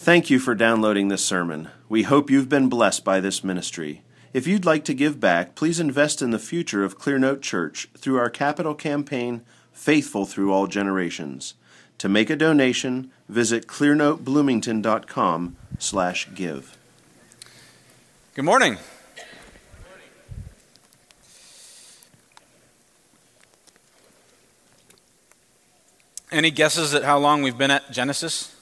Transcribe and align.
Thank 0.00 0.30
you 0.30 0.38
for 0.38 0.54
downloading 0.54 1.08
this 1.08 1.24
sermon. 1.24 1.70
We 1.88 2.04
hope 2.04 2.30
you've 2.30 2.48
been 2.48 2.68
blessed 2.68 3.04
by 3.04 3.18
this 3.18 3.42
ministry. 3.42 4.02
If 4.32 4.46
you'd 4.46 4.64
like 4.64 4.84
to 4.84 4.94
give 4.94 5.18
back, 5.18 5.56
please 5.56 5.80
invest 5.80 6.22
in 6.22 6.30
the 6.30 6.38
future 6.38 6.84
of 6.84 7.00
Clearnote 7.00 7.42
Church 7.42 7.88
through 7.98 8.16
our 8.16 8.30
capital 8.30 8.76
campaign, 8.76 9.42
Faithful 9.72 10.24
Through 10.24 10.52
All 10.52 10.68
Generations. 10.68 11.54
To 11.98 12.08
make 12.08 12.30
a 12.30 12.36
donation, 12.36 13.10
visit 13.28 13.66
clearnotebloomington.com 13.66 15.56
slash 15.80 16.28
give. 16.32 16.78
Good 18.34 18.44
morning. 18.44 18.78
Any 26.30 26.52
guesses 26.52 26.94
at 26.94 27.02
how 27.02 27.18
long 27.18 27.42
we've 27.42 27.58
been 27.58 27.72
at 27.72 27.90
Genesis? 27.90 28.54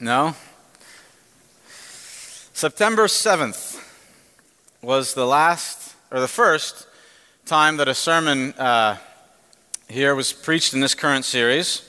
No? 0.00 0.34
September 2.54 3.06
7th 3.06 3.78
was 4.80 5.12
the 5.12 5.26
last, 5.26 5.94
or 6.10 6.20
the 6.20 6.28
first, 6.28 6.86
time 7.44 7.76
that 7.76 7.86
a 7.86 7.94
sermon 7.94 8.54
uh, 8.54 8.96
here 9.88 10.14
was 10.14 10.32
preached 10.32 10.72
in 10.72 10.80
this 10.80 10.94
current 10.94 11.26
series. 11.26 11.82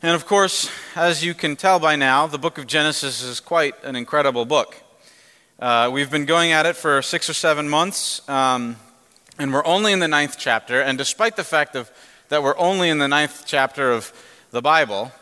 And 0.00 0.14
of 0.14 0.26
course, 0.26 0.70
as 0.94 1.24
you 1.24 1.34
can 1.34 1.56
tell 1.56 1.80
by 1.80 1.96
now, 1.96 2.28
the 2.28 2.38
book 2.38 2.56
of 2.56 2.68
Genesis 2.68 3.20
is 3.20 3.40
quite 3.40 3.74
an 3.82 3.96
incredible 3.96 4.44
book. 4.44 4.76
Uh, 5.58 5.90
we've 5.92 6.10
been 6.10 6.24
going 6.24 6.52
at 6.52 6.66
it 6.66 6.76
for 6.76 7.02
six 7.02 7.28
or 7.28 7.34
seven 7.34 7.68
months. 7.68 8.26
Um, 8.28 8.76
and 9.40 9.52
we're 9.52 9.66
only 9.66 9.92
in 9.92 9.98
the 9.98 10.08
ninth 10.08 10.36
chapter, 10.38 10.80
and 10.80 10.96
despite 10.96 11.34
the 11.34 11.44
fact 11.44 11.74
of, 11.74 11.90
that 12.28 12.42
we're 12.42 12.58
only 12.58 12.88
in 12.90 12.98
the 12.98 13.08
ninth 13.08 13.42
chapter 13.46 13.90
of 13.90 14.12
the 14.50 14.62
Bible, 14.62 15.12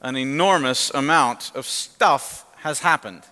an 0.00 0.16
enormous 0.16 0.90
amount 0.90 1.52
of 1.54 1.66
stuff 1.66 2.44
has 2.58 2.80
happened. 2.80 3.22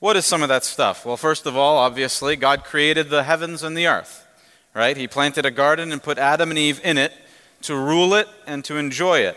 What 0.00 0.16
is 0.16 0.26
some 0.26 0.42
of 0.42 0.48
that 0.48 0.64
stuff? 0.64 1.04
Well, 1.04 1.16
first 1.16 1.46
of 1.46 1.56
all, 1.56 1.76
obviously, 1.78 2.36
God 2.36 2.62
created 2.62 3.10
the 3.10 3.24
heavens 3.24 3.62
and 3.62 3.76
the 3.76 3.86
earth, 3.86 4.26
right? 4.74 4.96
He 4.96 5.08
planted 5.08 5.44
a 5.44 5.50
garden 5.50 5.90
and 5.90 6.02
put 6.02 6.18
Adam 6.18 6.50
and 6.50 6.58
Eve 6.58 6.80
in 6.84 6.98
it 6.98 7.12
to 7.62 7.74
rule 7.74 8.14
it 8.14 8.28
and 8.46 8.64
to 8.66 8.76
enjoy 8.76 9.20
it. 9.20 9.36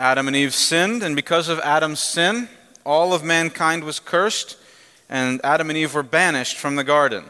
Adam 0.00 0.26
and 0.26 0.36
Eve 0.36 0.54
sinned, 0.54 1.02
and 1.02 1.14
because 1.14 1.48
of 1.48 1.58
Adam's 1.60 2.00
sin, 2.00 2.48
all 2.84 3.12
of 3.12 3.22
mankind 3.22 3.84
was 3.84 4.00
cursed, 4.00 4.56
and 5.08 5.40
Adam 5.44 5.70
and 5.70 5.76
Eve 5.76 5.94
were 5.94 6.02
banished 6.02 6.56
from 6.56 6.76
the 6.76 6.84
garden. 6.84 7.24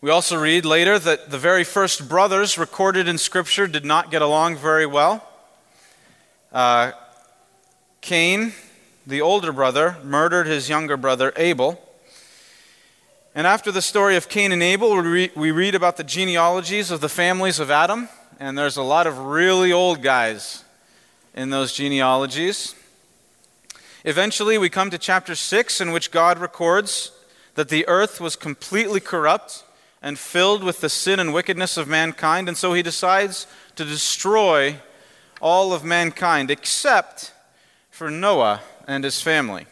We 0.00 0.10
also 0.10 0.38
read 0.38 0.64
later 0.64 0.98
that 0.98 1.30
the 1.30 1.38
very 1.38 1.64
first 1.64 2.08
brothers 2.08 2.58
recorded 2.58 3.08
in 3.08 3.16
Scripture 3.16 3.66
did 3.66 3.84
not 3.84 4.10
get 4.10 4.22
along 4.22 4.56
very 4.56 4.86
well. 4.86 5.26
Uh, 6.54 6.92
Cain, 8.00 8.52
the 9.04 9.20
older 9.20 9.50
brother, 9.50 9.96
murdered 10.04 10.46
his 10.46 10.68
younger 10.68 10.96
brother 10.96 11.32
Abel. 11.34 11.82
And 13.34 13.44
after 13.44 13.72
the 13.72 13.82
story 13.82 14.14
of 14.14 14.28
Cain 14.28 14.52
and 14.52 14.62
Abel, 14.62 14.96
we 15.02 15.50
read 15.50 15.74
about 15.74 15.96
the 15.96 16.04
genealogies 16.04 16.92
of 16.92 17.00
the 17.00 17.08
families 17.08 17.58
of 17.58 17.72
Adam, 17.72 18.08
and 18.38 18.56
there's 18.56 18.76
a 18.76 18.84
lot 18.84 19.08
of 19.08 19.18
really 19.18 19.72
old 19.72 20.00
guys 20.00 20.62
in 21.34 21.50
those 21.50 21.72
genealogies. 21.72 22.76
Eventually, 24.04 24.56
we 24.56 24.68
come 24.68 24.90
to 24.90 24.98
chapter 24.98 25.34
6, 25.34 25.80
in 25.80 25.90
which 25.90 26.12
God 26.12 26.38
records 26.38 27.10
that 27.56 27.68
the 27.68 27.84
earth 27.88 28.20
was 28.20 28.36
completely 28.36 29.00
corrupt 29.00 29.64
and 30.00 30.16
filled 30.16 30.62
with 30.62 30.80
the 30.80 30.88
sin 30.88 31.18
and 31.18 31.34
wickedness 31.34 31.76
of 31.76 31.88
mankind, 31.88 32.46
and 32.46 32.56
so 32.56 32.74
he 32.74 32.82
decides 32.82 33.48
to 33.74 33.84
destroy 33.84 34.76
all 35.40 35.72
of 35.72 35.84
mankind 35.84 36.50
except 36.50 37.32
for 37.90 38.10
Noah 38.10 38.60
and 38.86 39.04
his 39.04 39.20
family. 39.20 39.66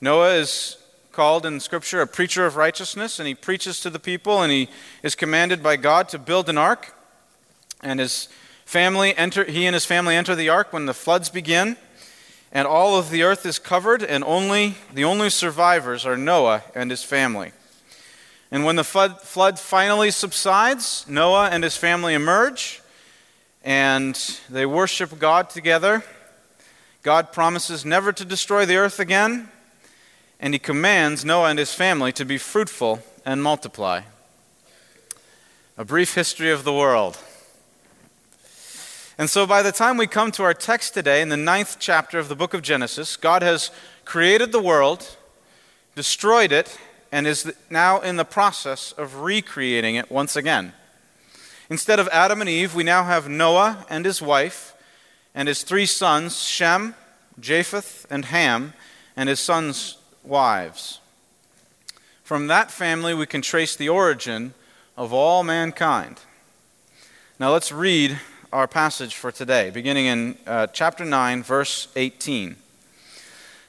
Noah 0.00 0.34
is 0.34 0.76
called 1.12 1.46
in 1.46 1.60
Scripture 1.60 2.00
a 2.00 2.06
preacher 2.06 2.44
of 2.44 2.56
righteousness, 2.56 3.18
and 3.18 3.28
he 3.28 3.34
preaches 3.34 3.80
to 3.80 3.90
the 3.90 3.98
people, 3.98 4.42
and 4.42 4.50
he 4.50 4.68
is 5.02 5.14
commanded 5.14 5.62
by 5.62 5.76
God 5.76 6.08
to 6.08 6.18
build 6.18 6.48
an 6.48 6.58
ark. 6.58 6.94
And 7.82 8.00
his 8.00 8.28
family 8.64 9.16
enter, 9.16 9.44
he 9.44 9.66
and 9.66 9.74
his 9.74 9.84
family 9.84 10.16
enter 10.16 10.34
the 10.34 10.48
ark 10.48 10.72
when 10.72 10.86
the 10.86 10.94
floods 10.94 11.30
begin, 11.30 11.76
and 12.50 12.66
all 12.66 12.96
of 12.98 13.10
the 13.10 13.22
earth 13.22 13.46
is 13.46 13.58
covered, 13.58 14.02
and 14.02 14.24
only 14.24 14.74
the 14.92 15.04
only 15.04 15.30
survivors 15.30 16.04
are 16.04 16.16
Noah 16.16 16.64
and 16.74 16.90
his 16.90 17.04
family. 17.04 17.52
And 18.50 18.64
when 18.64 18.76
the 18.76 18.84
flood, 18.84 19.20
flood 19.20 19.58
finally 19.58 20.10
subsides, 20.10 21.06
Noah 21.08 21.48
and 21.50 21.64
his 21.64 21.76
family 21.76 22.14
emerge 22.14 22.80
and 23.64 24.14
they 24.50 24.66
worship 24.66 25.18
God 25.18 25.48
together. 25.48 26.04
God 27.02 27.32
promises 27.32 27.84
never 27.84 28.12
to 28.12 28.24
destroy 28.24 28.66
the 28.66 28.76
earth 28.76 29.00
again, 29.00 29.48
and 30.38 30.54
he 30.54 30.58
commands 30.58 31.24
Noah 31.24 31.48
and 31.48 31.58
his 31.58 31.72
family 31.72 32.12
to 32.12 32.24
be 32.24 32.38
fruitful 32.38 33.02
and 33.24 33.42
multiply. 33.42 34.02
A 35.78 35.84
brief 35.84 36.14
history 36.14 36.50
of 36.50 36.64
the 36.64 36.72
world. 36.72 37.18
And 39.16 39.30
so, 39.30 39.46
by 39.46 39.62
the 39.62 39.72
time 39.72 39.96
we 39.96 40.06
come 40.06 40.30
to 40.32 40.42
our 40.42 40.54
text 40.54 40.92
today, 40.92 41.22
in 41.22 41.28
the 41.28 41.36
ninth 41.36 41.76
chapter 41.78 42.18
of 42.18 42.28
the 42.28 42.36
book 42.36 42.52
of 42.52 42.62
Genesis, 42.62 43.16
God 43.16 43.42
has 43.42 43.70
created 44.04 44.52
the 44.52 44.60
world, 44.60 45.16
destroyed 45.94 46.52
it, 46.52 46.78
and 47.12 47.26
is 47.26 47.52
now 47.70 48.00
in 48.00 48.16
the 48.16 48.24
process 48.24 48.92
of 48.92 49.20
recreating 49.20 49.94
it 49.94 50.10
once 50.10 50.36
again. 50.36 50.72
Instead 51.70 51.98
of 51.98 52.08
Adam 52.08 52.40
and 52.40 52.50
Eve, 52.50 52.74
we 52.74 52.84
now 52.84 53.04
have 53.04 53.28
Noah 53.28 53.86
and 53.88 54.04
his 54.04 54.20
wife 54.20 54.74
and 55.34 55.48
his 55.48 55.62
three 55.62 55.86
sons, 55.86 56.42
Shem, 56.42 56.94
Japheth, 57.40 58.06
and 58.10 58.26
Ham, 58.26 58.74
and 59.16 59.28
his 59.28 59.40
sons' 59.40 59.98
wives. 60.22 61.00
From 62.22 62.46
that 62.46 62.70
family, 62.70 63.14
we 63.14 63.26
can 63.26 63.42
trace 63.42 63.76
the 63.76 63.88
origin 63.88 64.54
of 64.96 65.12
all 65.12 65.42
mankind. 65.42 66.20
Now 67.38 67.52
let's 67.52 67.72
read 67.72 68.18
our 68.52 68.68
passage 68.68 69.16
for 69.16 69.32
today, 69.32 69.70
beginning 69.70 70.06
in 70.06 70.38
uh, 70.46 70.68
chapter 70.68 71.04
9, 71.04 71.42
verse 71.42 71.88
18. 71.96 72.56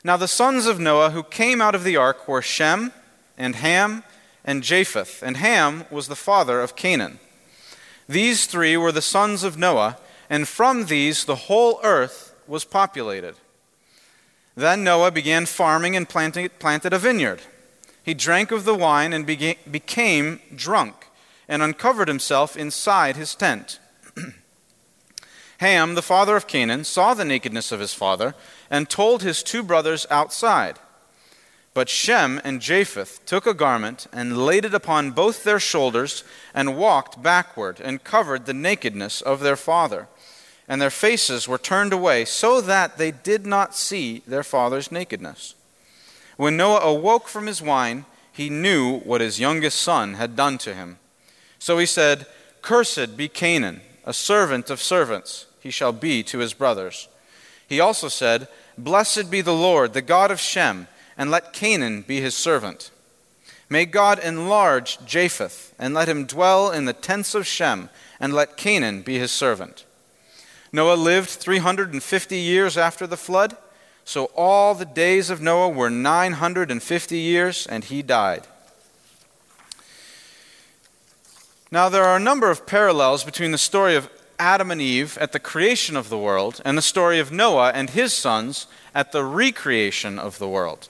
Now 0.03 0.17
the 0.17 0.27
sons 0.27 0.67
of 0.67 0.79
Noah 0.79 1.09
who 1.09 1.23
came 1.23 1.61
out 1.61 1.73
of 1.73 1.83
the 1.83 1.97
ark 1.97 2.27
were 2.27 2.41
Shem, 2.41 2.91
and 3.37 3.55
Ham 3.55 4.03
and 4.43 4.61
Japheth, 4.63 5.23
and 5.23 5.37
Ham 5.37 5.85
was 5.89 6.07
the 6.07 6.15
father 6.15 6.61
of 6.61 6.75
Canaan. 6.75 7.19
These 8.07 8.45
three 8.45 8.77
were 8.77 8.91
the 8.91 9.01
sons 9.01 9.43
of 9.43 9.57
Noah, 9.57 9.97
and 10.29 10.47
from 10.47 10.85
these 10.85 11.25
the 11.25 11.35
whole 11.35 11.79
earth 11.83 12.35
was 12.47 12.63
populated. 12.63 13.35
Then 14.55 14.83
Noah 14.83 15.11
began 15.11 15.45
farming 15.45 15.95
and 15.95 16.07
planted 16.07 16.93
a 16.93 16.99
vineyard. 16.99 17.41
He 18.03 18.13
drank 18.13 18.51
of 18.51 18.63
the 18.63 18.75
wine 18.75 19.13
and 19.13 19.25
became 19.25 20.39
drunk, 20.55 21.07
and 21.47 21.61
uncovered 21.61 22.07
himself 22.07 22.55
inside 22.55 23.15
his 23.15 23.35
tent. 23.35 23.79
Ham, 25.57 25.95
the 25.95 26.01
father 26.01 26.35
of 26.35 26.47
Canaan, 26.47 26.83
saw 26.83 27.13
the 27.13 27.25
nakedness 27.25 27.71
of 27.71 27.79
his 27.79 27.93
father, 27.93 28.35
and 28.69 28.89
told 28.89 29.23
his 29.23 29.41
two 29.41 29.63
brothers 29.63 30.05
outside. 30.09 30.79
But 31.75 31.89
Shem 31.89 32.39
and 32.45 32.61
Japheth 32.61 33.19
took 33.25 33.45
a 33.45 33.53
garment 33.53 34.07
and 34.13 34.45
laid 34.45 34.63
it 34.63 34.73
upon 34.73 35.11
both 35.11 35.43
their 35.43 35.59
shoulders 35.59 36.23
and 36.53 36.77
walked 36.77 37.21
backward 37.21 37.81
and 37.81 38.01
covered 38.01 38.45
the 38.45 38.53
nakedness 38.53 39.21
of 39.21 39.41
their 39.41 39.57
father. 39.57 40.07
And 40.69 40.81
their 40.81 40.89
faces 40.89 41.49
were 41.49 41.57
turned 41.57 41.91
away 41.91 42.23
so 42.23 42.61
that 42.61 42.97
they 42.97 43.11
did 43.11 43.45
not 43.45 43.75
see 43.75 44.23
their 44.25 44.41
father's 44.41 44.89
nakedness. 44.89 45.53
When 46.37 46.55
Noah 46.55 46.79
awoke 46.79 47.27
from 47.27 47.45
his 47.45 47.61
wine, 47.61 48.05
he 48.31 48.49
knew 48.49 48.99
what 48.99 49.19
his 49.19 49.41
youngest 49.41 49.81
son 49.81 50.13
had 50.13 50.37
done 50.37 50.57
to 50.59 50.73
him. 50.73 50.97
So 51.59 51.77
he 51.77 51.85
said, 51.85 52.25
Cursed 52.61 53.17
be 53.17 53.27
Canaan, 53.27 53.81
a 54.05 54.13
servant 54.13 54.69
of 54.69 54.81
servants, 54.81 55.45
he 55.59 55.71
shall 55.71 55.91
be 55.91 56.23
to 56.23 56.39
his 56.39 56.53
brothers. 56.53 57.09
He 57.67 57.81
also 57.81 58.07
said, 58.07 58.47
Blessed 58.77 59.29
be 59.29 59.41
the 59.41 59.53
Lord, 59.53 59.91
the 59.91 60.01
God 60.01 60.31
of 60.31 60.39
Shem 60.39 60.87
and 61.17 61.31
let 61.31 61.53
Canaan 61.53 62.01
be 62.01 62.21
his 62.21 62.35
servant. 62.35 62.91
May 63.69 63.85
God 63.85 64.19
enlarge 64.19 65.03
Japheth, 65.05 65.73
and 65.79 65.93
let 65.93 66.07
him 66.07 66.25
dwell 66.25 66.71
in 66.71 66.85
the 66.85 66.93
tents 66.93 67.33
of 67.33 67.47
Shem, 67.47 67.89
and 68.19 68.33
let 68.33 68.57
Canaan 68.57 69.01
be 69.01 69.17
his 69.17 69.31
servant. 69.31 69.85
Noah 70.71 70.95
lived 70.95 71.29
350 71.29 72.37
years 72.37 72.77
after 72.77 73.07
the 73.07 73.17
flood, 73.17 73.57
so 74.03 74.25
all 74.35 74.75
the 74.75 74.85
days 74.85 75.29
of 75.29 75.41
Noah 75.41 75.69
were 75.69 75.89
950 75.89 77.17
years, 77.17 77.65
and 77.65 77.85
he 77.85 78.01
died. 78.01 78.45
Now, 81.71 81.89
there 81.89 82.03
are 82.03 82.17
a 82.17 82.19
number 82.19 82.51
of 82.51 82.67
parallels 82.67 83.23
between 83.23 83.51
the 83.51 83.57
story 83.57 83.95
of 83.95 84.09
Adam 84.37 84.69
and 84.69 84.81
Eve 84.81 85.17
at 85.19 85.31
the 85.31 85.39
creation 85.39 85.95
of 85.95 86.09
the 86.09 86.17
world 86.17 86.61
and 86.63 86.77
the 86.77 86.81
story 86.81 87.19
of 87.19 87.31
Noah 87.31 87.71
and 87.73 87.89
his 87.89 88.13
sons 88.13 88.67
at 88.93 89.11
the 89.11 89.23
recreation 89.23 90.19
of 90.19 90.37
the 90.37 90.47
world. 90.47 90.89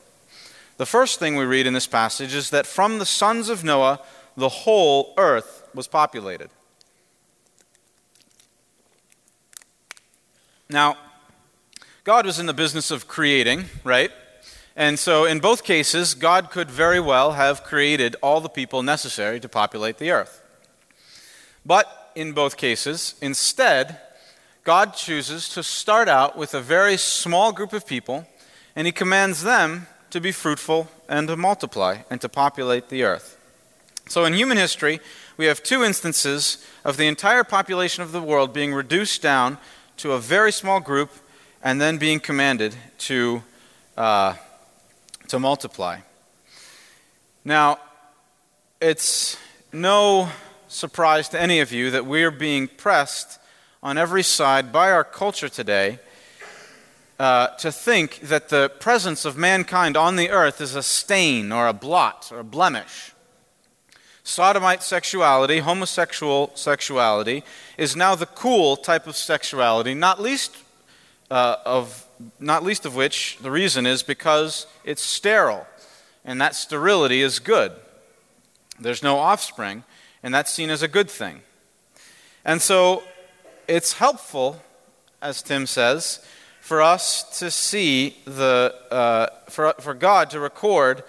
The 0.77 0.85
first 0.85 1.19
thing 1.19 1.35
we 1.35 1.45
read 1.45 1.67
in 1.67 1.73
this 1.73 1.87
passage 1.87 2.33
is 2.33 2.49
that 2.49 2.65
from 2.65 2.99
the 2.99 3.05
sons 3.05 3.47
of 3.47 3.63
Noah, 3.63 4.01
the 4.35 4.49
whole 4.49 5.13
earth 5.17 5.67
was 5.73 5.87
populated. 5.87 6.49
Now, 10.69 10.97
God 12.03 12.25
was 12.25 12.39
in 12.39 12.45
the 12.45 12.53
business 12.53 12.91
of 12.91 13.07
creating, 13.07 13.65
right? 13.83 14.11
And 14.75 14.99
so, 14.99 15.23
in 15.23 15.39
both 15.39 15.63
cases, 15.63 16.13
God 16.13 16.51
could 16.51 16.69
very 16.69 16.99
well 16.99 17.33
have 17.33 17.63
created 17.63 18.17
all 18.21 18.41
the 18.41 18.49
people 18.49 18.83
necessary 18.83 19.39
to 19.39 19.47
populate 19.47 19.99
the 19.99 20.11
earth. 20.11 20.41
But 21.65 22.11
in 22.15 22.33
both 22.33 22.57
cases, 22.57 23.15
instead, 23.21 23.99
God 24.65 24.93
chooses 24.95 25.47
to 25.49 25.63
start 25.63 26.09
out 26.09 26.37
with 26.37 26.53
a 26.53 26.61
very 26.61 26.97
small 26.97 27.53
group 27.53 27.71
of 27.71 27.87
people, 27.87 28.27
and 28.75 28.85
He 28.85 28.91
commands 28.91 29.43
them 29.43 29.87
to 30.09 30.21
be 30.21 30.31
fruitful 30.31 30.89
and 31.07 31.27
to 31.27 31.35
multiply 31.35 31.99
and 32.09 32.21
to 32.21 32.29
populate 32.29 32.89
the 32.89 33.03
earth. 33.03 33.37
So, 34.07 34.25
in 34.25 34.33
human 34.33 34.57
history, 34.57 34.99
we 35.37 35.45
have 35.45 35.63
two 35.63 35.83
instances 35.83 36.65
of 36.83 36.97
the 36.97 37.07
entire 37.07 37.43
population 37.43 38.03
of 38.03 38.11
the 38.11 38.21
world 38.21 38.53
being 38.53 38.73
reduced 38.73 39.21
down 39.21 39.57
to 39.97 40.13
a 40.13 40.19
very 40.19 40.51
small 40.51 40.79
group 40.79 41.11
and 41.63 41.81
then 41.81 41.97
being 41.97 42.19
commanded 42.19 42.75
to, 42.99 43.43
uh, 43.97 44.35
to 45.27 45.39
multiply. 45.39 45.99
Now, 47.43 47.79
it's 48.79 49.37
no 49.73 50.29
surprise 50.67 51.29
to 51.29 51.41
any 51.41 51.59
of 51.59 51.71
you 51.71 51.91
that 51.91 52.05
we 52.05 52.23
are 52.23 52.31
being 52.31 52.67
pressed 52.67 53.39
on 53.81 53.97
every 53.97 54.23
side 54.23 54.71
by 54.71 54.91
our 54.91 55.03
culture 55.03 55.49
today 55.49 55.99
uh, 57.19 57.47
to 57.47 57.71
think 57.71 58.19
that 58.21 58.49
the 58.49 58.69
presence 58.79 59.25
of 59.25 59.37
mankind 59.37 59.95
on 59.95 60.15
the 60.15 60.29
earth 60.29 60.59
is 60.59 60.75
a 60.75 60.83
stain 60.83 61.51
or 61.51 61.67
a 61.67 61.73
blot 61.73 62.29
or 62.31 62.39
a 62.39 62.43
blemish. 62.43 63.11
Sodomite 64.23 64.81
sexuality, 64.81 65.59
homosexual 65.59 66.51
sexuality, 66.55 67.43
is 67.77 67.95
now 67.95 68.15
the 68.15 68.25
cool 68.25 68.75
type 68.75 69.07
of 69.07 69.15
sexuality, 69.15 69.93
not 69.93 70.19
least 70.19 70.57
uh, 71.29 71.57
of 71.65 72.05
not 72.39 72.63
least 72.63 72.85
of 72.85 72.95
which 72.95 73.37
the 73.41 73.51
reason 73.51 73.85
is 73.85 74.01
because 74.01 74.67
it's 74.83 75.01
sterile, 75.01 75.67
and 76.23 76.39
that 76.41 76.55
sterility 76.55 77.21
is 77.21 77.39
good. 77.39 77.71
There's 78.79 79.03
no 79.03 79.17
offspring, 79.17 79.83
and 80.23 80.33
that's 80.33 80.51
seen 80.51 80.69
as 80.69 80.81
a 80.81 80.87
good 80.87 81.09
thing. 81.09 81.41
And 82.43 82.61
so 82.61 83.03
it's 83.67 83.93
helpful, 83.93 84.61
as 85.21 85.41
Tim 85.41 85.65
says, 85.65 86.25
for 86.65 86.81
us 86.81 87.37
to 87.37 87.51
see 87.51 88.17
the 88.25 88.73
uh, 88.89 89.27
for, 89.47 89.75
for 89.79 89.93
God 89.93 90.31
to 90.31 90.39
record 90.39 91.03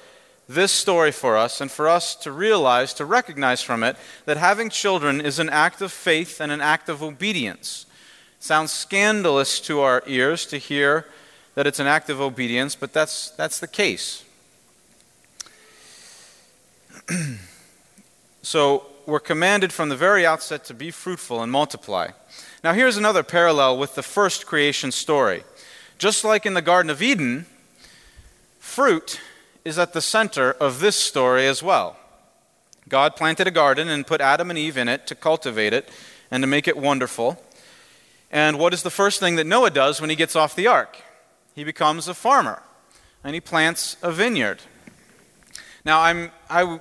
this 0.47 0.71
story 0.71 1.11
for 1.11 1.35
us 1.39 1.63
and 1.63 1.71
for 1.71 1.89
us 1.89 2.15
to 2.15 2.31
realize, 2.31 2.93
to 2.93 3.07
recognize 3.07 3.63
from 3.63 3.83
it, 3.83 3.97
that 4.27 4.37
having 4.37 4.69
children 4.69 5.19
is 5.19 5.39
an 5.39 5.49
act 5.49 5.81
of 5.81 5.91
faith 5.91 6.43
and 6.43 6.53
an 6.53 6.61
act 6.61 6.91
of 6.91 7.03
obedience. 7.03 7.87
Sounds 8.39 8.71
scandalous 8.71 9.59
to 9.61 9.81
our 9.81 10.03
ears 10.07 10.45
to 10.45 10.59
hear 10.59 11.07
that 11.55 11.67
it's 11.67 11.81
an 11.81 11.87
act 11.87 12.11
of 12.11 12.21
obedience, 12.21 12.75
but 12.75 12.93
that's, 12.93 13.31
that's 13.31 13.59
the 13.59 13.67
case. 13.67 14.27
so 18.43 18.85
we're 19.07 19.21
commanded 19.21 19.73
from 19.73 19.89
the 19.89 19.97
very 19.97 20.27
outset 20.27 20.67
to 20.67 20.75
be 20.75 20.91
fruitful 20.91 21.43
and 21.43 21.51
multiply. 21.51 22.11
Now, 22.67 22.73
here's 22.73 22.97
another 22.97 23.23
parallel 23.23 23.79
with 23.79 23.95
the 23.95 24.03
first 24.03 24.45
creation 24.45 24.91
story. 24.91 25.45
Just 25.99 26.25
like 26.25 26.45
in 26.45 26.55
the 26.55 26.61
Garden 26.61 26.91
of 26.91 27.01
Eden, 27.01 27.47
fruit 28.59 29.21
is 29.65 29.79
at 29.79 29.93
the 29.93 30.01
center 30.01 30.51
of 30.51 30.81
this 30.81 30.97
story 30.97 31.47
as 31.47 31.63
well. 31.63 31.97
God 32.89 33.15
planted 33.15 33.47
a 33.47 33.53
garden 33.53 33.89
and 33.89 34.05
put 34.05 34.21
Adam 34.21 34.51
and 34.51 34.59
Eve 34.59 34.77
in 34.77 34.89
it 34.89 35.07
to 35.07 35.15
cultivate 35.15 35.73
it 35.73 35.89
and 36.29 36.43
to 36.43 36.49
make 36.49 36.67
it 36.67 36.77
wonderful. 36.77 37.41
And 38.33 38.59
what 38.59 38.75
is 38.75 38.83
the 38.83 38.91
first 38.91 39.21
thing 39.21 39.37
that 39.37 39.47
Noah 39.47 39.71
does 39.71 40.01
when 40.01 40.11
he 40.11 40.17
gets 40.17 40.35
off 40.35 40.57
the 40.57 40.67
ark? 40.67 41.01
He 41.55 41.63
becomes 41.63 42.09
a 42.09 42.15
farmer 42.15 42.65
and 43.23 43.35
he 43.35 43.41
plants 43.41 43.97
a 44.03 44.11
vineyard. 44.11 44.59
Now, 45.85 46.01
I'm, 46.01 46.33
I 46.51 46.61
w- 46.63 46.81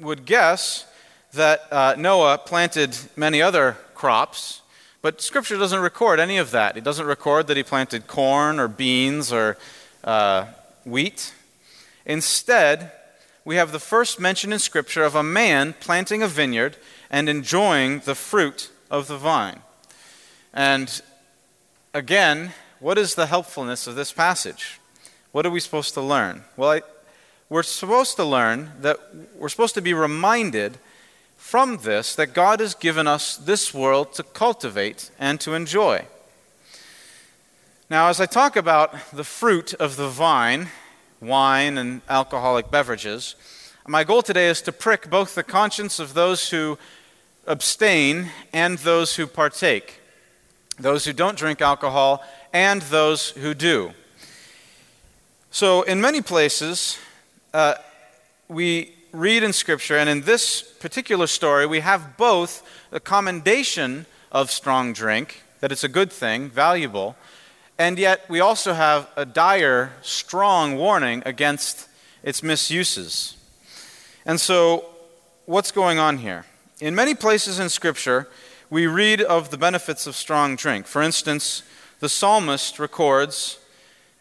would 0.00 0.24
guess 0.24 0.86
that 1.34 1.70
uh, 1.70 1.94
Noah 1.98 2.38
planted 2.38 2.96
many 3.16 3.42
other 3.42 3.76
crops, 3.94 4.62
but 5.04 5.20
Scripture 5.20 5.58
doesn't 5.58 5.80
record 5.80 6.18
any 6.18 6.38
of 6.38 6.50
that. 6.52 6.78
It 6.78 6.82
doesn't 6.82 7.04
record 7.04 7.46
that 7.48 7.58
he 7.58 7.62
planted 7.62 8.06
corn 8.06 8.58
or 8.58 8.68
beans 8.68 9.30
or 9.30 9.58
uh, 10.02 10.46
wheat. 10.86 11.34
Instead, 12.06 12.90
we 13.44 13.56
have 13.56 13.70
the 13.70 13.78
first 13.78 14.18
mention 14.18 14.50
in 14.50 14.58
Scripture 14.58 15.04
of 15.04 15.14
a 15.14 15.22
man 15.22 15.74
planting 15.78 16.22
a 16.22 16.26
vineyard 16.26 16.78
and 17.10 17.28
enjoying 17.28 17.98
the 18.06 18.14
fruit 18.14 18.70
of 18.90 19.06
the 19.06 19.18
vine. 19.18 19.60
And 20.54 21.02
again, 21.92 22.54
what 22.80 22.96
is 22.96 23.14
the 23.14 23.26
helpfulness 23.26 23.86
of 23.86 23.96
this 23.96 24.10
passage? 24.10 24.80
What 25.32 25.44
are 25.44 25.50
we 25.50 25.60
supposed 25.60 25.92
to 25.92 26.00
learn? 26.00 26.44
Well, 26.56 26.70
I, 26.70 26.82
we're 27.50 27.62
supposed 27.62 28.16
to 28.16 28.24
learn 28.24 28.72
that 28.80 29.00
we're 29.36 29.50
supposed 29.50 29.74
to 29.74 29.82
be 29.82 29.92
reminded 29.92 30.78
from 31.44 31.76
this 31.82 32.14
that 32.14 32.32
God 32.32 32.58
has 32.58 32.74
given 32.74 33.06
us 33.06 33.36
this 33.36 33.74
world 33.74 34.14
to 34.14 34.22
cultivate 34.22 35.10
and 35.18 35.38
to 35.40 35.52
enjoy. 35.52 36.06
Now, 37.90 38.08
as 38.08 38.18
I 38.18 38.24
talk 38.24 38.56
about 38.56 38.94
the 39.12 39.24
fruit 39.24 39.74
of 39.74 39.96
the 39.96 40.08
vine, 40.08 40.68
wine, 41.20 41.76
and 41.76 42.00
alcoholic 42.08 42.70
beverages. 42.70 43.36
My 43.86 44.04
goal 44.04 44.22
today 44.22 44.48
is 44.48 44.62
to 44.62 44.72
prick 44.72 45.10
both 45.10 45.34
the 45.34 45.44
conscience 45.44 45.98
of 45.98 46.14
those 46.14 46.48
who 46.48 46.78
abstain 47.46 48.30
and 48.54 48.78
those 48.78 49.16
who 49.16 49.26
partake, 49.26 50.00
those 50.78 51.04
who 51.04 51.12
don't 51.12 51.36
drink 51.36 51.60
alcohol 51.60 52.24
and 52.54 52.80
those 52.82 53.30
who 53.30 53.52
do. 53.52 53.92
So, 55.50 55.82
in 55.82 56.00
many 56.00 56.22
places, 56.22 56.98
uh, 57.52 57.74
we 58.48 58.94
read 59.14 59.44
in 59.44 59.52
Scripture, 59.52 59.96
and 59.96 60.10
in 60.10 60.22
this 60.22 60.60
particular 60.60 61.28
story, 61.28 61.66
we 61.66 61.80
have 61.80 62.16
both 62.16 62.68
the 62.90 62.98
commendation 62.98 64.06
of 64.32 64.50
strong 64.50 64.92
drink, 64.92 65.44
that 65.60 65.70
it's 65.70 65.84
a 65.84 65.88
good 65.88 66.12
thing, 66.12 66.50
valuable, 66.50 67.16
and 67.78 67.98
yet, 67.98 68.28
we 68.28 68.40
also 68.40 68.72
have 68.72 69.08
a 69.16 69.24
dire, 69.24 69.92
strong 70.02 70.76
warning 70.76 71.22
against 71.26 71.88
its 72.22 72.42
misuses. 72.42 73.36
And 74.24 74.40
so, 74.40 74.84
what's 75.46 75.72
going 75.72 75.98
on 75.98 76.18
here? 76.18 76.44
In 76.80 76.94
many 76.94 77.14
places 77.14 77.58
in 77.58 77.68
Scripture, 77.68 78.28
we 78.70 78.86
read 78.86 79.20
of 79.20 79.50
the 79.50 79.58
benefits 79.58 80.06
of 80.06 80.14
strong 80.14 80.54
drink. 80.56 80.86
For 80.86 81.02
instance, 81.02 81.62
the 82.00 82.08
psalmist 82.08 82.78
records 82.78 83.58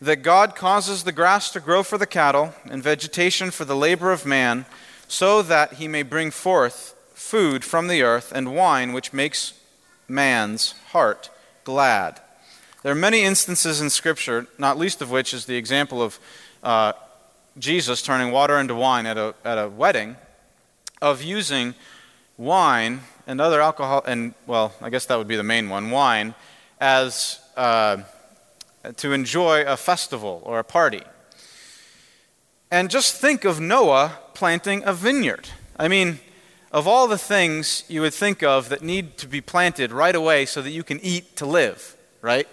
that 0.01 0.17
God 0.17 0.55
causes 0.55 1.03
the 1.03 1.11
grass 1.11 1.51
to 1.51 1.59
grow 1.59 1.81
for 1.81 1.97
the 1.97 2.05
cattle 2.05 2.53
and 2.69 2.83
vegetation 2.83 3.51
for 3.51 3.65
the 3.65 3.75
labor 3.75 4.11
of 4.11 4.25
man, 4.25 4.65
so 5.13 5.43
that 5.43 5.73
he 5.73 5.87
may 5.87 6.01
bring 6.01 6.31
forth 6.31 6.95
food 7.13 7.63
from 7.63 7.87
the 7.87 8.01
earth 8.01 8.31
and 8.33 8.55
wine 8.55 8.93
which 8.93 9.13
makes 9.13 9.53
man's 10.07 10.71
heart 10.87 11.29
glad. 11.63 12.19
There 12.81 12.91
are 12.91 12.95
many 12.95 13.21
instances 13.21 13.79
in 13.79 13.91
Scripture, 13.91 14.47
not 14.57 14.79
least 14.79 15.03
of 15.03 15.11
which 15.11 15.31
is 15.31 15.45
the 15.45 15.55
example 15.55 16.01
of 16.01 16.19
uh, 16.63 16.93
Jesus 17.59 18.01
turning 18.01 18.31
water 18.31 18.57
into 18.57 18.73
wine 18.73 19.05
at 19.05 19.15
a, 19.15 19.35
at 19.45 19.59
a 19.59 19.69
wedding, 19.69 20.15
of 20.99 21.21
using 21.21 21.75
wine 22.35 23.01
and 23.27 23.39
other 23.39 23.61
alcohol, 23.61 24.03
and 24.07 24.33
well, 24.47 24.73
I 24.81 24.89
guess 24.89 25.05
that 25.05 25.19
would 25.19 25.27
be 25.27 25.35
the 25.35 25.43
main 25.43 25.69
one, 25.69 25.91
wine, 25.91 26.33
as 26.81 27.39
uh, 27.55 27.97
to 28.97 29.13
enjoy 29.13 29.63
a 29.63 29.77
festival 29.77 30.41
or 30.43 30.57
a 30.57 30.63
party. 30.63 31.03
And 32.71 32.89
just 32.89 33.15
think 33.15 33.45
of 33.45 33.59
Noah 33.59 34.17
planting 34.35 34.83
a 34.85 34.93
vineyard. 34.93 35.49
I 35.77 35.87
mean, 35.87 36.19
of 36.71 36.87
all 36.87 37.07
the 37.07 37.17
things 37.17 37.83
you 37.87 38.01
would 38.01 38.13
think 38.13 38.43
of 38.43 38.69
that 38.69 38.81
need 38.81 39.17
to 39.17 39.27
be 39.27 39.41
planted 39.41 39.91
right 39.91 40.15
away 40.15 40.45
so 40.45 40.61
that 40.61 40.71
you 40.71 40.83
can 40.83 40.99
eat 41.01 41.35
to 41.37 41.45
live, 41.45 41.95
right? 42.21 42.47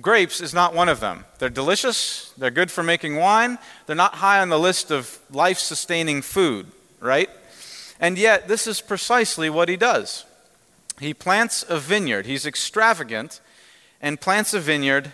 grapes 0.00 0.40
is 0.40 0.54
not 0.54 0.74
one 0.74 0.88
of 0.88 1.00
them. 1.00 1.24
They're 1.38 1.48
delicious, 1.48 2.32
they're 2.36 2.50
good 2.50 2.70
for 2.70 2.82
making 2.82 3.16
wine, 3.16 3.58
they're 3.86 3.96
not 3.96 4.16
high 4.16 4.40
on 4.40 4.48
the 4.48 4.58
list 4.58 4.90
of 4.90 5.18
life 5.30 5.58
sustaining 5.58 6.22
food, 6.22 6.66
right? 7.00 7.30
And 8.00 8.18
yet, 8.18 8.48
this 8.48 8.66
is 8.66 8.80
precisely 8.80 9.48
what 9.48 9.68
he 9.68 9.76
does. 9.76 10.24
He 11.00 11.14
plants 11.14 11.64
a 11.68 11.78
vineyard. 11.78 12.26
He's 12.26 12.46
extravagant 12.46 13.40
and 14.00 14.20
plants 14.20 14.52
a 14.54 14.60
vineyard 14.60 15.12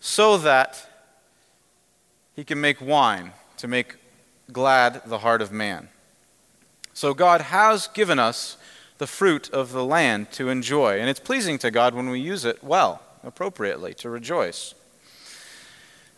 so 0.00 0.36
that 0.38 0.86
he 2.36 2.44
can 2.44 2.60
make 2.60 2.80
wine 2.80 3.32
to 3.58 3.68
make 3.68 3.96
glad 4.52 5.02
the 5.06 5.18
heart 5.18 5.42
of 5.42 5.52
man. 5.52 5.88
So, 6.92 7.14
God 7.14 7.40
has 7.40 7.86
given 7.88 8.18
us 8.18 8.56
the 8.98 9.06
fruit 9.06 9.48
of 9.50 9.72
the 9.72 9.84
land 9.84 10.30
to 10.32 10.48
enjoy, 10.50 11.00
and 11.00 11.08
it's 11.08 11.20
pleasing 11.20 11.58
to 11.58 11.70
God 11.70 11.94
when 11.94 12.10
we 12.10 12.20
use 12.20 12.44
it 12.44 12.62
well 12.62 13.02
appropriately 13.24 13.94
to 13.94 14.10
rejoice. 14.10 14.74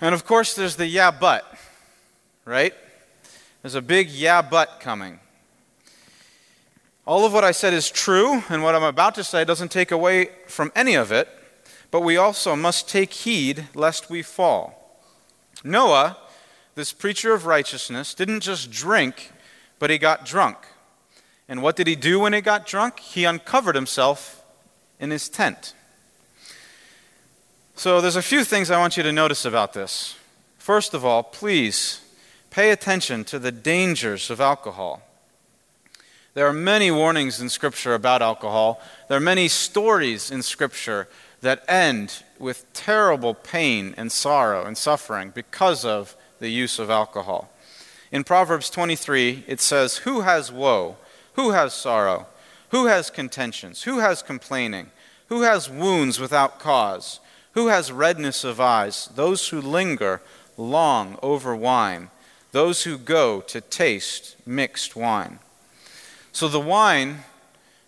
And 0.01 0.15
of 0.15 0.27
course, 0.27 0.55
there's 0.55 0.77
the 0.77 0.87
yeah, 0.87 1.13
but, 1.13 1.57
right? 2.45 2.75
There's 3.63 3.77
a 3.77 3.83
big 3.83 4.09
yeah, 4.09 4.43
but 4.43 4.81
coming. 4.81 5.21
All 7.07 7.25
of 7.25 7.33
what 7.33 7.45
I 7.45 7.53
said 7.53 7.73
is 7.73 7.91
true, 7.91 8.43
and 8.49 8.63
what 8.63 8.75
I'm 8.75 8.83
about 8.83 9.15
to 9.17 9.25
say 9.25 9.45
doesn't 9.45 9.71
take 9.71 9.93
away 9.93 10.31
from 10.47 10.73
any 10.75 10.95
of 10.95 11.13
it. 11.13 11.29
but 11.93 12.01
we 12.01 12.17
also 12.17 12.57
must 12.57 12.89
take 12.89 13.13
heed 13.13 13.69
lest 13.75 14.09
we 14.09 14.23
fall. 14.23 14.99
Noah, 15.63 16.17
this 16.75 16.93
preacher 16.93 17.35
of 17.35 17.47
righteousness, 17.47 18.15
didn't 18.15 18.41
just 18.41 18.71
drink, 18.71 19.33
but 19.79 19.91
he 19.91 19.99
got 19.99 20.25
drunk. 20.25 20.59
And 21.49 21.63
what 21.63 21.77
did 21.77 21.87
he 21.87 21.97
do 21.97 22.21
when 22.21 22.33
he 22.33 22.41
got 22.41 22.67
drunk? 22.67 23.01
He 23.01 23.25
uncovered 23.25 23.75
himself 23.75 24.45
in 24.99 25.11
his 25.11 25.29
tent. 25.29 25.75
So 27.75 28.01
there's 28.01 28.17
a 28.17 28.23
few 28.23 28.45
things 28.45 28.71
I 28.71 28.79
want 28.79 28.97
you 28.97 29.03
to 29.03 29.13
notice 29.13 29.45
about 29.45 29.73
this. 29.73 30.17
First 30.59 30.95
of 30.95 31.05
all, 31.05 31.23
please 31.23 32.01
pay 32.51 32.71
attention 32.71 33.25
to 33.25 33.39
the 33.39 33.51
dangers 33.51 34.31
of 34.31 34.41
alcohol. 34.41 35.03
There 36.35 36.47
are 36.47 36.53
many 36.53 36.91
warnings 36.91 37.41
in 37.41 37.49
Scripture 37.49 37.95
about 37.95 38.23
alcohol. 38.23 38.81
There 39.09 39.17
are 39.17 39.21
many 39.21 39.49
stories 39.49 40.31
in 40.31 40.43
Scripture 40.43 41.09
that 41.41 41.65
end 41.69 42.23
with 42.39 42.73
terrible 42.73 43.35
pain 43.35 43.95
and 43.97 44.11
sorrow 44.11 44.65
and 44.65 44.79
suffering 44.79 45.31
because 45.35 45.85
of 45.85 46.17
the 46.43 46.51
use 46.51 46.81
of 46.81 46.91
alcohol. 46.91 47.51
In 48.11 48.25
Proverbs 48.25 48.69
23, 48.69 49.45
it 49.47 49.61
says, 49.61 49.99
Who 49.99 50.23
has 50.23 50.51
woe? 50.53 50.97
Who 51.35 51.53
has 51.53 51.73
sorrow? 51.73 52.27
Who 52.71 52.87
has 52.87 53.11
contentions? 53.11 53.85
Who 53.85 54.01
has 54.01 54.23
complaining? 54.23 54.91
Who 55.29 55.43
has 55.43 55.71
wounds 55.71 56.19
without 56.19 56.59
cause? 56.59 57.21
Who 57.53 57.69
has 57.69 57.93
redness 57.93 58.43
of 58.43 58.61
eyes? 58.61 59.09
Those 59.15 59.49
who 59.49 59.61
linger 59.61 60.21
long 60.59 61.17
over 61.23 61.55
wine, 61.55 62.11
those 62.51 62.83
who 62.83 62.99
go 62.99 63.41
to 63.43 63.61
taste 63.61 64.37
mixed 64.45 64.97
wine. 64.97 65.39
So 66.33 66.49
the 66.49 66.61
wine, 66.61 67.21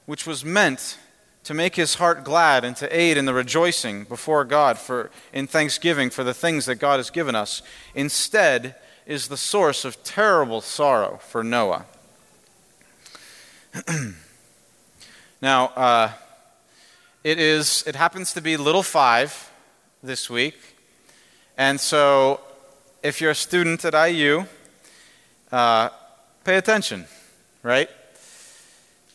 which 0.06 0.26
was 0.26 0.44
meant 0.44 0.96
to 1.44 1.54
make 1.54 1.76
his 1.76 1.96
heart 1.96 2.24
glad 2.24 2.64
and 2.64 2.74
to 2.76 2.96
aid 2.96 3.16
in 3.16 3.26
the 3.26 3.34
rejoicing 3.34 4.04
before 4.04 4.44
God 4.44 4.78
for, 4.78 5.10
in 5.32 5.46
thanksgiving 5.46 6.10
for 6.10 6.24
the 6.24 6.34
things 6.34 6.66
that 6.66 6.76
God 6.76 6.96
has 6.96 7.10
given 7.10 7.34
us, 7.34 7.62
instead 7.94 8.74
is 9.06 9.28
the 9.28 9.36
source 9.36 9.84
of 9.84 10.02
terrible 10.02 10.62
sorrow 10.62 11.18
for 11.18 11.44
Noah. 11.44 11.84
now, 15.42 15.66
uh, 15.68 16.12
it 17.22 17.38
is. 17.38 17.84
It 17.86 17.96
happens 17.96 18.32
to 18.34 18.40
be 18.40 18.56
little 18.56 18.82
five 18.82 19.50
this 20.02 20.30
week, 20.30 20.54
and 21.58 21.80
so 21.80 22.40
if 23.02 23.20
you're 23.20 23.32
a 23.32 23.34
student 23.34 23.84
at 23.84 23.94
IU, 24.08 24.44
uh, 25.50 25.88
pay 26.44 26.56
attention, 26.56 27.06
right? 27.62 27.90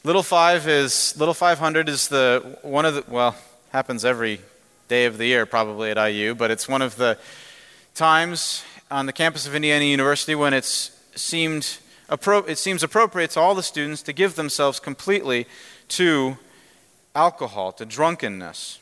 Little 0.05 0.23
five 0.23 0.65
is 0.65 1.13
little 1.17 1.33
500 1.33 1.89
is 1.89 2.07
the 2.07 2.57
one 2.61 2.85
of 2.85 2.95
the 2.95 3.03
well 3.09 3.35
happens 3.71 4.05
every 4.05 4.39
day 4.87 5.03
of 5.03 5.17
the 5.17 5.25
year 5.25 5.45
probably 5.45 5.91
at 5.91 5.97
IU, 5.97 6.35
but 6.35 6.51
it's 6.51 6.69
one 6.69 6.81
of 6.81 6.95
the 6.95 7.17
times 7.95 8.63
on 8.89 9.07
the 9.07 9.11
campus 9.11 9.45
of 9.45 9.55
Indiana 9.55 9.83
University 9.83 10.35
when 10.35 10.53
it's 10.53 10.97
seemed 11.15 11.79
it 12.09 12.57
seems 12.57 12.81
appropriate 12.81 13.31
to 13.31 13.41
all 13.41 13.53
the 13.53 13.61
students 13.61 14.01
to 14.03 14.13
give 14.13 14.35
themselves 14.35 14.79
completely 14.79 15.45
to 15.89 16.37
alcohol, 17.13 17.73
to 17.73 17.85
drunkenness. 17.85 18.79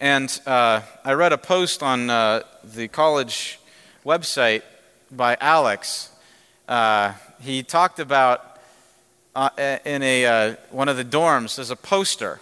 And 0.00 0.40
uh, 0.46 0.80
I 1.04 1.12
read 1.12 1.34
a 1.34 1.38
post 1.38 1.82
on 1.82 2.08
uh, 2.08 2.44
the 2.64 2.88
college 2.88 3.60
website 4.06 4.62
by 5.10 5.36
Alex. 5.38 6.08
Uh, 6.66 7.12
he 7.42 7.62
talked 7.62 8.00
about 8.00 8.51
uh, 9.34 9.78
in 9.84 10.02
a, 10.02 10.26
uh, 10.26 10.56
one 10.70 10.88
of 10.88 10.96
the 10.96 11.04
dorms, 11.04 11.56
there's 11.56 11.70
a 11.70 11.76
poster, 11.76 12.40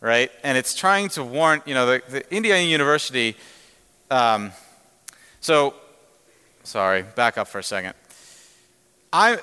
right? 0.00 0.30
And 0.42 0.58
it's 0.58 0.74
trying 0.74 1.08
to 1.10 1.24
warn, 1.24 1.62
you 1.66 1.74
know, 1.74 1.86
the, 1.86 2.02
the 2.08 2.34
Indiana 2.34 2.64
University. 2.64 3.36
Um, 4.10 4.52
so, 5.40 5.74
sorry, 6.64 7.02
back 7.02 7.38
up 7.38 7.48
for 7.48 7.58
a 7.58 7.62
second. 7.62 7.94
I, 9.12 9.38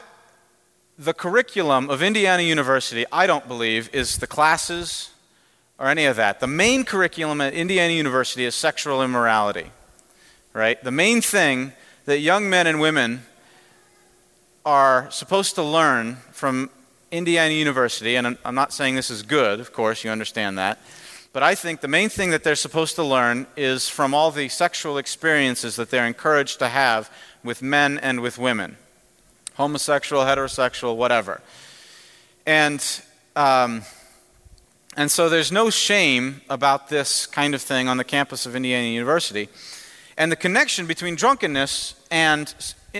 the 0.99 1.13
curriculum 1.13 1.89
of 1.89 2.03
Indiana 2.03 2.43
University, 2.43 3.05
I 3.11 3.25
don't 3.25 3.47
believe, 3.47 3.89
is 3.93 4.17
the 4.17 4.27
classes 4.27 5.09
or 5.79 5.87
any 5.87 6.05
of 6.05 6.15
that. 6.17 6.39
The 6.39 6.47
main 6.47 6.83
curriculum 6.83 7.41
at 7.41 7.53
Indiana 7.53 7.93
University 7.93 8.45
is 8.45 8.53
sexual 8.53 9.01
immorality, 9.01 9.71
right? 10.53 10.81
The 10.83 10.91
main 10.91 11.21
thing 11.21 11.73
that 12.05 12.19
young 12.19 12.49
men 12.49 12.67
and 12.67 12.79
women 12.79 13.23
are 14.65 15.09
supposed 15.11 15.55
to 15.55 15.63
learn 15.63 16.17
from 16.31 16.69
Indiana 17.11 17.53
University, 17.53 18.15
and 18.15 18.37
I'm 18.43 18.55
not 18.55 18.73
saying 18.73 18.95
this 18.95 19.11
is 19.11 19.21
good, 19.21 19.59
of 19.59 19.73
course, 19.73 20.03
you 20.03 20.09
understand 20.09 20.57
that, 20.57 20.79
but 21.31 21.43
I 21.43 21.55
think 21.55 21.81
the 21.81 21.87
main 21.87 22.09
thing 22.09 22.29
that 22.31 22.43
they're 22.43 22.55
supposed 22.55 22.95
to 22.95 23.03
learn 23.03 23.47
is 23.57 23.89
from 23.89 24.13
all 24.13 24.31
the 24.31 24.49
sexual 24.49 24.97
experiences 24.97 25.75
that 25.75 25.89
they're 25.89 26.07
encouraged 26.07 26.59
to 26.59 26.69
have 26.69 27.11
with 27.43 27.61
men 27.61 27.97
and 27.99 28.21
with 28.21 28.37
women 28.37 28.77
homosexual, 29.55 30.23
heterosexual, 30.23 30.95
whatever. 30.95 31.41
And, 32.45 32.83
um, 33.35 33.83
and 34.97 35.09
so 35.09 35.29
there's 35.29 35.51
no 35.51 35.69
shame 35.69 36.41
about 36.49 36.89
this 36.89 37.25
kind 37.25 37.55
of 37.55 37.61
thing 37.61 37.87
on 37.87 37.97
the 37.97 38.03
campus 38.03 38.45
of 38.45 38.55
Indiana 38.55 38.87
University. 38.87 39.49
And 40.17 40.31
the 40.31 40.35
connection 40.35 40.85
between 40.85 41.15
drunkenness 41.15 41.95
and 42.11 42.53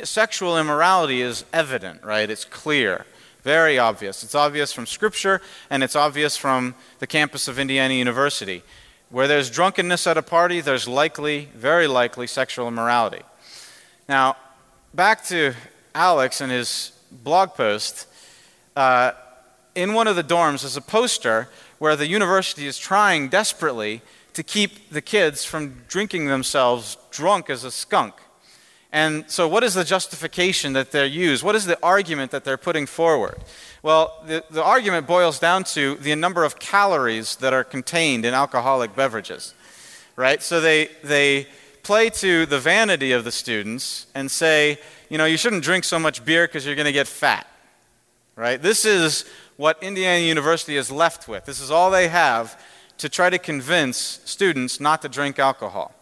sexual 0.03 0.57
immorality 0.57 1.21
is 1.21 1.45
evident, 1.53 2.03
right? 2.03 2.29
It's 2.29 2.45
clear, 2.45 3.05
very 3.43 3.77
obvious. 3.77 4.23
It's 4.23 4.35
obvious 4.35 4.73
from 4.73 4.85
Scripture, 4.85 5.41
and 5.69 5.83
it's 5.83 5.95
obvious 5.95 6.35
from 6.35 6.75
the 6.99 7.07
campus 7.07 7.47
of 7.47 7.59
Indiana 7.59 7.93
University. 7.93 8.63
Where 9.09 9.27
there's 9.27 9.51
drunkenness 9.51 10.07
at 10.07 10.17
a 10.17 10.23
party, 10.23 10.61
there's 10.61 10.87
likely, 10.87 11.49
very 11.55 11.87
likely, 11.87 12.25
sexual 12.25 12.67
immorality. 12.67 13.21
Now, 14.09 14.37
back 14.93 15.23
to 15.25 15.53
Alex 15.93 16.41
and 16.41 16.51
his 16.51 16.91
blog 17.11 17.53
post. 17.53 18.07
Uh, 18.75 19.11
in 19.75 19.93
one 19.93 20.07
of 20.07 20.15
the 20.15 20.23
dorms, 20.23 20.63
is 20.63 20.77
a 20.77 20.81
poster 20.81 21.49
where 21.77 21.95
the 21.95 22.07
university 22.07 22.65
is 22.65 22.77
trying 22.77 23.27
desperately 23.27 24.01
to 24.33 24.43
keep 24.43 24.89
the 24.89 25.01
kids 25.01 25.45
from 25.45 25.83
drinking 25.87 26.25
themselves 26.27 26.97
drunk 27.11 27.49
as 27.49 27.63
a 27.63 27.71
skunk. 27.71 28.15
And 28.93 29.25
so, 29.27 29.47
what 29.47 29.63
is 29.63 29.73
the 29.73 29.83
justification 29.83 30.73
that 30.73 30.91
they 30.91 31.07
use? 31.07 31.43
What 31.43 31.55
is 31.55 31.65
the 31.65 31.79
argument 31.81 32.29
that 32.29 32.43
they're 32.43 32.57
putting 32.57 32.85
forward? 32.85 33.39
Well, 33.81 34.23
the, 34.27 34.45
the 34.51 34.63
argument 34.63 35.07
boils 35.07 35.39
down 35.39 35.63
to 35.75 35.95
the 35.95 36.15
number 36.15 36.43
of 36.43 36.59
calories 36.59 37.37
that 37.37 37.53
are 37.53 37.63
contained 37.63 38.23
in 38.23 38.35
alcoholic 38.35 38.95
beverages, 38.95 39.55
right? 40.15 40.43
So, 40.43 40.61
they, 40.61 40.89
they 41.03 41.47
play 41.81 42.11
to 42.11 42.45
the 42.45 42.59
vanity 42.59 43.13
of 43.13 43.23
the 43.23 43.31
students 43.31 44.05
and 44.13 44.29
say, 44.29 44.77
you 45.09 45.17
know, 45.17 45.25
you 45.25 45.37
shouldn't 45.37 45.63
drink 45.63 45.85
so 45.85 45.97
much 45.97 46.23
beer 46.23 46.45
because 46.45 46.63
you're 46.63 46.75
going 46.75 46.85
to 46.85 46.91
get 46.91 47.07
fat, 47.07 47.47
right? 48.35 48.61
This 48.61 48.85
is 48.85 49.25
what 49.57 49.81
Indiana 49.81 50.23
University 50.23 50.77
is 50.77 50.91
left 50.91 51.27
with. 51.27 51.45
This 51.45 51.59
is 51.59 51.71
all 51.71 51.89
they 51.89 52.09
have 52.09 52.61
to 52.99 53.09
try 53.09 53.31
to 53.31 53.39
convince 53.39 54.21
students 54.23 54.79
not 54.79 55.01
to 55.01 55.09
drink 55.09 55.39
alcohol. 55.39 55.95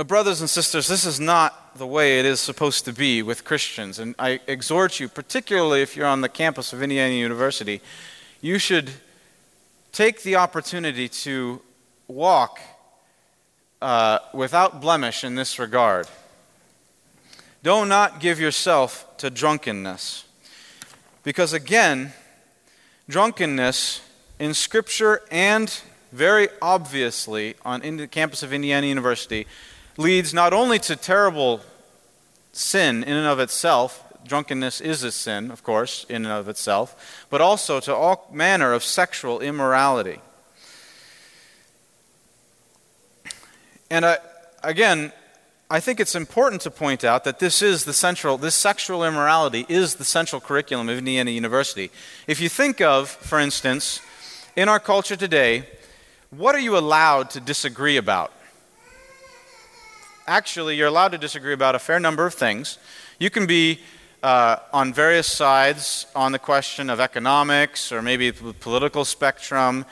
But, 0.00 0.06
brothers 0.06 0.40
and 0.40 0.48
sisters, 0.48 0.88
this 0.88 1.04
is 1.04 1.20
not 1.20 1.76
the 1.76 1.86
way 1.86 2.20
it 2.20 2.24
is 2.24 2.40
supposed 2.40 2.86
to 2.86 2.92
be 2.94 3.20
with 3.20 3.44
Christians. 3.44 3.98
And 3.98 4.14
I 4.18 4.40
exhort 4.46 4.98
you, 4.98 5.08
particularly 5.08 5.82
if 5.82 5.94
you're 5.94 6.06
on 6.06 6.22
the 6.22 6.28
campus 6.30 6.72
of 6.72 6.82
Indiana 6.82 7.12
University, 7.12 7.82
you 8.40 8.58
should 8.58 8.92
take 9.92 10.22
the 10.22 10.36
opportunity 10.36 11.06
to 11.06 11.60
walk 12.08 12.60
uh, 13.82 14.20
without 14.32 14.80
blemish 14.80 15.22
in 15.22 15.34
this 15.34 15.58
regard. 15.58 16.08
Do 17.62 17.84
not 17.84 18.20
give 18.20 18.40
yourself 18.40 19.06
to 19.18 19.28
drunkenness. 19.28 20.24
Because 21.24 21.52
again, 21.52 22.14
drunkenness 23.06 24.00
in 24.38 24.54
Scripture 24.54 25.20
and 25.30 25.78
very 26.10 26.48
obviously 26.62 27.54
on 27.66 27.82
the 27.98 28.08
campus 28.08 28.42
of 28.42 28.54
Indiana 28.54 28.86
University 28.86 29.46
leads 30.00 30.32
not 30.32 30.52
only 30.54 30.78
to 30.78 30.96
terrible 30.96 31.60
sin 32.52 33.04
in 33.04 33.16
and 33.16 33.26
of 33.26 33.38
itself, 33.38 34.02
drunkenness 34.26 34.80
is 34.80 35.02
a 35.04 35.12
sin, 35.12 35.50
of 35.50 35.62
course, 35.62 36.06
in 36.08 36.24
and 36.24 36.32
of 36.32 36.48
itself, 36.48 37.26
but 37.28 37.40
also 37.40 37.80
to 37.80 37.94
all 37.94 38.26
manner 38.32 38.72
of 38.72 38.82
sexual 38.82 39.40
immorality. 39.40 40.18
And 43.90 44.06
I, 44.06 44.18
again, 44.62 45.12
I 45.68 45.80
think 45.80 46.00
it's 46.00 46.14
important 46.14 46.62
to 46.62 46.70
point 46.70 47.04
out 47.04 47.24
that 47.24 47.38
this 47.38 47.60
is 47.60 47.84
the 47.84 47.92
central, 47.92 48.38
this 48.38 48.54
sexual 48.54 49.04
immorality 49.04 49.66
is 49.68 49.96
the 49.96 50.04
central 50.04 50.40
curriculum 50.40 50.88
of 50.88 50.96
Indiana 50.96 51.30
University. 51.30 51.90
If 52.26 52.40
you 52.40 52.48
think 52.48 52.80
of, 52.80 53.10
for 53.10 53.38
instance, 53.38 54.00
in 54.56 54.68
our 54.68 54.80
culture 54.80 55.16
today, 55.16 55.68
what 56.30 56.54
are 56.54 56.60
you 56.60 56.76
allowed 56.78 57.30
to 57.30 57.40
disagree 57.40 57.98
about? 57.98 58.32
Actually, 60.30 60.76
you're 60.76 60.86
allowed 60.86 61.10
to 61.10 61.18
disagree 61.18 61.52
about 61.52 61.74
a 61.74 61.78
fair 61.80 61.98
number 61.98 62.24
of 62.24 62.34
things. 62.34 62.78
You 63.18 63.30
can 63.30 63.46
be 63.46 63.80
uh, 64.22 64.58
on 64.72 64.94
various 64.94 65.26
sides 65.26 66.06
on 66.14 66.30
the 66.30 66.38
question 66.38 66.88
of 66.88 67.00
economics 67.00 67.90
or 67.90 68.00
maybe 68.00 68.30
the 68.30 68.52
political 68.52 69.04
spectrum. 69.04 69.84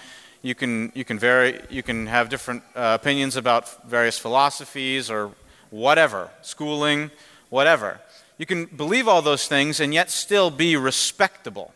You 0.42 0.54
can, 0.54 0.92
you 0.94 1.04
can, 1.04 1.18
vary, 1.18 1.60
you 1.68 1.82
can 1.82 2.06
have 2.06 2.28
different 2.28 2.62
uh, 2.76 2.96
opinions 3.00 3.34
about 3.34 3.84
various 3.88 4.16
philosophies 4.16 5.10
or 5.10 5.32
whatever, 5.70 6.30
schooling, 6.42 7.10
whatever. 7.50 8.00
You 8.38 8.46
can 8.46 8.66
believe 8.66 9.08
all 9.08 9.22
those 9.22 9.48
things 9.48 9.80
and 9.80 9.92
yet 9.92 10.08
still 10.08 10.52
be 10.52 10.76
respectable, 10.76 11.74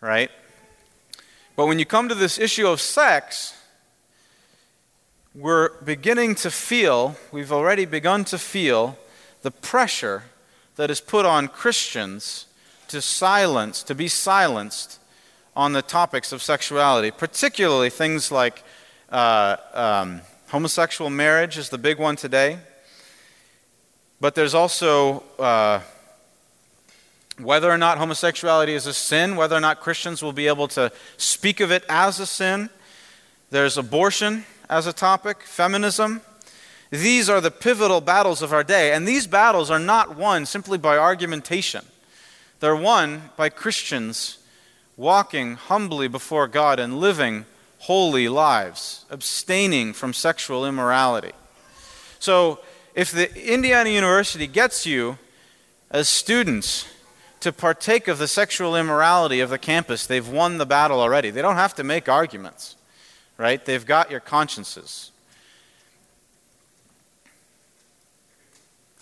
right? 0.00 0.30
But 1.56 1.66
when 1.66 1.80
you 1.80 1.84
come 1.84 2.08
to 2.08 2.14
this 2.14 2.38
issue 2.38 2.68
of 2.68 2.80
sex, 2.80 3.55
we're 5.36 5.68
beginning 5.82 6.34
to 6.34 6.50
feel, 6.50 7.14
we've 7.30 7.52
already 7.52 7.84
begun 7.84 8.24
to 8.24 8.38
feel, 8.38 8.96
the 9.42 9.50
pressure 9.50 10.22
that 10.76 10.90
is 10.90 10.98
put 10.98 11.26
on 11.26 11.48
Christians 11.48 12.46
to 12.88 13.02
silence, 13.02 13.82
to 13.82 13.94
be 13.94 14.08
silenced 14.08 14.98
on 15.54 15.74
the 15.74 15.82
topics 15.82 16.32
of 16.32 16.42
sexuality, 16.42 17.10
particularly 17.10 17.90
things 17.90 18.32
like 18.32 18.62
uh, 19.10 19.56
um, 19.74 20.22
homosexual 20.48 21.10
marriage 21.10 21.58
is 21.58 21.68
the 21.68 21.78
big 21.78 21.98
one 21.98 22.16
today. 22.16 22.58
But 24.22 24.34
there's 24.34 24.54
also 24.54 25.22
uh, 25.38 25.80
whether 27.38 27.70
or 27.70 27.76
not 27.76 27.98
homosexuality 27.98 28.72
is 28.72 28.86
a 28.86 28.94
sin, 28.94 29.36
whether 29.36 29.54
or 29.54 29.60
not 29.60 29.80
Christians 29.80 30.22
will 30.22 30.32
be 30.32 30.46
able 30.46 30.68
to 30.68 30.90
speak 31.18 31.60
of 31.60 31.70
it 31.70 31.84
as 31.90 32.20
a 32.20 32.26
sin. 32.26 32.70
There's 33.50 33.76
abortion 33.76 34.44
as 34.68 34.86
a 34.86 34.92
topic, 34.92 35.42
feminism. 35.42 36.20
These 36.90 37.28
are 37.28 37.40
the 37.40 37.50
pivotal 37.50 38.00
battles 38.00 38.42
of 38.42 38.52
our 38.52 38.64
day, 38.64 38.92
and 38.92 39.06
these 39.06 39.26
battles 39.26 39.70
are 39.70 39.78
not 39.78 40.16
won 40.16 40.46
simply 40.46 40.78
by 40.78 40.96
argumentation. 40.96 41.84
They're 42.60 42.76
won 42.76 43.30
by 43.36 43.48
Christians 43.48 44.38
walking 44.96 45.54
humbly 45.54 46.08
before 46.08 46.48
God 46.48 46.80
and 46.80 46.98
living 46.98 47.44
holy 47.80 48.28
lives, 48.28 49.04
abstaining 49.10 49.92
from 49.92 50.12
sexual 50.12 50.66
immorality. 50.66 51.32
So, 52.18 52.60
if 52.94 53.12
the 53.12 53.30
Indiana 53.52 53.90
University 53.90 54.46
gets 54.46 54.86
you 54.86 55.18
as 55.90 56.08
students 56.08 56.86
to 57.40 57.52
partake 57.52 58.08
of 58.08 58.18
the 58.18 58.26
sexual 58.26 58.74
immorality 58.74 59.40
of 59.40 59.50
the 59.50 59.58
campus, 59.58 60.06
they've 60.06 60.26
won 60.26 60.58
the 60.58 60.66
battle 60.66 61.00
already. 61.00 61.30
They 61.30 61.42
don't 61.42 61.56
have 61.56 61.74
to 61.74 61.84
make 61.84 62.08
arguments, 62.08 62.76
right? 63.38 63.64
They've 63.64 63.84
got 63.84 64.10
your 64.10 64.20
consciences. 64.20 65.10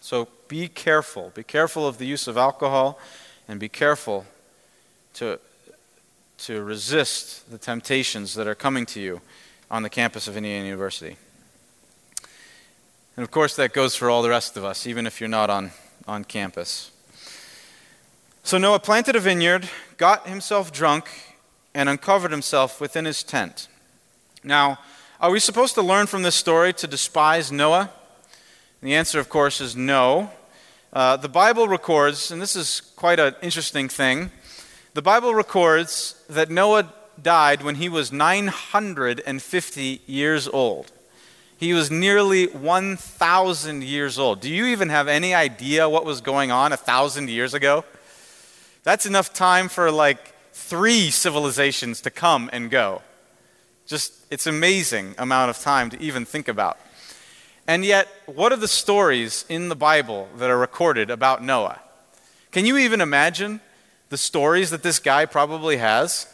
So 0.01 0.29
be 0.49 0.69
careful. 0.69 1.33
Be 1.35 1.43
careful 1.43 1.87
of 1.87 1.99
the 1.99 2.07
use 2.07 2.29
of 2.29 2.37
alcohol 2.37 2.99
and 3.49 3.59
be 3.59 3.69
careful 3.69 4.27
to, 5.15 5.39
to 6.39 6.63
resist 6.63 7.51
the 7.51 7.59
temptations 7.59 8.35
that 8.35 8.47
are 8.47 8.55
coming 8.55 8.87
to 8.87 9.01
you 9.01 9.21
on 9.71 9.83
the 9.83 9.91
campus 9.91 10.29
of 10.29 10.37
Indiana 10.37 10.65
University. 10.65 11.17
And 13.17 13.23
of 13.25 13.31
course, 13.31 13.57
that 13.57 13.73
goes 13.73 13.95
for 13.95 14.11
all 14.11 14.23
the 14.23 14.29
rest 14.29 14.57
of 14.57 14.65
us, 14.65 14.87
even 14.87 15.07
if 15.07 15.21
you're 15.21 15.29
not 15.29 15.49
on, 15.49 15.71
on 16.07 16.25
campus. 16.25 16.91
So 18.43 18.59
Noah 18.59 18.81
planted 18.81 19.17
a 19.17 19.21
vineyard, 19.21 19.69
got 19.97 20.29
himself 20.29 20.73
drunk, 20.73 21.09
and 21.75 21.89
uncovered 21.89 22.31
himself 22.31 22.81
within 22.81 23.05
his 23.05 23.23
tent. 23.23 23.69
Now, 24.45 24.79
are 25.21 25.31
we 25.31 25.41
supposed 25.41 25.75
to 25.77 25.83
learn 25.83 26.07
from 26.07 26.23
this 26.23 26.35
story 26.35 26.75
to 26.75 26.87
despise 26.87 27.51
Noah? 27.51 27.91
And 28.81 28.91
the 28.91 28.95
answer, 28.95 29.19
of 29.19 29.31
course, 29.31 29.59
is 29.59 29.75
no. 29.75 30.31
Uh, 30.93 31.17
the 31.17 31.31
Bible 31.31 31.67
records, 31.67 32.31
and 32.31 32.43
this 32.43 32.55
is 32.55 32.83
quite 32.95 33.19
an 33.19 33.35
interesting 33.41 33.89
thing, 33.89 34.31
the 34.93 35.01
Bible 35.01 35.35
records 35.35 36.23
that 36.29 36.51
Noah 36.51 36.93
died 37.21 37.63
when 37.63 37.77
he 37.77 37.89
was 37.89 38.13
950 38.13 40.03
years 40.07 40.47
old. 40.49 40.93
He 41.57 41.73
was 41.73 41.91
nearly 41.91 42.49
1,000 42.49 43.83
years 43.83 44.19
old. 44.19 44.41
Do 44.41 44.51
you 44.51 44.67
even 44.67 44.91
have 44.91 45.09
any 45.09 45.33
idea 45.33 45.89
what 45.89 46.05
was 46.05 46.21
going 46.21 46.51
on 46.51 46.73
a 46.73 46.77
thousand 46.77 47.31
years 47.31 47.55
ago? 47.55 47.83
That's 48.83 49.07
enough 49.07 49.33
time 49.33 49.71
for 49.71 49.91
like 49.91 50.35
three 50.53 51.11
civilizations 51.11 52.03
to 52.03 52.11
come 52.11 52.51
and 52.53 52.71
go. 52.71 53.01
Just, 53.87 54.15
it's 54.31 54.47
amazing 54.47 55.15
amount 55.19 55.51
of 55.51 55.59
time 55.59 55.91
to 55.91 56.01
even 56.01 56.25
think 56.25 56.49
about. 56.49 56.79
And 57.67 57.85
yet, 57.85 58.09
what 58.27 58.53
are 58.53 58.57
the 58.57 58.69
stories 58.69 59.45
in 59.49 59.69
the 59.69 59.77
Bible 59.77 60.29
that 60.39 60.51
are 60.51 60.59
recorded 60.59 61.11
about 61.11 61.43
Noah? 61.43 61.81
Can 62.51 62.67
you 62.67 62.77
even 62.79 63.01
imagine 63.01 63.61
the 64.11 64.17
stories 64.17 64.71
that 64.71 64.83
this 64.83 64.99
guy 64.99 65.27
probably 65.27 65.79
has? 65.79 66.27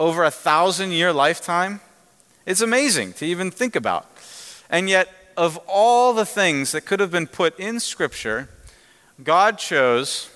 Over 0.00 0.24
a 0.24 0.30
thousand 0.30 0.92
year 0.92 1.12
lifetime? 1.12 1.80
It's 2.46 2.60
amazing 2.60 3.12
to 3.14 3.26
even 3.26 3.50
think 3.50 3.76
about. 3.76 4.06
And 4.68 4.88
yet, 4.88 5.08
of 5.36 5.58
all 5.66 6.12
the 6.12 6.26
things 6.26 6.72
that 6.72 6.82
could 6.82 7.00
have 7.00 7.10
been 7.10 7.26
put 7.26 7.58
in 7.58 7.80
Scripture, 7.80 8.48
God 9.22 9.58
chose 9.58 10.30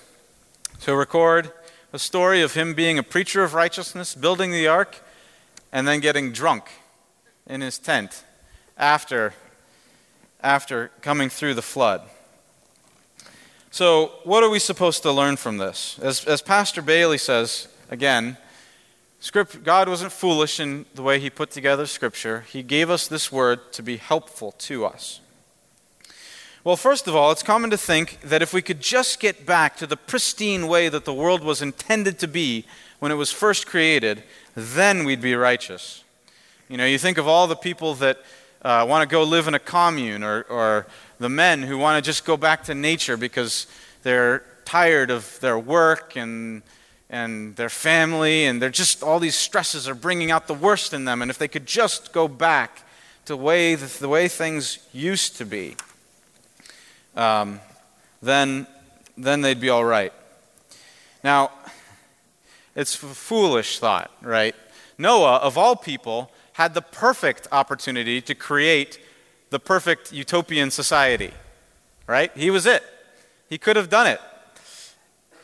to 0.81 0.95
record 0.95 1.51
a 1.91 1.99
story 1.99 2.41
of 2.41 2.53
him 2.53 2.73
being 2.73 2.97
a 2.97 3.03
preacher 3.03 3.43
of 3.43 3.53
righteousness, 3.53 4.15
building 4.15 4.51
the 4.51 4.67
ark, 4.67 5.01
and 5.71 5.87
then 5.87 5.99
getting 5.99 6.31
drunk 6.31 6.69
in 7.47 7.61
his 7.61 7.77
tent 7.77 8.23
after, 8.77 9.33
after 10.41 10.91
coming 11.01 11.29
through 11.29 11.53
the 11.53 11.61
flood. 11.61 12.01
So, 13.71 14.13
what 14.23 14.43
are 14.43 14.49
we 14.49 14.59
supposed 14.59 15.03
to 15.03 15.11
learn 15.11 15.35
from 15.35 15.57
this? 15.57 15.99
As, 15.99 16.25
as 16.25 16.41
Pastor 16.41 16.81
Bayly 16.81 17.19
says, 17.19 17.67
again, 17.91 18.37
Script, 19.19 19.63
God 19.63 19.89
wasn't 19.89 20.11
foolish 20.11 20.59
in 20.59 20.85
the 20.95 21.03
way 21.03 21.19
He 21.19 21.29
put 21.29 21.51
together 21.51 21.85
Scripture. 21.85 22.45
He 22.49 22.63
gave 22.63 22.89
us 22.89 23.07
this 23.07 23.31
word 23.31 23.71
to 23.73 23.83
be 23.83 23.97
helpful 23.97 24.53
to 24.53 24.85
us. 24.85 25.19
Well, 26.63 26.77
first 26.77 27.07
of 27.07 27.15
all, 27.15 27.31
it's 27.31 27.43
common 27.43 27.69
to 27.69 27.77
think 27.77 28.19
that 28.21 28.41
if 28.41 28.53
we 28.53 28.61
could 28.61 28.81
just 28.81 29.19
get 29.19 29.45
back 29.45 29.77
to 29.77 29.87
the 29.87 29.97
pristine 29.97 30.67
way 30.67 30.89
that 30.89 31.05
the 31.05 31.13
world 31.13 31.43
was 31.43 31.61
intended 31.61 32.17
to 32.19 32.27
be 32.27 32.65
when 32.99 33.11
it 33.11 33.15
was 33.15 33.31
first 33.31 33.67
created, 33.67 34.23
then 34.55 35.03
we'd 35.03 35.21
be 35.21 35.35
righteous. 35.35 36.03
You 36.67 36.77
know, 36.77 36.85
you 36.85 36.97
think 36.97 37.17
of 37.17 37.27
all 37.27 37.47
the 37.47 37.55
people 37.55 37.95
that 37.95 38.19
uh, 38.61 38.85
want 38.87 39.09
to 39.09 39.11
go 39.11 39.23
live 39.23 39.47
in 39.47 39.55
a 39.55 39.59
commune, 39.59 40.23
or, 40.23 40.43
or 40.43 40.87
the 41.17 41.29
men 41.29 41.63
who 41.63 41.77
want 41.77 42.03
to 42.03 42.07
just 42.07 42.25
go 42.25 42.37
back 42.37 42.63
to 42.65 42.75
nature 42.75 43.17
because 43.17 43.67
they're 44.03 44.43
tired 44.65 45.09
of 45.09 45.39
their 45.39 45.57
work 45.57 46.15
and 46.15 46.61
and 47.09 47.55
their 47.55 47.69
family, 47.69 48.45
and 48.45 48.61
they're 48.61 48.69
just 48.69 49.01
all 49.01 49.19
these 49.19 49.35
stresses 49.35 49.87
are 49.87 49.95
bringing 49.95 50.29
out 50.29 50.47
the 50.47 50.53
worst 50.53 50.93
in 50.93 51.05
them. 51.05 51.21
And 51.21 51.31
if 51.31 51.37
they 51.37 51.47
could 51.47 51.65
just 51.65 52.13
go 52.13 52.27
back 52.27 52.83
to 53.25 53.33
the 53.33 53.37
way, 53.37 53.75
the 53.75 54.09
way 54.09 54.27
things 54.27 54.79
used 54.93 55.37
to 55.37 55.45
be, 55.45 55.75
um, 57.15 57.59
then, 58.21 58.67
then 59.17 59.41
they'd 59.41 59.59
be 59.59 59.69
all 59.69 59.83
right. 59.83 60.13
Now, 61.23 61.51
it's 62.75 62.95
a 63.01 63.07
foolish 63.07 63.79
thought, 63.79 64.11
right? 64.21 64.55
Noah, 64.97 65.37
of 65.37 65.57
all 65.57 65.75
people, 65.75 66.31
had 66.53 66.73
the 66.73 66.81
perfect 66.81 67.47
opportunity 67.51 68.21
to 68.21 68.35
create 68.35 68.99
the 69.49 69.59
perfect 69.59 70.11
utopian 70.11 70.69
society, 70.71 71.31
right? 72.05 72.31
He 72.35 72.49
was 72.49 72.65
it. 72.65 72.83
He 73.49 73.57
could 73.57 73.75
have 73.75 73.89
done 73.89 74.07
it. 74.07 74.19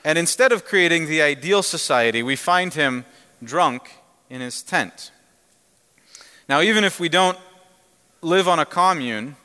And 0.03 0.17
instead 0.17 0.51
of 0.51 0.65
creating 0.65 1.07
the 1.07 1.21
ideal 1.21 1.63
society, 1.63 2.21
we 2.21 2.35
find 2.35 2.73
him 2.73 3.05
drunk 3.43 3.89
in 4.29 4.41
his 4.41 4.61
tent. 4.61 5.11
Now, 6.47 6.61
even 6.61 6.83
if 6.83 6.99
we 6.99 7.09
don't 7.09 7.39
live 8.21 8.47
on 8.47 8.59
a 8.59 8.65
commune, 8.65 9.35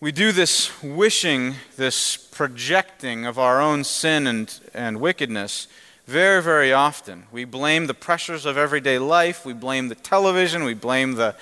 we 0.00 0.12
do 0.12 0.32
this 0.32 0.82
wishing, 0.82 1.54
this 1.76 2.16
projecting 2.16 3.24
of 3.24 3.38
our 3.38 3.60
own 3.60 3.84
sin 3.84 4.26
and, 4.26 4.60
and 4.74 5.00
wickedness 5.00 5.68
very, 6.06 6.42
very 6.42 6.72
often. 6.72 7.24
We 7.30 7.44
blame 7.44 7.86
the 7.86 7.94
pressures 7.94 8.44
of 8.44 8.56
everyday 8.56 8.98
life, 8.98 9.44
we 9.44 9.52
blame 9.52 9.88
the 9.88 9.94
television, 9.94 10.64
we 10.64 10.74
blame 10.74 11.14
the, 11.14 11.36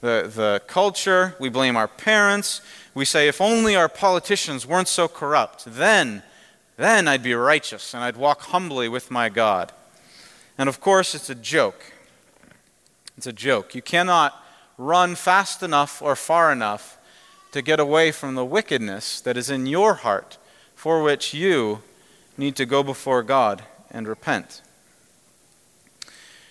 the, 0.00 0.30
the 0.34 0.62
culture, 0.66 1.34
we 1.40 1.48
blame 1.48 1.76
our 1.76 1.88
parents. 1.88 2.60
We 2.94 3.04
say, 3.04 3.26
if 3.26 3.40
only 3.40 3.74
our 3.74 3.88
politicians 3.88 4.66
weren't 4.66 4.88
so 4.88 5.08
corrupt, 5.08 5.64
then 5.66 6.22
then 6.76 7.06
I'd 7.06 7.22
be 7.22 7.34
righteous 7.34 7.94
and 7.94 8.02
I'd 8.02 8.16
walk 8.16 8.42
humbly 8.42 8.88
with 8.88 9.08
my 9.08 9.28
God. 9.28 9.70
And 10.58 10.68
of 10.68 10.80
course, 10.80 11.14
it's 11.14 11.30
a 11.30 11.34
joke. 11.34 11.92
It's 13.16 13.28
a 13.28 13.32
joke. 13.32 13.76
You 13.76 13.82
cannot 13.82 14.34
run 14.76 15.14
fast 15.14 15.62
enough 15.62 16.02
or 16.02 16.16
far 16.16 16.50
enough 16.50 16.98
to 17.52 17.62
get 17.62 17.78
away 17.78 18.10
from 18.10 18.34
the 18.34 18.44
wickedness 18.44 19.20
that 19.20 19.36
is 19.36 19.50
in 19.50 19.66
your 19.66 19.94
heart, 19.94 20.36
for 20.74 21.00
which 21.00 21.32
you 21.32 21.82
need 22.36 22.56
to 22.56 22.66
go 22.66 22.82
before 22.82 23.22
God 23.22 23.62
and 23.94 24.06
repent. 24.06 24.60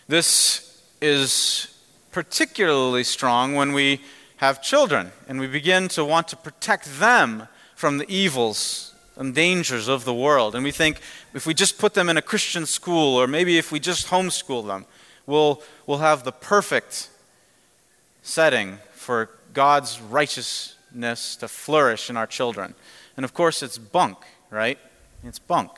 This 0.07 0.81
is 0.99 1.79
particularly 2.11 3.03
strong 3.03 3.53
when 3.53 3.73
we 3.73 4.01
have 4.37 4.63
children 4.63 5.11
and 5.27 5.39
we 5.39 5.47
begin 5.47 5.87
to 5.89 6.03
want 6.03 6.27
to 6.29 6.35
protect 6.35 6.99
them 6.99 7.47
from 7.75 7.99
the 7.99 8.09
evils 8.09 8.95
and 9.15 9.35
dangers 9.35 9.87
of 9.87 10.05
the 10.05 10.13
world. 10.13 10.55
And 10.55 10.63
we 10.63 10.71
think 10.71 10.99
if 11.35 11.45
we 11.45 11.53
just 11.53 11.77
put 11.77 11.93
them 11.93 12.09
in 12.09 12.17
a 12.17 12.21
Christian 12.21 12.65
school, 12.65 13.15
or 13.15 13.27
maybe 13.27 13.59
if 13.59 13.71
we 13.71 13.79
just 13.79 14.07
homeschool 14.07 14.65
them, 14.65 14.85
We'll, 15.25 15.61
we'll 15.87 15.99
have 15.99 16.23
the 16.23 16.31
perfect 16.31 17.09
setting 18.21 18.79
for 18.91 19.29
God's 19.53 20.01
righteousness 20.01 21.37
to 21.37 21.47
flourish 21.47 22.09
in 22.09 22.17
our 22.17 22.27
children. 22.27 22.75
And 23.15 23.23
of 23.23 23.33
course, 23.33 23.63
it's 23.63 23.77
bunk, 23.77 24.17
right? 24.49 24.77
It's 25.23 25.39
bunk. 25.39 25.71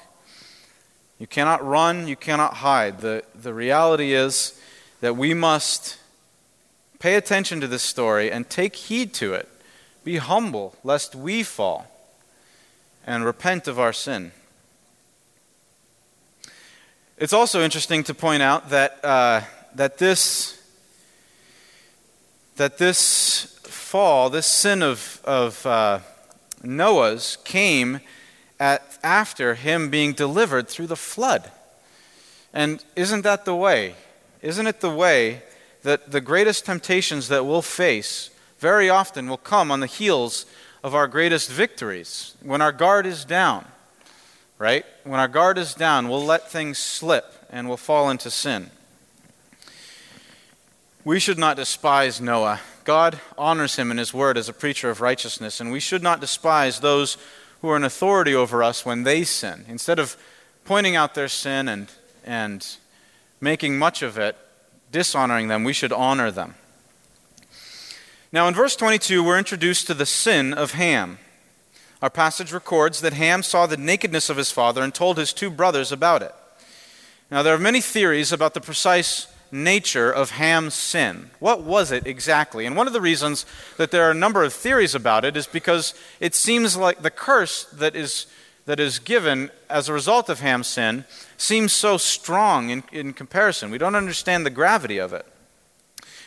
You 1.20 1.28
cannot 1.28 1.66
run, 1.66 2.08
you 2.08 2.16
cannot 2.16 2.56
hide. 2.56 3.00
The, 3.00 3.24
the 3.34 3.54
reality 3.54 4.14
is 4.14 4.60
that 5.02 5.16
we 5.16 5.34
must 5.34 5.98
pay 7.00 7.16
attention 7.16 7.62
to 7.62 7.68
this 7.68 7.84
story 7.84 8.32
and 8.32 8.50
take 8.50 8.76
heed 8.76 9.14
to 9.14 9.34
it. 9.34 9.48
Be 10.04 10.18
humble, 10.18 10.76
lest 10.84 11.16
we 11.16 11.44
fall, 11.44 11.88
and 13.08 13.24
repent 13.24 13.68
of 13.68 13.80
our 13.80 13.94
sin. 13.94 14.32
It's 17.18 17.34
also 17.34 17.64
interesting 17.64 18.04
to 18.04 18.14
point 18.14 18.44
out 18.44 18.70
that, 18.72 19.04
uh, 19.04 19.42
that, 19.76 20.00
this, 20.00 20.62
that 22.58 22.78
this 22.78 23.58
fall, 23.64 24.30
this 24.30 24.46
sin 24.46 24.84
of, 24.84 25.22
of 25.24 25.66
uh, 25.66 26.00
Noah's, 26.62 27.38
came 27.46 28.02
at, 28.60 28.98
after 29.04 29.56
him 29.56 29.90
being 29.90 30.14
delivered 30.14 30.68
through 30.68 30.88
the 30.88 30.96
flood. 30.96 31.52
And 32.54 32.84
isn't 32.96 33.22
that 33.24 33.46
the 33.46 33.56
way? 33.56 33.96
Isn't 34.42 34.68
it 34.68 34.80
the 34.80 34.90
way 34.90 35.44
that 35.84 36.12
the 36.12 36.22
greatest 36.22 36.66
temptations 36.66 37.28
that 37.28 37.46
we'll 37.46 37.62
face 37.62 38.30
very 38.60 38.90
often 38.90 39.30
will 39.30 39.38
come 39.38 39.72
on 39.72 39.82
the 39.82 39.88
heels 39.88 40.46
of 40.84 40.96
our 40.96 41.08
greatest 41.08 41.52
victories 41.52 42.36
when 42.42 42.62
our 42.62 42.72
guard 42.72 43.06
is 43.06 43.26
down? 43.26 43.66
Right? 44.58 44.86
When 45.04 45.20
our 45.20 45.28
guard 45.28 45.58
is 45.58 45.74
down, 45.74 46.08
we'll 46.08 46.24
let 46.24 46.50
things 46.50 46.78
slip 46.78 47.26
and 47.50 47.68
we'll 47.68 47.78
fall 47.78 48.10
into 48.10 48.32
sin. 48.32 48.72
We 51.04 51.20
should 51.20 51.38
not 51.38 51.58
despise 51.58 52.22
Noah. 52.22 52.62
God 52.84 53.20
honors 53.38 53.76
him 53.76 53.92
in 53.92 53.98
his 53.98 54.14
word 54.14 54.38
as 54.38 54.48
a 54.48 54.54
preacher 54.54 54.90
of 54.90 55.02
righteousness, 55.02 55.60
and 55.60 55.72
we 55.72 55.80
should 55.80 56.02
not 56.02 56.22
despise 56.22 56.80
those 56.80 57.18
who 57.66 57.72
are 57.72 57.78
in 57.78 57.84
authority 57.84 58.36
over 58.36 58.62
us 58.62 58.86
when 58.86 59.02
they 59.02 59.24
sin. 59.24 59.66
Instead 59.68 59.98
of 59.98 60.16
pointing 60.66 60.96
out 60.96 61.16
their 61.16 61.28
sin 61.28 61.68
and, 61.68 61.90
and 62.24 62.78
making 63.42 63.80
much 63.80 64.04
of 64.04 64.20
it, 64.20 64.38
dishonoring 64.92 65.48
them, 65.48 65.64
we 65.64 65.74
should 65.74 65.92
honor 65.92 66.30
them. 66.30 66.54
Now, 68.32 68.48
in 68.48 68.54
verse 68.54 68.76
22, 68.76 69.24
we're 69.24 69.40
introduced 69.40 69.88
to 69.88 69.96
the 69.96 70.06
sin 70.06 70.54
of 70.54 70.74
Ham. 70.74 71.18
Our 72.04 72.12
passage 72.12 72.54
records 72.54 73.02
that 73.02 73.14
Ham 73.14 73.42
saw 73.42 73.66
the 73.66 73.78
nakedness 73.78 74.30
of 74.30 74.38
his 74.38 74.52
father 74.52 74.84
and 74.84 74.94
told 74.94 75.18
his 75.18 75.34
two 75.34 75.50
brothers 75.50 75.92
about 75.92 76.22
it. 76.22 76.36
Now, 77.32 77.42
there 77.42 77.56
are 77.56 77.60
many 77.60 77.82
theories 77.82 78.32
about 78.32 78.54
the 78.54 78.62
precise 78.62 79.26
nature 79.52 80.12
of 80.12 80.32
Ham's 80.32 80.74
sin. 80.74 81.30
What 81.40 81.64
was 81.64 81.92
it 81.92 82.06
exactly? 82.06 82.66
And 82.66 82.76
one 82.76 82.88
of 82.88 82.94
the 82.94 83.02
reasons 83.02 83.46
that 83.78 83.92
there 83.92 84.04
are 84.08 84.12
a 84.12 84.16
number 84.16 84.44
of 84.44 84.54
theories 84.54 84.96
about 84.96 85.26
it 85.26 85.38
is 85.38 85.48
because 85.48 85.94
it 86.20 86.36
seems 86.36 86.76
like 86.76 87.02
the 87.02 87.12
curse 87.12 87.66
that 87.66 87.96
is, 87.96 88.28
that 88.66 88.80
is 88.80 89.00
given 89.00 89.52
as 89.70 89.90
a 89.90 89.94
result 89.94 90.30
of 90.30 90.40
Ham's 90.40 90.68
sin 90.68 91.06
seems 91.38 91.74
so 91.74 91.98
strong 91.98 92.70
in, 92.70 92.84
in 92.92 93.14
comparison. 93.14 93.72
We 93.72 93.78
don't 93.78 93.96
understand 93.96 94.46
the 94.46 94.50
gravity 94.50 94.98
of 94.98 95.14
it. 95.14 95.26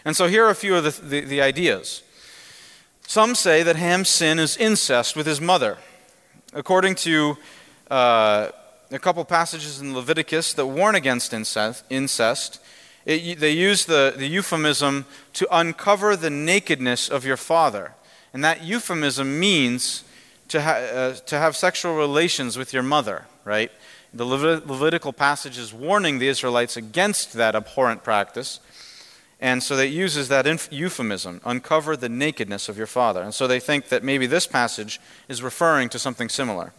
And 0.05 0.17
so 0.17 0.27
here 0.27 0.45
are 0.45 0.51
a 0.51 0.55
few 0.55 0.77
of 0.77 0.85
the, 0.85 1.03
the, 1.03 1.21
the 1.21 1.43
ideas. 1.43 2.03
Some 3.07 3.35
say 3.35 3.63
that 3.63 3.77
Ham's 3.77 4.09
sin 4.09 4.39
is 4.39 4.57
incest 4.57 5.17
with 5.17 5.27
his 5.27 5.41
mother. 5.41 5.79
According 6.53 6.95
to 6.97 7.37
uh, 7.91 8.49
a 8.91 8.99
couple 8.99 9.25
passages 9.25 9.81
in 9.81 9.95
Leviticus 9.95 10.53
that 10.55 10.67
warn 10.67 10.95
against 10.95 11.33
incest, 11.33 11.85
incest 11.91 12.61
it, 13.09 13.41
they 13.41 13.53
use 13.53 13.87
the, 13.87 14.15
the 14.17 14.27
euphemism 14.27 15.07
to 15.33 15.49
uncover 15.51 16.15
the 16.15 16.31
nakedness 16.31 17.09
of 17.09 17.25
your 17.25 17.39
father. 17.39 17.95
And 18.35 18.45
that 18.45 18.63
euphemism 18.63 19.41
means 19.41 20.05
to, 20.49 20.61
ha- 20.61 20.73
uh, 20.73 21.15
to 21.15 21.39
have 21.39 21.57
sexual 21.57 21.97
relations 21.97 22.59
with 22.59 22.75
your 22.75 22.83
mother, 22.83 23.25
right? 23.45 23.73
The 24.13 24.27
Levit- 24.27 24.67
Levitical 24.67 25.15
passage 25.15 25.57
is 25.57 25.73
warning 25.73 26.19
the 26.19 26.29
Israelites 26.29 26.77
against 26.77 27.33
that 27.33 27.57
abhorrent 27.57 28.05
practice. 28.05 28.61
And 29.41 29.63
so 29.63 29.77
it 29.79 29.91
uses 29.91 30.29
that 30.29 30.47
inf- 30.47 30.69
euphemism, 30.71 31.41
uncover 31.47 31.97
the 31.97 32.09
nakedness 32.11 32.69
of 32.69 32.77
your 32.77 32.87
father. 32.87 33.23
And 33.23 33.33
so 33.33 33.47
they 33.47 33.61
think 33.61 33.89
that 33.89 34.05
maybe 34.05 34.27
this 34.27 34.47
passage 34.47 35.01
is 35.29 35.43
referring 35.43 35.89
to 35.91 35.99
something 35.99 36.29
similar. 36.29 36.75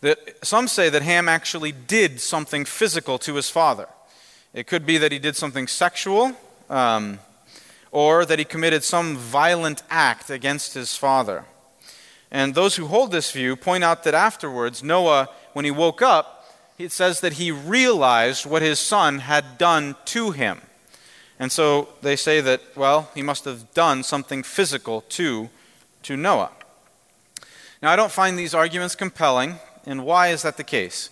That 0.00 0.42
some 0.42 0.68
say 0.68 0.88
that 0.88 1.02
Ham 1.02 1.28
actually 1.28 1.72
did 1.72 2.20
something 2.20 2.64
physical 2.64 3.18
to 3.18 3.34
his 3.34 3.50
father. 3.50 3.86
It 4.52 4.66
could 4.66 4.84
be 4.84 4.98
that 4.98 5.12
he 5.12 5.18
did 5.18 5.36
something 5.36 5.68
sexual, 5.68 6.32
um, 6.68 7.20
or 7.92 8.24
that 8.24 8.38
he 8.38 8.44
committed 8.44 8.82
some 8.82 9.16
violent 9.16 9.82
act 9.90 10.28
against 10.28 10.74
his 10.74 10.96
father. 10.96 11.44
And 12.30 12.54
those 12.54 12.76
who 12.76 12.86
hold 12.86 13.12
this 13.12 13.30
view 13.30 13.56
point 13.56 13.84
out 13.84 14.04
that 14.04 14.14
afterwards, 14.14 14.82
Noah, 14.82 15.28
when 15.52 15.64
he 15.64 15.70
woke 15.70 16.02
up, 16.02 16.52
it 16.78 16.92
says 16.92 17.20
that 17.20 17.34
he 17.34 17.50
realized 17.50 18.46
what 18.46 18.62
his 18.62 18.78
son 18.78 19.20
had 19.20 19.58
done 19.58 19.96
to 20.06 20.30
him. 20.30 20.60
And 21.38 21.52
so 21.52 21.88
they 22.02 22.16
say 22.16 22.40
that, 22.40 22.60
well, 22.76 23.10
he 23.14 23.22
must 23.22 23.44
have 23.44 23.72
done 23.72 24.02
something 24.02 24.42
physical 24.42 25.02
to, 25.10 25.48
to 26.04 26.16
Noah. 26.16 26.50
Now, 27.82 27.92
I 27.92 27.96
don't 27.96 28.12
find 28.12 28.38
these 28.38 28.54
arguments 28.54 28.94
compelling, 28.94 29.56
and 29.86 30.04
why 30.04 30.28
is 30.28 30.42
that 30.42 30.56
the 30.56 30.64
case? 30.64 31.10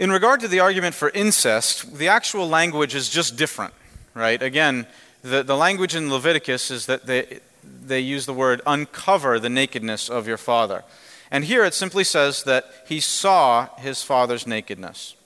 In 0.00 0.10
regard 0.10 0.40
to 0.40 0.48
the 0.48 0.60
argument 0.60 0.94
for 0.94 1.10
incest, 1.10 1.98
the 1.98 2.08
actual 2.08 2.48
language 2.48 2.94
is 2.94 3.10
just 3.10 3.36
different, 3.36 3.74
right? 4.14 4.40
Again, 4.42 4.86
the, 5.20 5.42
the 5.42 5.58
language 5.58 5.94
in 5.94 6.10
Leviticus 6.10 6.70
is 6.70 6.86
that 6.86 7.04
they, 7.04 7.40
they 7.62 8.00
use 8.00 8.24
the 8.24 8.32
word 8.32 8.62
uncover 8.66 9.38
the 9.38 9.50
nakedness 9.50 10.08
of 10.08 10.26
your 10.26 10.38
father. 10.38 10.84
And 11.30 11.44
here 11.44 11.66
it 11.66 11.74
simply 11.74 12.04
says 12.04 12.44
that 12.44 12.64
he 12.88 12.98
saw 12.98 13.68
his 13.76 14.02
father's 14.02 14.46
nakedness. 14.46 15.16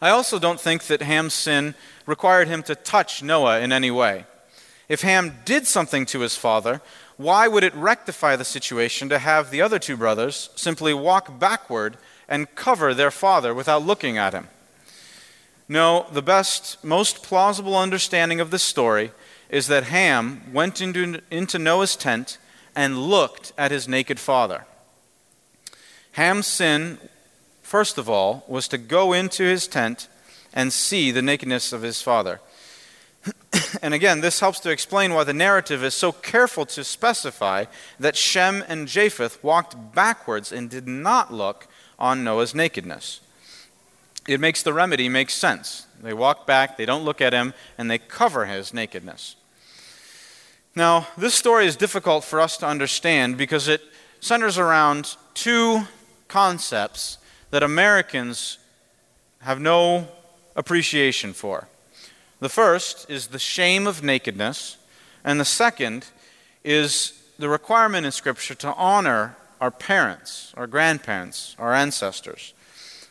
I 0.00 0.10
also 0.10 0.38
don't 0.38 0.60
think 0.60 0.84
that 0.84 1.02
Ham's 1.02 1.34
sin 1.34 1.74
required 2.06 2.46
him 2.46 2.62
to 2.62 2.76
touch 2.76 3.20
Noah 3.20 3.58
in 3.58 3.72
any 3.72 3.90
way. 3.90 4.26
If 4.88 5.00
Ham 5.00 5.38
did 5.44 5.66
something 5.66 6.06
to 6.06 6.20
his 6.20 6.36
father, 6.36 6.82
why 7.16 7.48
would 7.48 7.64
it 7.64 7.74
rectify 7.74 8.36
the 8.36 8.44
situation 8.44 9.08
to 9.08 9.18
have 9.18 9.50
the 9.50 9.60
other 9.60 9.80
two 9.80 9.96
brothers 9.96 10.50
simply 10.54 10.94
walk 10.94 11.40
backward 11.40 11.96
and 12.32 12.54
cover 12.54 12.94
their 12.94 13.10
father 13.10 13.52
without 13.52 13.84
looking 13.84 14.16
at 14.16 14.32
him. 14.32 14.48
No, 15.68 16.06
the 16.10 16.22
best, 16.22 16.82
most 16.82 17.22
plausible 17.22 17.76
understanding 17.76 18.40
of 18.40 18.50
this 18.50 18.62
story 18.62 19.12
is 19.50 19.66
that 19.66 19.84
Ham 19.84 20.42
went 20.50 20.80
into, 20.80 21.20
into 21.30 21.58
Noah's 21.58 21.94
tent 21.94 22.38
and 22.74 22.96
looked 22.96 23.52
at 23.58 23.70
his 23.70 23.86
naked 23.86 24.18
father. 24.18 24.64
Ham's 26.12 26.46
sin, 26.46 26.98
first 27.60 27.98
of 27.98 28.08
all, 28.08 28.44
was 28.48 28.66
to 28.68 28.78
go 28.78 29.12
into 29.12 29.42
his 29.42 29.68
tent 29.68 30.08
and 30.54 30.72
see 30.72 31.10
the 31.10 31.20
nakedness 31.20 31.70
of 31.70 31.82
his 31.82 32.00
father. 32.00 32.40
and 33.82 33.92
again, 33.92 34.22
this 34.22 34.40
helps 34.40 34.58
to 34.60 34.70
explain 34.70 35.12
why 35.12 35.22
the 35.22 35.34
narrative 35.34 35.84
is 35.84 35.92
so 35.92 36.12
careful 36.12 36.64
to 36.64 36.82
specify 36.82 37.66
that 38.00 38.16
Shem 38.16 38.64
and 38.68 38.88
Japheth 38.88 39.44
walked 39.44 39.94
backwards 39.94 40.50
and 40.50 40.70
did 40.70 40.88
not 40.88 41.30
look 41.30 41.68
on 42.02 42.24
Noah's 42.24 42.54
nakedness. 42.54 43.20
It 44.28 44.40
makes 44.40 44.62
the 44.62 44.72
remedy 44.72 45.08
make 45.08 45.30
sense. 45.30 45.86
They 46.02 46.12
walk 46.12 46.46
back, 46.46 46.76
they 46.76 46.84
don't 46.84 47.04
look 47.04 47.20
at 47.20 47.32
him, 47.32 47.54
and 47.78 47.88
they 47.88 47.98
cover 47.98 48.46
his 48.46 48.74
nakedness. 48.74 49.36
Now, 50.74 51.06
this 51.16 51.34
story 51.34 51.66
is 51.66 51.76
difficult 51.76 52.24
for 52.24 52.40
us 52.40 52.56
to 52.58 52.66
understand 52.66 53.38
because 53.38 53.68
it 53.68 53.82
centers 54.20 54.58
around 54.58 55.16
two 55.34 55.82
concepts 56.26 57.18
that 57.50 57.62
Americans 57.62 58.58
have 59.42 59.60
no 59.60 60.08
appreciation 60.56 61.32
for. 61.32 61.68
The 62.40 62.48
first 62.48 63.08
is 63.08 63.28
the 63.28 63.38
shame 63.38 63.86
of 63.86 64.02
nakedness, 64.02 64.76
and 65.24 65.38
the 65.38 65.44
second 65.44 66.06
is 66.64 67.22
the 67.38 67.48
requirement 67.48 68.06
in 68.06 68.12
Scripture 68.12 68.54
to 68.56 68.74
honor 68.74 69.36
our 69.62 69.70
parents, 69.70 70.52
our 70.56 70.66
grandparents, 70.66 71.54
our 71.56 71.72
ancestors. 71.72 72.52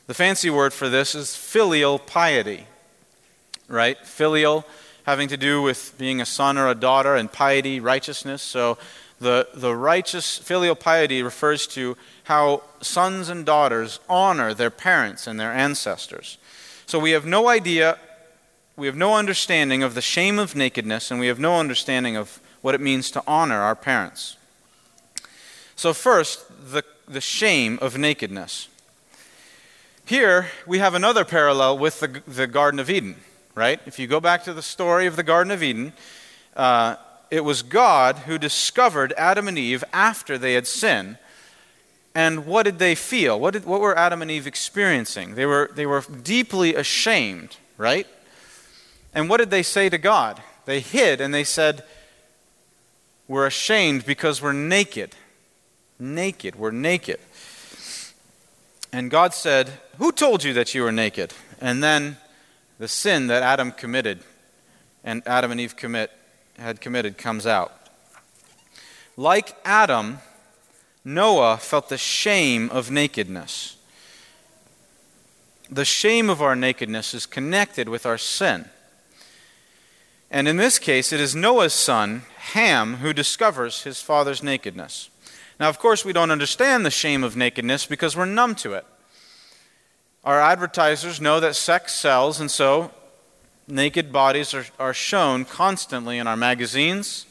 The 0.07 0.13
fancy 0.13 0.49
word 0.49 0.73
for 0.73 0.89
this 0.89 1.15
is 1.15 1.33
filial 1.33 1.97
piety, 1.97 2.65
right? 3.69 3.97
Filial 4.05 4.65
having 5.05 5.29
to 5.29 5.37
do 5.37 5.61
with 5.61 5.95
being 5.97 6.19
a 6.19 6.25
son 6.25 6.57
or 6.57 6.67
a 6.67 6.75
daughter, 6.75 7.15
and 7.15 7.31
piety, 7.31 7.79
righteousness. 7.79 8.41
So 8.41 8.77
the, 9.21 9.47
the 9.53 9.73
righteous 9.73 10.39
filial 10.39 10.75
piety 10.75 11.23
refers 11.23 11.67
to 11.67 11.95
how 12.25 12.63
sons 12.81 13.29
and 13.29 13.45
daughters 13.45 14.01
honor 14.09 14.53
their 14.53 14.69
parents 14.69 15.27
and 15.27 15.39
their 15.39 15.53
ancestors. 15.53 16.37
So 16.85 16.99
we 16.99 17.11
have 17.11 17.25
no 17.25 17.47
idea, 17.47 17.97
we 18.75 18.87
have 18.87 18.97
no 18.97 19.15
understanding 19.15 19.83
of 19.83 19.95
the 19.95 20.01
shame 20.01 20.37
of 20.37 20.53
nakedness, 20.53 21.11
and 21.11 21.19
we 21.19 21.27
have 21.27 21.39
no 21.39 21.61
understanding 21.61 22.17
of 22.17 22.41
what 22.61 22.75
it 22.75 22.81
means 22.81 23.09
to 23.11 23.23
honor 23.25 23.61
our 23.61 23.75
parents. 23.75 24.35
So, 25.81 25.95
first, 25.95 26.45
the, 26.71 26.83
the 27.07 27.21
shame 27.21 27.79
of 27.81 27.97
nakedness. 27.97 28.67
Here, 30.05 30.45
we 30.67 30.77
have 30.77 30.93
another 30.93 31.25
parallel 31.25 31.79
with 31.79 32.01
the, 32.01 32.21
the 32.27 32.45
Garden 32.45 32.79
of 32.79 32.87
Eden. 32.87 33.15
right? 33.55 33.81
If 33.87 33.97
you 33.97 34.05
go 34.05 34.19
back 34.19 34.43
to 34.43 34.53
the 34.53 34.61
story 34.61 35.07
of 35.07 35.15
the 35.15 35.23
Garden 35.23 35.49
of 35.49 35.63
Eden, 35.63 35.93
uh, 36.55 36.97
it 37.31 37.43
was 37.43 37.63
God 37.63 38.15
who 38.15 38.37
discovered 38.37 39.11
Adam 39.17 39.47
and 39.47 39.57
Eve 39.57 39.83
after 39.91 40.37
they 40.37 40.53
had 40.53 40.67
sinned. 40.67 41.17
And 42.13 42.45
what 42.45 42.61
did 42.61 42.77
they 42.77 42.93
feel? 42.93 43.39
What, 43.39 43.53
did, 43.53 43.65
what 43.65 43.81
were 43.81 43.97
Adam 43.97 44.21
and 44.21 44.29
Eve 44.29 44.45
experiencing? 44.45 45.33
They 45.33 45.47
were, 45.47 45.71
they 45.73 45.87
were 45.87 46.03
deeply 46.21 46.75
ashamed, 46.75 47.57
right? 47.79 48.05
And 49.15 49.31
what 49.31 49.37
did 49.37 49.49
they 49.49 49.63
say 49.63 49.89
to 49.89 49.97
God? 49.97 50.43
They 50.65 50.79
hid 50.79 51.19
and 51.19 51.33
they 51.33 51.43
said, 51.43 51.83
We're 53.27 53.47
ashamed 53.47 54.05
because 54.05 54.43
we're 54.43 54.53
naked. 54.53 55.15
Naked. 56.01 56.55
We're 56.55 56.71
naked. 56.71 57.19
And 58.91 59.11
God 59.11 59.35
said, 59.35 59.69
Who 59.99 60.11
told 60.11 60.43
you 60.43 60.51
that 60.53 60.73
you 60.73 60.81
were 60.81 60.91
naked? 60.91 61.31
And 61.61 61.83
then 61.83 62.17
the 62.79 62.87
sin 62.87 63.27
that 63.27 63.43
Adam 63.43 63.71
committed 63.71 64.23
and 65.03 65.21
Adam 65.27 65.51
and 65.51 65.61
Eve 65.61 65.75
commit 65.75 66.09
had 66.57 66.81
committed 66.81 67.19
comes 67.19 67.45
out. 67.45 67.71
Like 69.15 69.55
Adam, 69.63 70.17
Noah 71.05 71.57
felt 71.57 71.89
the 71.89 71.99
shame 71.99 72.71
of 72.71 72.89
nakedness. 72.89 73.77
The 75.69 75.85
shame 75.85 76.31
of 76.31 76.41
our 76.41 76.55
nakedness 76.55 77.13
is 77.13 77.27
connected 77.27 77.87
with 77.87 78.07
our 78.07 78.17
sin. 78.17 78.65
And 80.31 80.47
in 80.47 80.57
this 80.57 80.79
case, 80.79 81.13
it 81.13 81.19
is 81.19 81.35
Noah's 81.35 81.73
son, 81.75 82.23
Ham, 82.53 82.95
who 82.95 83.13
discovers 83.13 83.83
his 83.83 84.01
father's 84.01 84.41
nakedness. 84.41 85.10
Now, 85.61 85.69
of 85.69 85.77
course, 85.77 86.03
we 86.03 86.11
don't 86.11 86.31
understand 86.31 86.87
the 86.87 86.89
shame 86.89 87.23
of 87.23 87.37
nakedness 87.37 87.85
because 87.85 88.17
we're 88.17 88.25
numb 88.25 88.55
to 88.55 88.73
it. 88.73 88.83
Our 90.23 90.41
advertisers 90.41 91.21
know 91.21 91.39
that 91.39 91.55
sex 91.55 91.93
sells, 91.93 92.41
and 92.41 92.49
so 92.49 92.89
naked 93.67 94.11
bodies 94.11 94.55
are, 94.55 94.65
are 94.79 94.91
shown 94.95 95.45
constantly 95.45 96.17
in 96.17 96.25
our 96.25 96.35
magazines, 96.35 97.27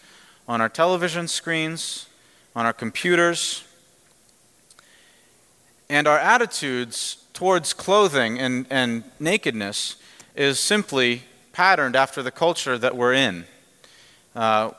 on 0.47 0.61
our 0.61 0.69
television 0.69 1.27
screens, 1.27 2.07
on 2.55 2.67
our 2.67 2.73
computers. 2.73 3.65
And 5.89 6.07
our 6.07 6.19
attitudes 6.19 7.25
towards 7.33 7.73
clothing 7.73 8.39
and, 8.39 8.65
and 8.71 9.03
nakedness 9.19 9.97
is 10.37 10.61
simply 10.61 11.25
patterned 11.53 11.97
after 11.97 12.23
the 12.23 12.31
culture 12.31 12.79
that 12.79 12.97
we're 12.97 13.13
in. 13.13 13.45
Uh, 14.37 14.71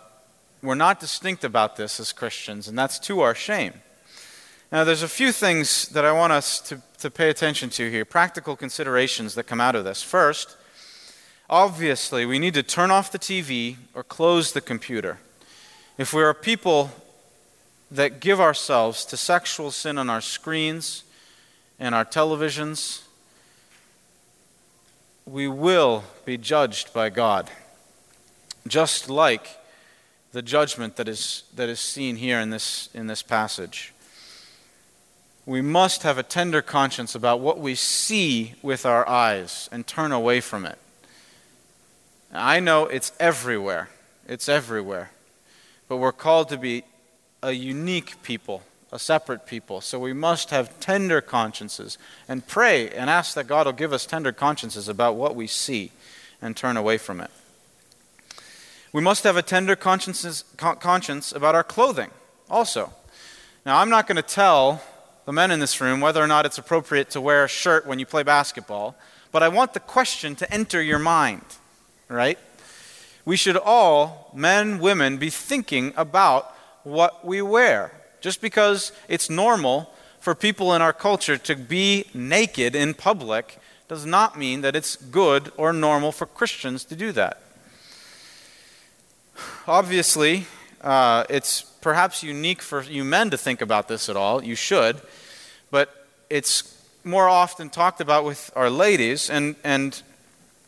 we're 0.61 0.75
not 0.75 0.99
distinct 0.99 1.43
about 1.43 1.75
this 1.75 1.99
as 1.99 2.13
Christians, 2.13 2.67
and 2.67 2.77
that's 2.77 2.99
to 2.99 3.21
our 3.21 3.33
shame. 3.33 3.73
Now, 4.71 4.83
there's 4.83 5.03
a 5.03 5.07
few 5.07 5.31
things 5.31 5.89
that 5.89 6.05
I 6.05 6.11
want 6.11 6.31
us 6.31 6.61
to, 6.61 6.81
to 6.99 7.11
pay 7.11 7.29
attention 7.29 7.69
to 7.71 7.89
here, 7.89 8.05
practical 8.05 8.55
considerations 8.55 9.35
that 9.35 9.43
come 9.43 9.59
out 9.59 9.75
of 9.75 9.83
this. 9.83 10.01
First, 10.01 10.55
obviously, 11.49 12.25
we 12.25 12.39
need 12.39 12.53
to 12.53 12.63
turn 12.63 12.91
off 12.91 13.11
the 13.11 13.19
TV 13.19 13.75
or 13.93 14.03
close 14.03 14.53
the 14.53 14.61
computer. 14.61 15.17
If 15.97 16.13
we 16.13 16.23
are 16.23 16.33
people 16.33 16.91
that 17.89 18.21
give 18.21 18.39
ourselves 18.39 19.03
to 19.05 19.17
sexual 19.17 19.71
sin 19.71 19.97
on 19.97 20.09
our 20.09 20.21
screens 20.21 21.03
and 21.77 21.93
our 21.93 22.05
televisions, 22.05 23.01
we 25.25 25.47
will 25.47 26.05
be 26.23 26.37
judged 26.37 26.93
by 26.93 27.09
God. 27.09 27.51
Just 28.67 29.09
like 29.09 29.57
the 30.31 30.41
judgment 30.41 30.95
that 30.95 31.07
is, 31.07 31.43
that 31.55 31.69
is 31.69 31.79
seen 31.79 32.15
here 32.15 32.39
in 32.39 32.49
this, 32.49 32.89
in 32.93 33.07
this 33.07 33.21
passage. 33.21 33.93
We 35.45 35.61
must 35.61 36.03
have 36.03 36.17
a 36.17 36.23
tender 36.23 36.61
conscience 36.61 37.15
about 37.15 37.39
what 37.39 37.59
we 37.59 37.75
see 37.75 38.53
with 38.61 38.85
our 38.85 39.07
eyes 39.07 39.67
and 39.71 39.85
turn 39.85 40.11
away 40.11 40.39
from 40.39 40.65
it. 40.65 40.77
I 42.31 42.59
know 42.59 42.85
it's 42.85 43.11
everywhere. 43.19 43.89
It's 44.27 44.47
everywhere. 44.47 45.11
But 45.89 45.97
we're 45.97 46.13
called 46.13 46.47
to 46.49 46.57
be 46.57 46.83
a 47.43 47.51
unique 47.51 48.21
people, 48.23 48.61
a 48.91 48.99
separate 48.99 49.45
people. 49.45 49.81
So 49.81 49.99
we 49.99 50.13
must 50.13 50.51
have 50.51 50.79
tender 50.79 51.19
consciences 51.19 51.97
and 52.29 52.47
pray 52.47 52.89
and 52.89 53.09
ask 53.09 53.33
that 53.33 53.47
God 53.47 53.65
will 53.65 53.73
give 53.73 53.91
us 53.91 54.05
tender 54.05 54.31
consciences 54.31 54.87
about 54.87 55.15
what 55.15 55.35
we 55.35 55.47
see 55.47 55.91
and 56.41 56.55
turn 56.55 56.77
away 56.77 56.97
from 56.97 57.19
it. 57.19 57.31
We 58.93 59.01
must 59.01 59.23
have 59.23 59.37
a 59.37 59.41
tender 59.41 59.75
conscience 59.75 61.31
about 61.31 61.55
our 61.55 61.63
clothing 61.63 62.11
also. 62.49 62.91
Now, 63.65 63.77
I'm 63.77 63.89
not 63.89 64.07
going 64.07 64.17
to 64.17 64.21
tell 64.21 64.83
the 65.25 65.31
men 65.31 65.51
in 65.51 65.59
this 65.59 65.79
room 65.79 66.01
whether 66.01 66.21
or 66.21 66.27
not 66.27 66.45
it's 66.45 66.57
appropriate 66.57 67.09
to 67.11 67.21
wear 67.21 67.45
a 67.45 67.47
shirt 67.47 67.85
when 67.85 67.99
you 67.99 68.05
play 68.05 68.23
basketball, 68.23 68.95
but 69.31 69.43
I 69.43 69.47
want 69.47 69.73
the 69.73 69.79
question 69.79 70.35
to 70.35 70.53
enter 70.53 70.81
your 70.81 70.99
mind, 70.99 71.45
right? 72.09 72.37
We 73.23 73.37
should 73.37 73.55
all, 73.55 74.31
men, 74.35 74.79
women, 74.79 75.17
be 75.17 75.29
thinking 75.29 75.93
about 75.95 76.53
what 76.83 77.23
we 77.23 77.41
wear. 77.41 77.93
Just 78.19 78.41
because 78.41 78.91
it's 79.07 79.29
normal 79.29 79.93
for 80.19 80.35
people 80.35 80.73
in 80.73 80.81
our 80.81 80.93
culture 80.93 81.37
to 81.37 81.55
be 81.55 82.05
naked 82.13 82.75
in 82.75 82.93
public 82.93 83.57
does 83.87 84.05
not 84.05 84.37
mean 84.37 84.61
that 84.61 84.75
it's 84.75 84.95
good 84.95 85.51
or 85.55 85.71
normal 85.71 86.11
for 86.11 86.25
Christians 86.25 86.83
to 86.85 86.95
do 86.95 87.11
that. 87.13 87.41
Obviously, 89.67 90.47
uh, 90.81 91.23
it's 91.29 91.61
perhaps 91.61 92.23
unique 92.23 92.61
for 92.61 92.83
you 92.83 93.03
men 93.03 93.29
to 93.29 93.37
think 93.37 93.61
about 93.61 93.87
this 93.87 94.09
at 94.09 94.15
all. 94.15 94.43
You 94.43 94.55
should. 94.55 95.01
But 95.69 96.07
it's 96.29 96.77
more 97.03 97.27
often 97.27 97.69
talked 97.69 98.01
about 98.01 98.25
with 98.25 98.51
our 98.55 98.69
ladies, 98.69 99.29
and, 99.29 99.55
and 99.63 100.01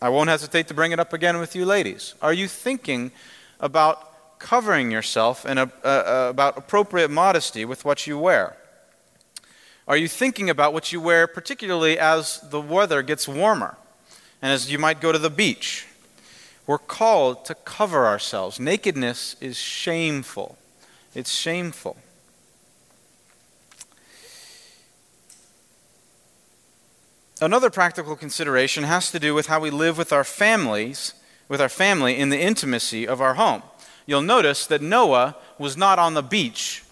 I 0.02 0.10
won't 0.10 0.30
hesitate 0.30 0.68
to 0.68 0.74
bring 0.74 0.92
it 0.92 1.00
up 1.00 1.14
again 1.14 1.40
with 1.40 1.56
you 1.56 1.66
ladies. 1.66 2.16
Are 2.22 2.34
you 2.34 2.48
thinking 2.48 3.12
about 3.60 4.40
covering 4.40 4.92
yourself 4.92 5.46
and 5.46 5.60
uh, 5.60 5.68
about 5.84 6.58
appropriate 6.58 7.10
modesty 7.10 7.66
with 7.66 7.86
what 7.86 8.06
you 8.08 8.18
wear? 8.18 8.58
Are 9.88 9.98
you 9.98 10.08
thinking 10.08 10.50
about 10.50 10.74
what 10.74 10.92
you 10.92 11.02
wear, 11.02 11.28
particularly 11.28 12.00
as 12.00 12.40
the 12.50 12.62
weather 12.62 13.02
gets 13.02 13.28
warmer 13.28 13.78
and 14.42 14.52
as 14.52 14.72
you 14.72 14.80
might 14.80 15.02
go 15.02 15.12
to 15.12 15.18
the 15.18 15.30
beach? 15.30 15.88
We're 16.66 16.78
called 16.78 17.46
to 17.46 17.56
cover 17.56 18.06
ourselves. 18.06 18.60
Nakedness 18.60 19.36
is 19.42 19.58
shameful. 19.58 20.58
It's 21.14 21.32
shameful. 21.32 21.98
Another 27.42 27.70
practical 27.70 28.16
consideration 28.16 28.86
has 28.86 29.12
to 29.12 29.20
do 29.20 29.34
with 29.34 29.48
how 29.48 29.60
we 29.60 29.70
live 29.70 29.98
with 29.98 30.14
our 30.14 30.24
families, 30.24 31.14
with 31.50 31.60
our 31.60 31.68
family 31.68 32.18
in 32.18 32.30
the 32.30 32.40
intimacy 32.40 33.06
of 33.06 33.20
our 33.20 33.34
home. 33.34 33.64
You'll 34.06 34.22
notice 34.22 34.66
that 34.68 34.82
Noah 34.82 35.36
was 35.58 35.76
not 35.76 36.00
on 36.00 36.14
the 36.14 36.24
beach 36.24 36.84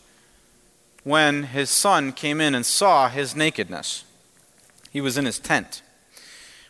when 1.03 1.43
his 1.43 1.69
son 1.69 2.11
came 2.11 2.41
in 2.41 2.53
and 2.53 2.65
saw 2.65 3.07
his 3.07 3.35
nakedness. 3.35 4.03
He 4.91 4.99
was 4.99 5.17
in 5.17 5.25
his 5.25 5.39
tent. 5.39 5.81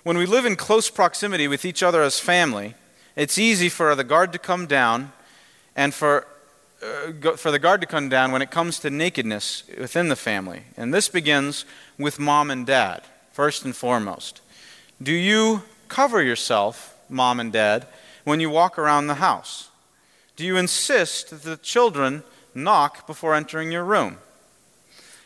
When 0.04 0.18
we 0.18 0.26
live 0.26 0.46
in 0.46 0.56
close 0.56 0.90
proximity 0.90 1.48
with 1.48 1.66
each 1.66 1.82
other 1.82 2.02
as 2.02 2.20
family, 2.20 2.76
it's 3.16 3.38
easy 3.38 3.70
for 3.70 3.96
the 3.96 4.04
guard 4.04 4.32
to 4.34 4.40
come 4.40 4.66
down 4.68 5.12
and 5.76 5.94
for, 5.94 6.28
uh, 6.82 7.36
for 7.36 7.52
the 7.52 7.60
guard 7.60 7.82
to 7.82 7.88
come 7.88 8.10
down 8.10 8.32
when 8.32 8.42
it 8.42 8.52
comes 8.52 8.80
to 8.80 8.90
nakedness 8.90 9.64
within 9.78 10.10
the 10.10 10.16
family. 10.16 10.64
And 10.78 10.94
this 10.94 11.10
begins 11.10 11.66
with 11.98 12.20
mom 12.20 12.52
and 12.52 12.66
dad, 12.66 13.04
first 13.32 13.66
and 13.66 13.76
foremost. 13.76 14.42
Do 15.02 15.14
you 15.14 15.64
cover 15.88 16.22
yourself, 16.22 16.98
mom 17.10 17.40
and 17.40 17.52
dad, 17.52 17.88
when 18.24 18.40
you 18.40 18.50
walk 18.50 18.78
around 18.78 19.08
the 19.08 19.16
house? 19.16 19.70
Do 20.36 20.46
you 20.46 20.58
insist 20.58 21.30
that 21.30 21.44
the 21.44 21.58
children 21.58 22.24
knock 22.56 23.08
before 23.08 23.36
entering 23.36 23.72
your 23.72 23.84
room? 23.84 24.18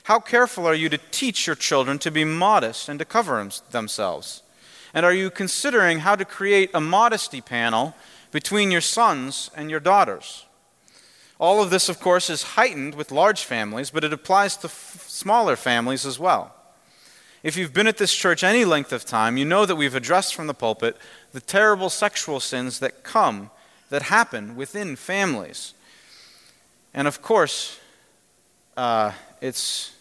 How 0.03 0.19
careful 0.19 0.67
are 0.67 0.75
you 0.75 0.89
to 0.89 0.99
teach 1.11 1.47
your 1.47 1.55
children 1.55 1.97
to 1.99 2.11
be 2.11 2.23
modest 2.23 2.89
and 2.89 2.99
to 2.99 3.05
cover 3.05 3.47
themselves? 3.71 4.43
And 4.95 5.05
are 5.05 5.13
you 5.13 5.29
considering 5.29 5.99
how 5.99 6.15
to 6.15 6.23
create 6.23 6.71
a 6.73 6.79
modesty 6.79 7.41
panel 7.41 7.93
between 8.31 8.71
your 8.71 8.81
sons 8.81 9.51
and 9.55 9.69
your 9.69 9.81
daughters? 9.81 10.45
All 11.37 11.61
of 11.61 11.69
this, 11.69 11.89
of 11.89 11.99
course, 11.99 12.29
is 12.29 12.43
heightened 12.43 12.95
with 12.95 13.11
large 13.11 13.43
families, 13.43 13.89
but 13.89 14.05
it 14.05 14.13
applies 14.13 14.55
to 14.57 14.67
f- 14.67 15.03
smaller 15.05 15.57
families 15.57 16.05
as 16.05 16.17
well. 16.17 16.55
If 17.43 17.57
you've 17.57 17.73
been 17.73 17.87
at 17.87 17.97
this 17.97 18.15
church 18.15 18.41
any 18.41 18.63
length 18.63 18.93
of 18.93 19.03
time, 19.03 19.35
you 19.35 19.43
know 19.43 19.65
that 19.65 19.75
we've 19.75 19.93
addressed 19.93 20.33
from 20.33 20.47
the 20.47 20.53
pulpit 20.53 20.97
the 21.33 21.41
terrible 21.41 21.89
sexual 21.89 22.39
sins 22.39 22.79
that 22.79 23.03
come, 23.03 23.51
that 23.89 24.03
happen 24.03 24.55
within 24.55 24.95
families. 24.95 25.73
And 26.93 27.05
of 27.05 27.21
course, 27.21 27.77
uh, 28.77 29.11
it's, 29.41 29.93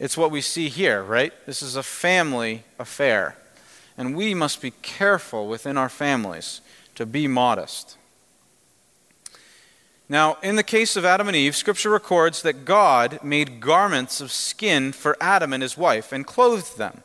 it's 0.00 0.16
what 0.16 0.32
we 0.32 0.40
see 0.40 0.68
here, 0.68 1.04
right? 1.04 1.32
This 1.46 1.62
is 1.62 1.76
a 1.76 1.84
family 1.84 2.64
affair. 2.80 3.36
And 3.98 4.16
we 4.16 4.32
must 4.32 4.62
be 4.62 4.70
careful 4.70 5.48
within 5.48 5.76
our 5.76 5.90
families 5.90 6.62
to 6.94 7.04
be 7.04 7.26
modest. 7.26 7.98
Now, 10.08 10.38
in 10.42 10.56
the 10.56 10.62
case 10.62 10.96
of 10.96 11.04
Adam 11.04 11.28
and 11.28 11.36
Eve, 11.36 11.54
Scripture 11.54 11.90
records 11.90 12.40
that 12.40 12.64
God 12.64 13.18
made 13.22 13.60
garments 13.60 14.22
of 14.22 14.32
skin 14.32 14.92
for 14.92 15.16
Adam 15.20 15.52
and 15.52 15.62
his 15.62 15.76
wife 15.76 16.12
and 16.12 16.26
clothed 16.26 16.78
them. 16.78 17.02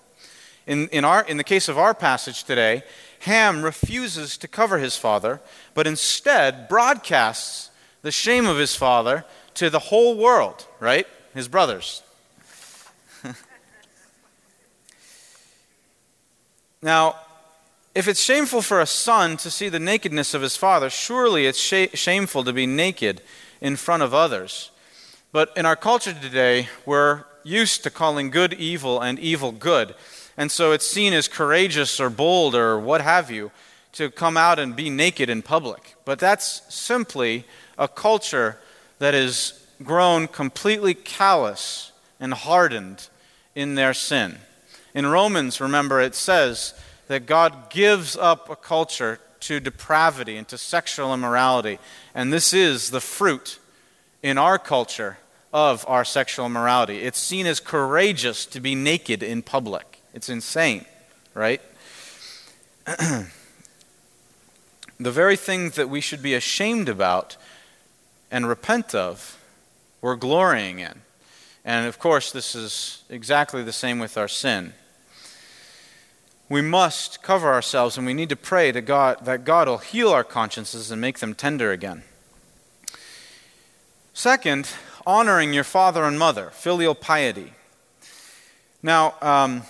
In, 0.66 0.88
in, 0.90 1.04
our, 1.04 1.26
in 1.26 1.36
the 1.36 1.44
case 1.44 1.68
of 1.68 1.78
our 1.78 1.94
passage 1.94 2.46
today, 2.46 2.84
Ham 3.22 3.64
refuses 3.64 4.38
to 4.38 4.48
cover 4.48 4.78
his 4.78 4.96
father, 4.96 5.42
but 5.74 5.88
instead 5.88 6.70
broadcasts 6.70 7.72
the 8.04 8.12
shame 8.12 8.46
of 8.46 8.58
his 8.58 8.76
father 8.76 9.26
to 9.56 9.70
the 9.70 9.80
whole 9.80 10.16
world, 10.16 10.66
right? 10.80 11.08
His 11.34 11.50
brothers. 11.50 12.04
Now, 16.84 17.16
if 17.96 18.08
it's 18.08 18.22
shameful 18.22 18.62
for 18.62 18.82
a 18.82 18.86
son 18.86 19.38
to 19.38 19.50
see 19.50 19.70
the 19.70 19.80
nakedness 19.80 20.34
of 20.34 20.42
his 20.42 20.58
father, 20.58 20.90
surely 20.90 21.46
it's 21.46 21.60
sh- 21.60 21.94
shameful 21.94 22.44
to 22.44 22.52
be 22.52 22.68
naked 22.68 23.22
in 23.62 23.78
front 23.78 24.04
of 24.04 24.14
others. 24.14 24.70
But 25.32 25.52
in 25.56 25.66
our 25.66 25.78
culture 25.78 26.14
today, 26.14 26.68
we're 26.86 27.24
used 27.44 27.84
to 27.84 27.90
calling 27.90 28.30
good 28.30 28.54
evil 28.54 29.00
and 29.00 29.18
evil 29.18 29.52
good. 29.52 29.96
And 30.36 30.52
so 30.52 30.74
it's 30.74 30.86
seen 30.86 31.14
as 31.14 31.28
courageous 31.28 32.00
or 32.00 32.10
bold 32.10 32.54
or 32.54 32.78
what 32.78 33.02
have 33.02 33.32
you 33.32 33.52
to 33.94 34.12
come 34.12 34.36
out 34.36 34.60
and 34.60 34.76
be 34.76 34.90
naked 34.90 35.30
in 35.30 35.42
public. 35.42 35.96
But 36.04 36.20
that's 36.20 36.62
simply 36.74 37.46
a 37.78 37.88
culture 37.88 38.58
that 39.00 39.14
has 39.14 39.66
grown 39.84 40.28
completely 40.28 40.94
callous 40.94 41.92
and 42.20 42.34
hardened 42.34 43.08
in 43.56 43.76
their 43.76 43.94
sin. 43.94 44.38
In 44.94 45.08
Romans, 45.08 45.60
remember, 45.60 46.00
it 46.00 46.16
says 46.16 46.74
that 47.08 47.26
God 47.26 47.70
gives 47.70 48.16
up 48.16 48.50
a 48.50 48.56
culture 48.56 49.20
to 49.42 49.60
depravity 49.60 50.38
and 50.38 50.48
to 50.48 50.58
sexual 50.58 51.14
immorality. 51.14 51.80
And 52.16 52.32
this 52.32 52.54
is 52.54 52.92
the 52.92 53.02
fruit 53.02 53.60
in 54.22 54.38
our 54.38 54.58
culture 54.58 55.18
of 55.52 55.84
our 55.88 56.06
sexual 56.06 56.46
immorality. 56.46 57.00
It's 57.00 57.20
seen 57.20 57.46
as 57.46 57.60
courageous 57.60 58.46
to 58.48 58.60
be 58.60 58.74
naked 58.76 59.22
in 59.22 59.42
public. 59.42 60.02
It's 60.14 60.30
insane, 60.30 60.86
right? 61.34 61.62
the 62.86 63.28
very 65.00 65.36
things 65.36 65.76
that 65.76 65.90
we 65.90 66.02
should 66.02 66.22
be 66.22 66.34
ashamed 66.34 66.88
about 66.88 67.36
and 68.32 68.48
repent 68.48 68.96
of, 68.96 69.40
we're 70.02 70.16
glorying 70.16 70.80
in. 70.80 71.02
And 71.66 71.88
of 71.88 72.00
course, 72.00 72.32
this 72.32 72.56
is 72.56 73.04
exactly 73.10 73.64
the 73.64 73.72
same 73.72 74.00
with 74.00 74.18
our 74.18 74.28
sin. 74.28 74.74
We 76.50 76.62
must 76.62 77.24
cover 77.24 77.52
ourselves 77.52 77.98
and 77.98 78.06
we 78.06 78.14
need 78.14 78.30
to 78.30 78.36
pray 78.36 78.72
to 78.72 78.82
God 78.82 79.26
that 79.26 79.44
God 79.44 79.68
will 79.68 79.78
heal 79.80 80.10
our 80.10 80.24
consciences 80.24 80.92
and 80.92 81.02
make 81.02 81.20
them 81.20 81.34
tender 81.34 81.72
again. 81.72 82.04
Second, 84.14 84.70
honoring 85.06 85.54
your 85.54 85.64
father 85.64 86.04
and 86.04 86.20
mother, 86.20 86.52
filial 86.52 86.96
piety. 86.96 87.54
Now, 88.82 89.16
um, 89.22 89.64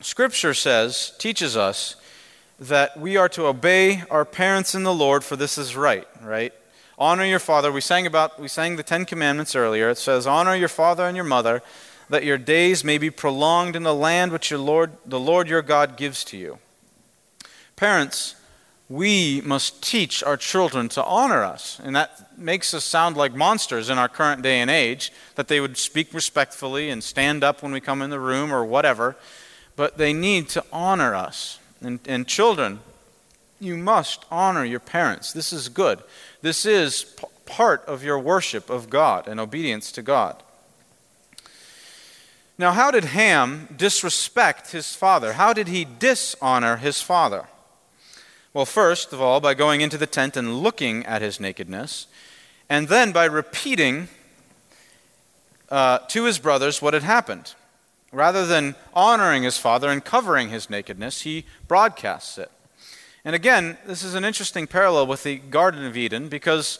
Scripture 0.00 0.54
says, 0.54 1.12
teaches 1.18 1.56
us, 1.56 1.96
that 2.58 2.98
we 2.98 3.16
are 3.16 3.28
to 3.28 3.46
obey 3.46 4.02
our 4.08 4.24
parents 4.24 4.74
in 4.74 4.84
the 4.84 4.94
Lord, 4.94 5.24
for 5.24 5.34
this 5.34 5.58
is 5.58 5.74
right, 5.74 6.06
right? 6.22 6.52
Honor 6.96 7.24
your 7.24 7.40
father. 7.40 7.72
We 7.72 7.80
sang 7.80 8.06
about 8.06 8.38
we 8.38 8.46
sang 8.46 8.76
the 8.76 8.84
10 8.84 9.04
commandments 9.04 9.56
earlier. 9.56 9.90
It 9.90 9.98
says, 9.98 10.26
"Honor 10.26 10.54
your 10.54 10.68
father 10.68 11.04
and 11.04 11.16
your 11.16 11.24
mother, 11.24 11.62
that 12.12 12.24
your 12.24 12.38
days 12.38 12.84
may 12.84 12.96
be 12.96 13.10
prolonged 13.10 13.74
in 13.74 13.82
the 13.82 13.94
land 13.94 14.30
which 14.30 14.50
your 14.50 14.60
Lord, 14.60 14.92
the 15.04 15.18
Lord 15.18 15.48
your 15.48 15.62
God 15.62 15.96
gives 15.96 16.22
to 16.24 16.36
you." 16.36 16.58
Parents, 17.74 18.36
we 18.88 19.40
must 19.44 19.82
teach 19.82 20.22
our 20.22 20.36
children 20.36 20.88
to 20.90 21.04
honor 21.04 21.42
us. 21.42 21.80
And 21.82 21.96
that 21.96 22.38
makes 22.38 22.72
us 22.72 22.84
sound 22.84 23.16
like 23.16 23.34
monsters 23.34 23.90
in 23.90 23.98
our 23.98 24.08
current 24.08 24.42
day 24.42 24.60
and 24.60 24.70
age, 24.70 25.12
that 25.34 25.48
they 25.48 25.60
would 25.60 25.76
speak 25.76 26.14
respectfully 26.14 26.90
and 26.90 27.02
stand 27.02 27.42
up 27.42 27.62
when 27.62 27.72
we 27.72 27.80
come 27.80 28.02
in 28.02 28.10
the 28.10 28.20
room 28.20 28.52
or 28.52 28.64
whatever 28.64 29.16
but 29.76 29.98
they 29.98 30.12
need 30.12 30.48
to 30.50 30.64
honor 30.72 31.14
us. 31.14 31.58
And, 31.80 32.00
and 32.06 32.26
children, 32.26 32.80
you 33.60 33.76
must 33.76 34.24
honor 34.30 34.64
your 34.64 34.80
parents. 34.80 35.32
This 35.32 35.52
is 35.52 35.68
good. 35.68 36.00
This 36.42 36.64
is 36.64 37.04
p- 37.04 37.26
part 37.46 37.84
of 37.86 38.04
your 38.04 38.18
worship 38.18 38.70
of 38.70 38.90
God 38.90 39.26
and 39.26 39.40
obedience 39.40 39.90
to 39.92 40.02
God. 40.02 40.42
Now, 42.58 42.72
how 42.72 42.90
did 42.90 43.06
Ham 43.06 43.68
disrespect 43.76 44.72
his 44.72 44.94
father? 44.94 45.34
How 45.34 45.52
did 45.52 45.68
he 45.68 45.84
dishonor 45.84 46.76
his 46.76 47.00
father? 47.00 47.46
Well, 48.54 48.66
first 48.66 49.12
of 49.12 49.20
all, 49.20 49.40
by 49.40 49.54
going 49.54 49.80
into 49.80 49.96
the 49.96 50.06
tent 50.06 50.36
and 50.36 50.58
looking 50.58 51.06
at 51.06 51.22
his 51.22 51.40
nakedness, 51.40 52.06
and 52.68 52.88
then 52.88 53.12
by 53.12 53.24
repeating 53.24 54.08
uh, 55.70 55.98
to 56.08 56.24
his 56.24 56.38
brothers 56.38 56.82
what 56.82 56.94
had 56.94 57.02
happened. 57.02 57.54
Rather 58.12 58.44
than 58.44 58.74
honoring 58.92 59.42
his 59.42 59.56
father 59.56 59.88
and 59.88 60.04
covering 60.04 60.50
his 60.50 60.68
nakedness, 60.68 61.22
he 61.22 61.46
broadcasts 61.66 62.36
it. 62.36 62.50
And 63.24 63.34
again, 63.34 63.78
this 63.86 64.02
is 64.02 64.14
an 64.14 64.24
interesting 64.24 64.66
parallel 64.66 65.06
with 65.06 65.22
the 65.22 65.36
Garden 65.36 65.86
of 65.86 65.96
Eden 65.96 66.28
because 66.28 66.78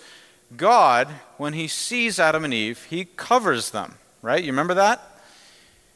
God, 0.56 1.08
when 1.38 1.54
he 1.54 1.68
sees 1.68 2.18
Adam 2.18 2.44
and 2.44 2.52
Eve, 2.52 2.84
he 2.90 3.06
covers 3.06 3.70
them, 3.70 3.94
right? 4.20 4.42
You 4.42 4.52
remember 4.52 4.74
that? 4.74 5.11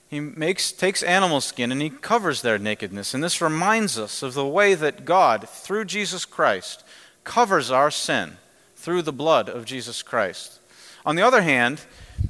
He 0.08 0.20
makes, 0.20 0.70
takes 0.70 1.02
animal 1.02 1.40
skin 1.40 1.72
and 1.72 1.82
he 1.82 1.90
covers 1.90 2.42
their 2.42 2.58
nakedness. 2.58 3.12
And 3.12 3.24
this 3.24 3.40
reminds 3.40 3.98
us 3.98 4.22
of 4.22 4.34
the 4.34 4.46
way 4.46 4.74
that 4.74 5.04
God, 5.04 5.48
through 5.48 5.86
Jesus 5.86 6.24
Christ, 6.24 6.84
covers 7.24 7.70
our 7.70 7.90
sin 7.90 8.38
through 8.76 9.02
the 9.02 9.12
blood 9.12 9.48
of 9.48 9.64
Jesus 9.64 10.02
Christ. 10.02 10.60
On 11.04 11.16
the 11.16 11.22
other 11.22 11.42
hand, 11.42 11.80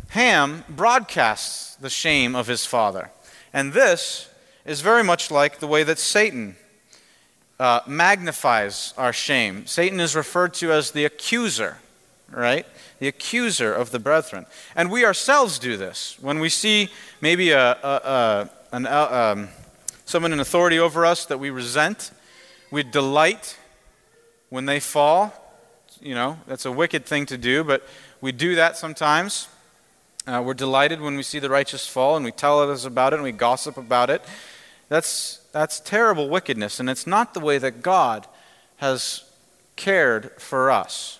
Ham 0.08 0.64
broadcasts 0.68 1.76
the 1.76 1.90
shame 1.90 2.34
of 2.34 2.46
his 2.46 2.64
father. 2.64 3.10
And 3.52 3.72
this 3.72 4.28
is 4.64 4.80
very 4.80 5.04
much 5.04 5.30
like 5.30 5.58
the 5.58 5.66
way 5.66 5.82
that 5.82 5.98
Satan 5.98 6.56
uh, 7.60 7.80
magnifies 7.86 8.94
our 8.96 9.12
shame. 9.12 9.66
Satan 9.66 10.00
is 10.00 10.16
referred 10.16 10.54
to 10.54 10.72
as 10.72 10.90
the 10.90 11.04
accuser, 11.04 11.78
right? 12.30 12.66
The 12.98 13.08
accuser 13.08 13.72
of 13.72 13.90
the 13.90 13.98
brethren. 13.98 14.46
And 14.74 14.90
we 14.90 15.04
ourselves 15.04 15.58
do 15.58 15.76
this. 15.76 16.16
When 16.20 16.38
we 16.38 16.48
see 16.48 16.88
maybe 17.20 17.50
a, 17.50 17.72
a, 17.72 17.76
a 17.82 18.50
an, 18.72 18.86
uh, 18.86 19.34
um, 19.36 19.48
someone 20.04 20.32
in 20.32 20.40
authority 20.40 20.78
over 20.78 21.04
us 21.04 21.26
that 21.26 21.38
we 21.38 21.50
resent, 21.50 22.10
we 22.70 22.82
delight 22.82 23.58
when 24.48 24.66
they 24.66 24.80
fall. 24.80 25.32
You 26.00 26.14
know, 26.14 26.38
that's 26.46 26.66
a 26.66 26.72
wicked 26.72 27.06
thing 27.06 27.26
to 27.26 27.38
do, 27.38 27.64
but 27.64 27.86
we 28.20 28.32
do 28.32 28.54
that 28.56 28.76
sometimes. 28.76 29.48
Uh, 30.26 30.42
we're 30.44 30.54
delighted 30.54 31.00
when 31.00 31.16
we 31.16 31.22
see 31.22 31.38
the 31.38 31.48
righteous 31.48 31.86
fall 31.86 32.16
and 32.16 32.24
we 32.24 32.32
tell 32.32 32.58
others 32.60 32.84
about 32.84 33.12
it 33.12 33.16
and 33.16 33.22
we 33.22 33.32
gossip 33.32 33.76
about 33.76 34.10
it. 34.10 34.22
That's, 34.88 35.40
that's 35.52 35.80
terrible 35.80 36.28
wickedness, 36.28 36.78
and 36.80 36.88
it's 36.88 37.06
not 37.06 37.34
the 37.34 37.40
way 37.40 37.58
that 37.58 37.82
God 37.82 38.26
has 38.76 39.24
cared 39.74 40.32
for 40.40 40.70
us. 40.70 41.15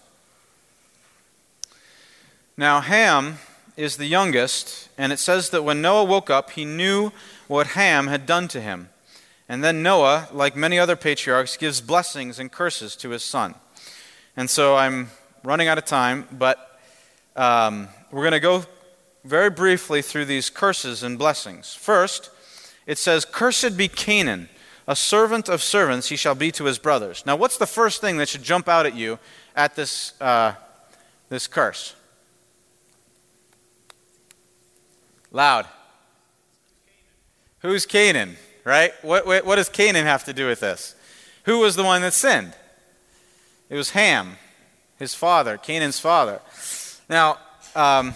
Now, 2.59 2.81
Ham 2.81 3.37
is 3.77 3.99
the 3.99 4.07
youngest, 4.07 4.89
and 4.97 5.13
it 5.13 5.19
says 5.19 5.51
that 5.51 5.63
when 5.63 5.83
Noah 5.83 6.05
woke 6.05 6.31
up, 6.31 6.53
he 6.53 6.65
knew 6.65 7.13
what 7.49 7.69
Ham 7.69 8.07
had 8.07 8.25
done 8.25 8.49
to 8.49 8.63
him. 8.63 8.89
And 9.47 9.63
then 9.63 9.83
Noah, 9.83 10.29
like 10.33 10.57
many 10.57 10.79
other 10.79 10.97
patriarchs, 10.97 11.59
gives 11.59 11.83
blessings 11.83 12.39
and 12.39 12.51
curses 12.51 12.97
to 12.97 13.11
his 13.11 13.23
son. 13.23 13.57
And 14.39 14.49
so 14.49 14.75
I'm 14.75 15.11
running 15.45 15.69
out 15.69 15.77
of 15.77 15.85
time, 15.85 16.27
but 16.33 16.81
um, 17.37 17.89
we're 18.11 18.23
going 18.23 18.33
to 18.33 18.41
go 18.41 18.65
very 19.23 19.51
briefly 19.51 20.01
through 20.01 20.25
these 20.25 20.49
curses 20.49 21.03
and 21.03 21.19
blessings. 21.19 21.75
First, 21.75 22.31
it 22.87 22.97
says, 22.97 23.27
Cursed 23.27 23.77
be 23.77 23.87
Canaan, 23.87 24.49
a 24.89 24.97
servant 24.97 25.51
of 25.51 25.63
servants 25.63 26.09
he 26.09 26.17
shall 26.17 26.35
be 26.35 26.51
to 26.53 26.65
his 26.65 26.79
brothers. 26.79 27.27
Now, 27.27 27.37
what's 27.37 27.59
the 27.59 27.67
first 27.67 28.01
thing 28.01 28.17
that 28.17 28.31
should 28.31 28.43
jump 28.43 28.67
out 28.67 28.87
at 28.87 28.95
you 28.95 29.19
at 29.55 29.77
this, 29.77 30.19
uh, 30.23 30.55
this 31.29 31.47
curse? 31.47 31.96
Loud. 35.31 35.67
Who's 37.61 37.87
Canaan, 37.87 38.37
right? 38.65 38.93
What, 39.03 39.27
what, 39.27 39.45
what 39.45 39.57
does 39.57 39.69
Canaan 39.69 40.07
have 40.07 40.25
to 40.25 40.33
do 40.33 40.47
with 40.47 40.61
this? 40.61 40.95
Who 41.45 41.59
was 41.61 41.77
the 41.77 41.85
one 41.85 42.03
that 42.03 42.13
sinned? 42.13 42.55
It 43.69 43.77
was 43.77 43.91
Ham, 43.91 44.37
his 44.99 45.15
father, 45.15 45.57
Canaan's 45.57 45.99
father. 45.99 46.41
Now, 47.09 47.39
um, 47.75 48.15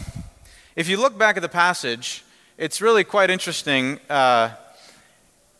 if 0.76 0.88
you 0.88 0.96
look 0.96 1.18
back 1.18 1.36
at 1.36 1.42
the 1.42 1.48
passage, 1.48 2.24
it's 2.56 2.80
really 2.80 3.04
quite 3.04 3.30
interesting 3.30 3.98
uh, 4.08 4.50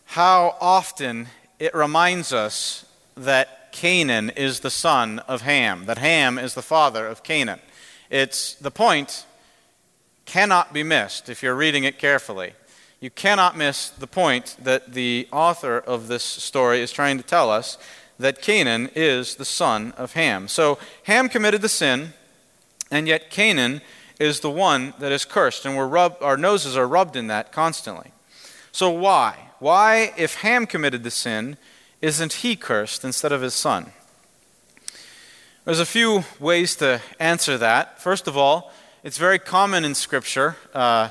how 0.05 0.55
often 0.61 1.27
it 1.59 1.73
reminds 1.75 2.31
us 2.31 2.85
that 3.15 3.71
Canaan 3.71 4.29
is 4.31 4.61
the 4.61 4.69
son 4.69 5.19
of 5.19 5.41
Ham, 5.41 5.85
that 5.85 5.97
Ham 5.97 6.37
is 6.37 6.53
the 6.53 6.61
father 6.61 7.07
of 7.07 7.23
Canaan. 7.23 7.59
It's 8.09 8.55
the 8.55 8.71
point 8.71 9.25
cannot 10.31 10.71
be 10.71 10.81
missed 10.81 11.27
if 11.27 11.43
you're 11.43 11.53
reading 11.53 11.83
it 11.83 11.99
carefully. 11.99 12.53
You 13.01 13.09
cannot 13.09 13.57
miss 13.57 13.89
the 13.89 14.07
point 14.07 14.55
that 14.63 14.93
the 14.93 15.27
author 15.29 15.77
of 15.77 16.07
this 16.07 16.23
story 16.23 16.79
is 16.79 16.93
trying 16.93 17.17
to 17.17 17.23
tell 17.23 17.49
us 17.49 17.77
that 18.17 18.41
Canaan 18.41 18.89
is 18.95 19.35
the 19.35 19.43
son 19.43 19.91
of 19.97 20.13
Ham. 20.13 20.47
So 20.47 20.79
Ham 21.03 21.27
committed 21.27 21.61
the 21.61 21.67
sin, 21.67 22.13
and 22.89 23.09
yet 23.09 23.29
Canaan 23.29 23.81
is 24.21 24.39
the 24.39 24.49
one 24.49 24.93
that 24.99 25.11
is 25.11 25.25
cursed, 25.25 25.65
and 25.65 25.75
we're 25.75 25.97
our 25.97 26.37
noses 26.37 26.77
are 26.77 26.87
rubbed 26.87 27.17
in 27.17 27.27
that 27.27 27.51
constantly. 27.51 28.11
So, 28.71 28.89
why? 28.89 29.35
Why, 29.59 30.13
if 30.15 30.35
Ham 30.35 30.65
committed 30.65 31.03
the 31.03 31.11
sin, 31.11 31.57
isn't 32.01 32.33
he 32.33 32.55
cursed 32.55 33.03
instead 33.03 33.33
of 33.33 33.41
his 33.41 33.53
son? 33.53 33.91
There's 35.65 35.81
a 35.81 35.85
few 35.85 36.23
ways 36.39 36.77
to 36.77 37.01
answer 37.19 37.57
that. 37.57 38.01
First 38.01 38.29
of 38.29 38.37
all, 38.37 38.71
it's 39.03 39.17
very 39.17 39.39
common 39.39 39.83
in 39.83 39.95
Scripture 39.95 40.55
uh, 40.73 41.09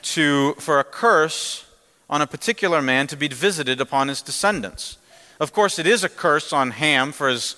to, 0.00 0.54
for 0.54 0.80
a 0.80 0.84
curse 0.84 1.66
on 2.08 2.22
a 2.22 2.26
particular 2.26 2.80
man 2.80 3.06
to 3.06 3.16
be 3.16 3.28
visited 3.28 3.80
upon 3.80 4.08
his 4.08 4.22
descendants. 4.22 4.96
Of 5.38 5.52
course, 5.52 5.78
it 5.78 5.86
is 5.86 6.02
a 6.02 6.08
curse 6.08 6.54
on 6.54 6.70
Ham 6.70 7.12
for 7.12 7.28
his 7.28 7.56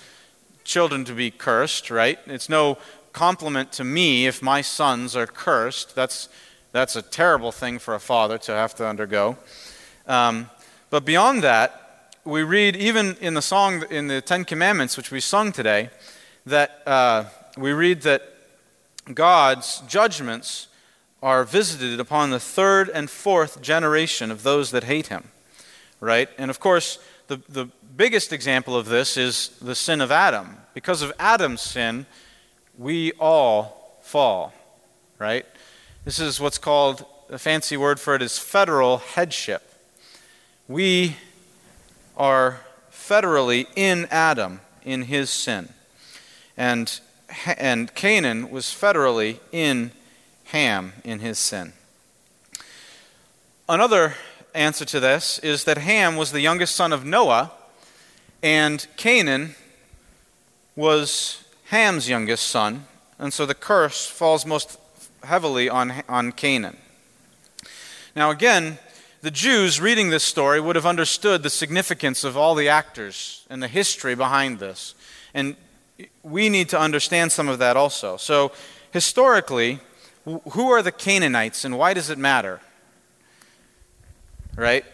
children 0.65 1.05
to 1.05 1.13
be 1.13 1.31
cursed, 1.31 1.89
right? 1.89 2.19
It's 2.27 2.49
no 2.49 2.79
compliment 3.13 3.71
to 3.73 3.85
me 3.85 4.27
if 4.27 4.43
my 4.43 4.61
sons 4.61 5.15
are 5.15 5.27
cursed. 5.27 5.95
That's, 5.95 6.29
that's 6.73 6.97
a 6.97 7.03
terrible 7.03 7.53
thing 7.53 7.79
for 7.79 7.95
a 7.95 8.01
father 8.01 8.39
to 8.39 8.53
have 8.53 8.75
to 8.77 8.87
undergo. 8.87 9.39
Um, 10.09 10.51
but 10.91 11.05
beyond 11.05 11.45
that, 11.45 12.17
we 12.25 12.43
read 12.43 12.75
even 12.75 13.17
in 13.21 13.35
the 13.35 13.43
song 13.43 13.85
in 13.89 14.09
the 14.09 14.21
Ten 14.21 14.45
Commandments, 14.45 14.97
which 14.97 15.13
we 15.13 15.21
sung 15.21 15.53
today, 15.53 15.91
that 16.45 16.83
uh, 16.87 17.25
we 17.57 17.73
read 17.73 18.03
that 18.03 18.23
God's 19.15 19.83
judgments 19.87 20.69
are 21.23 21.45
visited 21.45 22.01
upon 22.01 22.31
the 22.31 22.41
third 22.41 22.89
and 22.89 23.11
fourth 23.11 23.61
generation 23.61 24.31
of 24.31 24.43
those 24.43 24.71
that 24.71 24.85
hate 24.85 25.09
him. 25.09 25.25
Right? 26.01 26.29
And 26.39 26.51
of 26.51 26.61
course, 26.61 26.99
the, 27.27 27.41
the 27.49 27.69
biggest 27.97 28.33
example 28.33 28.75
of 28.77 28.87
this 28.87 29.17
is 29.17 29.51
the 29.61 29.75
sin 29.75 30.01
of 30.01 30.11
Adam. 30.11 30.57
Because 30.75 31.03
of 31.03 31.13
Adam's 31.19 31.61
sin, 31.61 32.07
we 32.79 33.13
all 33.21 33.99
fall, 34.03 34.55
right? 35.19 35.45
This 36.05 36.19
is 36.19 36.41
what's 36.41 36.59
called, 36.59 37.05
a 37.29 37.39
fancy 37.39 37.77
word 37.77 38.01
for 38.01 38.15
it 38.15 38.23
is 38.23 38.39
federal 38.39 38.99
headship. 38.99 39.63
We 40.67 41.17
are 42.17 42.61
federally 42.91 43.67
in 43.77 44.07
Adam, 44.11 44.61
in 44.83 45.03
his 45.03 45.29
sin. 45.31 45.69
And, 46.57 47.01
and 47.47 47.95
Canaan 47.95 48.51
was 48.51 48.67
federally 48.67 49.39
in 49.53 49.93
Ham, 50.47 50.95
in 51.05 51.21
his 51.21 51.39
sin. 51.39 51.73
Another 53.69 54.15
answer 54.55 54.85
to 54.85 55.01
this 55.01 55.39
is 55.41 55.65
that 55.65 55.79
Ham 55.79 56.17
was 56.17 56.33
the 56.33 56.41
youngest 56.41 56.75
son 56.75 56.93
of 56.93 57.05
Noah, 57.05 57.53
and 58.43 58.87
Canaan 58.97 59.55
was 60.75 61.45
Ham's 61.67 62.09
youngest 62.09 62.49
son, 62.49 62.87
and 63.19 63.33
so 63.33 63.47
the 63.47 63.55
curse 63.55 64.07
falls 64.07 64.45
most 64.45 64.79
heavily 65.23 65.69
on, 65.69 66.03
on 66.09 66.33
Canaan. 66.33 66.79
Now, 68.17 68.31
again, 68.31 68.79
the 69.23 69.31
Jews 69.31 69.81
reading 69.81 70.11
this 70.11 70.25
story 70.25 70.61
would 70.61 70.77
have 70.77 70.87
understood 70.87 71.43
the 71.43 71.51
significance 71.51 72.25
of 72.25 72.37
all 72.37 72.55
the 72.55 72.69
actors 72.69 73.45
and 73.51 73.63
the 73.63 73.69
history 73.69 74.15
behind 74.15 74.59
this. 74.59 74.95
And 75.35 75.57
we 76.23 76.49
need 76.49 76.69
to 76.71 76.79
understand 76.79 77.33
some 77.33 77.49
of 77.49 77.59
that 77.59 77.77
also. 77.77 78.17
So, 78.17 78.53
historically, 78.93 79.81
who 80.25 80.71
are 80.71 80.83
the 80.83 80.93
Canaanites 80.93 81.65
and 81.65 81.79
why 81.79 81.95
does 81.95 82.11
it 82.11 82.19
matter? 82.19 82.61
right? 84.57 84.85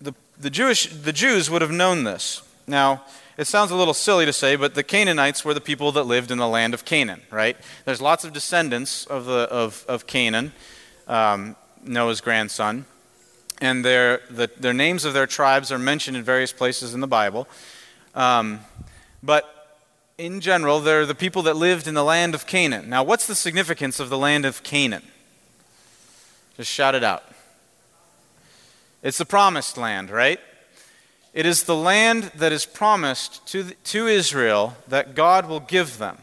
The, 0.00 0.14
the, 0.38 0.50
Jewish, 0.50 0.86
the 0.86 1.12
Jews 1.12 1.50
would 1.50 1.62
have 1.62 1.70
known 1.70 2.04
this. 2.04 2.42
Now, 2.66 3.04
it 3.36 3.46
sounds 3.46 3.70
a 3.70 3.76
little 3.76 3.94
silly 3.94 4.24
to 4.26 4.32
say, 4.32 4.56
but 4.56 4.74
the 4.74 4.82
Canaanites 4.82 5.44
were 5.44 5.54
the 5.54 5.60
people 5.60 5.92
that 5.92 6.04
lived 6.04 6.30
in 6.30 6.38
the 6.38 6.48
land 6.48 6.74
of 6.74 6.84
Canaan, 6.84 7.22
right? 7.30 7.56
There's 7.84 8.00
lots 8.00 8.24
of 8.24 8.32
descendants 8.32 9.06
of, 9.06 9.26
the, 9.26 9.48
of, 9.50 9.84
of 9.88 10.06
Canaan, 10.06 10.52
um, 11.06 11.54
Noah's 11.84 12.20
grandson, 12.20 12.84
and 13.60 13.84
their, 13.84 14.22
the, 14.30 14.50
their 14.58 14.72
names 14.74 15.04
of 15.04 15.14
their 15.14 15.26
tribes 15.26 15.70
are 15.70 15.78
mentioned 15.78 16.16
in 16.16 16.22
various 16.22 16.52
places 16.52 16.94
in 16.94 17.00
the 17.00 17.06
Bible. 17.06 17.48
Um, 18.14 18.60
but 19.22 19.57
in 20.18 20.40
general, 20.40 20.80
they're 20.80 21.06
the 21.06 21.14
people 21.14 21.42
that 21.42 21.56
lived 21.56 21.86
in 21.86 21.94
the 21.94 22.02
land 22.02 22.34
of 22.34 22.44
Canaan. 22.44 22.90
Now, 22.90 23.04
what's 23.04 23.26
the 23.26 23.36
significance 23.36 24.00
of 24.00 24.10
the 24.10 24.18
land 24.18 24.44
of 24.44 24.64
Canaan? 24.64 25.04
Just 26.56 26.70
shout 26.70 26.96
it 26.96 27.04
out. 27.04 27.22
It's 29.00 29.18
the 29.18 29.24
promised 29.24 29.78
land, 29.78 30.10
right? 30.10 30.40
It 31.32 31.46
is 31.46 31.62
the 31.62 31.76
land 31.76 32.32
that 32.34 32.50
is 32.50 32.66
promised 32.66 33.46
to, 33.48 33.62
the, 33.62 33.74
to 33.74 34.08
Israel 34.08 34.76
that 34.88 35.14
God 35.14 35.48
will 35.48 35.60
give 35.60 35.98
them. 35.98 36.18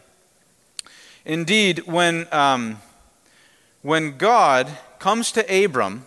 Indeed, 1.24 1.84
when, 1.86 2.28
um, 2.34 2.82
when 3.82 4.18
God 4.18 4.68
comes 5.00 5.32
to 5.32 5.64
Abram, 5.66 6.06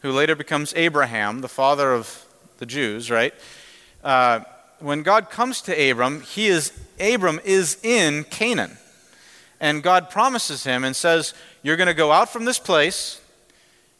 who 0.00 0.12
later 0.12 0.36
becomes 0.36 0.72
Abraham, 0.76 1.40
the 1.40 1.48
father 1.48 1.92
of 1.92 2.24
the 2.58 2.66
Jews, 2.66 3.10
right? 3.10 3.34
Uh, 4.04 4.40
when 4.78 5.02
God 5.02 5.30
comes 5.30 5.60
to 5.62 5.90
Abram, 5.90 6.20
he 6.22 6.46
is 6.46 6.72
Abram 7.00 7.40
is 7.44 7.78
in 7.82 8.24
Canaan. 8.24 8.78
And 9.60 9.82
God 9.82 10.10
promises 10.10 10.64
him 10.64 10.84
and 10.84 10.94
says, 10.94 11.34
You're 11.62 11.76
going 11.76 11.86
to 11.86 11.94
go 11.94 12.12
out 12.12 12.30
from 12.30 12.44
this 12.44 12.58
place 12.58 13.20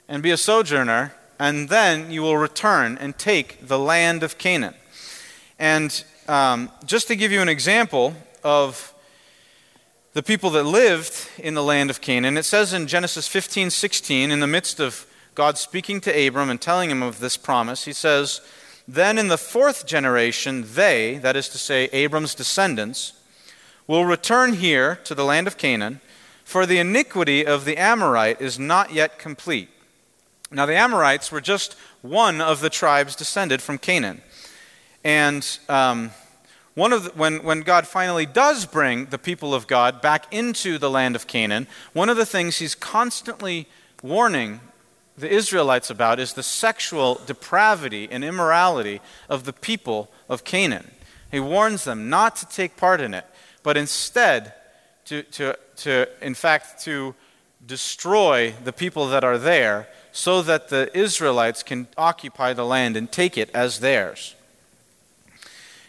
and 0.09 0.22
be 0.22 0.31
a 0.31 0.37
sojourner 0.37 1.14
and 1.39 1.68
then 1.68 2.11
you 2.11 2.22
will 2.22 2.37
return 2.37 2.97
and 2.99 3.16
take 3.18 3.66
the 3.66 3.79
land 3.79 4.22
of 4.22 4.39
Canaan. 4.39 4.74
And 5.59 6.05
um, 6.29 6.70
just 6.85 7.09
to 7.09 7.16
give 7.16 7.33
you 7.33 7.41
an 7.41 7.49
example 7.49 8.14
of 8.43 8.95
the 10.12 10.22
people 10.22 10.51
that 10.51 10.64
lived 10.64 11.29
in 11.39 11.55
the 11.55 11.62
land 11.62 11.91
of 11.91 12.01
Canaan, 12.01 12.37
it 12.37 12.45
says 12.45 12.72
in 12.72 12.87
Genesis 12.87 13.29
15 13.29 13.70
16, 13.70 14.31
in 14.31 14.41
the 14.41 14.47
midst 14.47 14.81
of 14.81 15.07
God 15.35 15.59
speaking 15.59 16.01
to 16.03 16.27
Abram 16.27 16.49
and 16.49 16.61
telling 16.61 16.91
him 16.91 17.03
of 17.03 17.20
this 17.20 17.37
promise, 17.37 17.85
he 17.85 17.93
says, 17.93 18.41
Then 18.89 19.18
in 19.18 19.28
the 19.28 19.39
fourth 19.39 19.87
generation, 19.87 20.64
they, 20.74 21.18
that 21.18 21.37
is 21.37 21.49
to 21.51 21.59
say, 21.59 21.84
Abram's 21.93 22.34
descendants, 22.34 23.12
will 23.87 24.05
return 24.05 24.55
here 24.55 24.97
to 25.05 25.14
the 25.14 25.24
land 25.24 25.47
of 25.47 25.59
Canaan, 25.59 26.01
for 26.45 26.66
the 26.66 26.78
iniquity 26.78 27.45
of 27.45 27.64
the 27.64 27.76
Amorite 27.76 28.41
is 28.41 28.59
not 28.59 28.93
yet 28.93 29.18
complete 29.18 29.68
now, 30.51 30.64
the 30.64 30.76
Amorites 30.76 31.32
were 31.32 31.41
just 31.41 31.74
one 32.03 32.41
of 32.41 32.61
the 32.61 32.70
tribes 32.70 33.16
descended 33.16 33.61
from 33.61 33.78
Canaan. 33.78 34.22
And 35.03 35.59
um, 35.68 36.12
one 36.74 36.93
of 36.93 37.05
the, 37.05 37.11
when, 37.11 37.43
when 37.43 37.62
God 37.62 37.87
finally 37.87 38.26
does 38.26 38.64
bring 38.64 39.07
the 39.07 39.18
people 39.18 39.55
of 39.55 39.66
God 39.66 40.01
back 40.01 40.32
into 40.32 40.78
the 40.78 40.91
land 40.91 41.16
of 41.16 41.26
Canaan, 41.26 41.66
one 41.95 42.09
of 42.09 42.16
the 42.16 42.26
things 42.26 42.59
he's 42.59 42.76
constantly 42.76 43.66
warning 44.03 44.61
the 45.19 45.31
Israelites 45.31 45.91
about 45.91 46.21
is 46.21 46.35
the 46.35 46.43
sexual 46.43 47.21
depravity 47.27 48.09
and 48.11 48.25
immorality 48.25 49.01
of 49.29 49.45
the 49.45 49.53
people 49.53 50.11
of 50.29 50.45
Canaan. 50.45 50.91
He 51.31 51.41
warns 51.41 51.85
them 51.85 52.09
not 52.09 52.37
to 52.37 52.49
take 52.49 52.77
part 52.77 53.01
in 53.01 53.14
it, 53.14 53.25
but 53.62 53.77
instead 53.77 54.53
to, 55.07 55.23
to, 55.23 55.57
to 55.77 56.09
in 56.21 56.35
fact, 56.35 56.83
to 56.85 57.14
destroy 57.67 58.55
the 58.64 58.73
people 58.73 59.09
that 59.09 59.25
are 59.25 59.39
there 59.39 59.89
so 60.12 60.43
that 60.43 60.69
the 60.69 60.91
Israelites 60.97 61.62
can 61.62 61.89
occupy 61.97 62.53
the 62.53 62.64
land 62.64 62.97
and 62.97 63.11
take 63.11 63.37
it 63.37 63.51
as 63.53 63.81
theirs. 63.81 64.35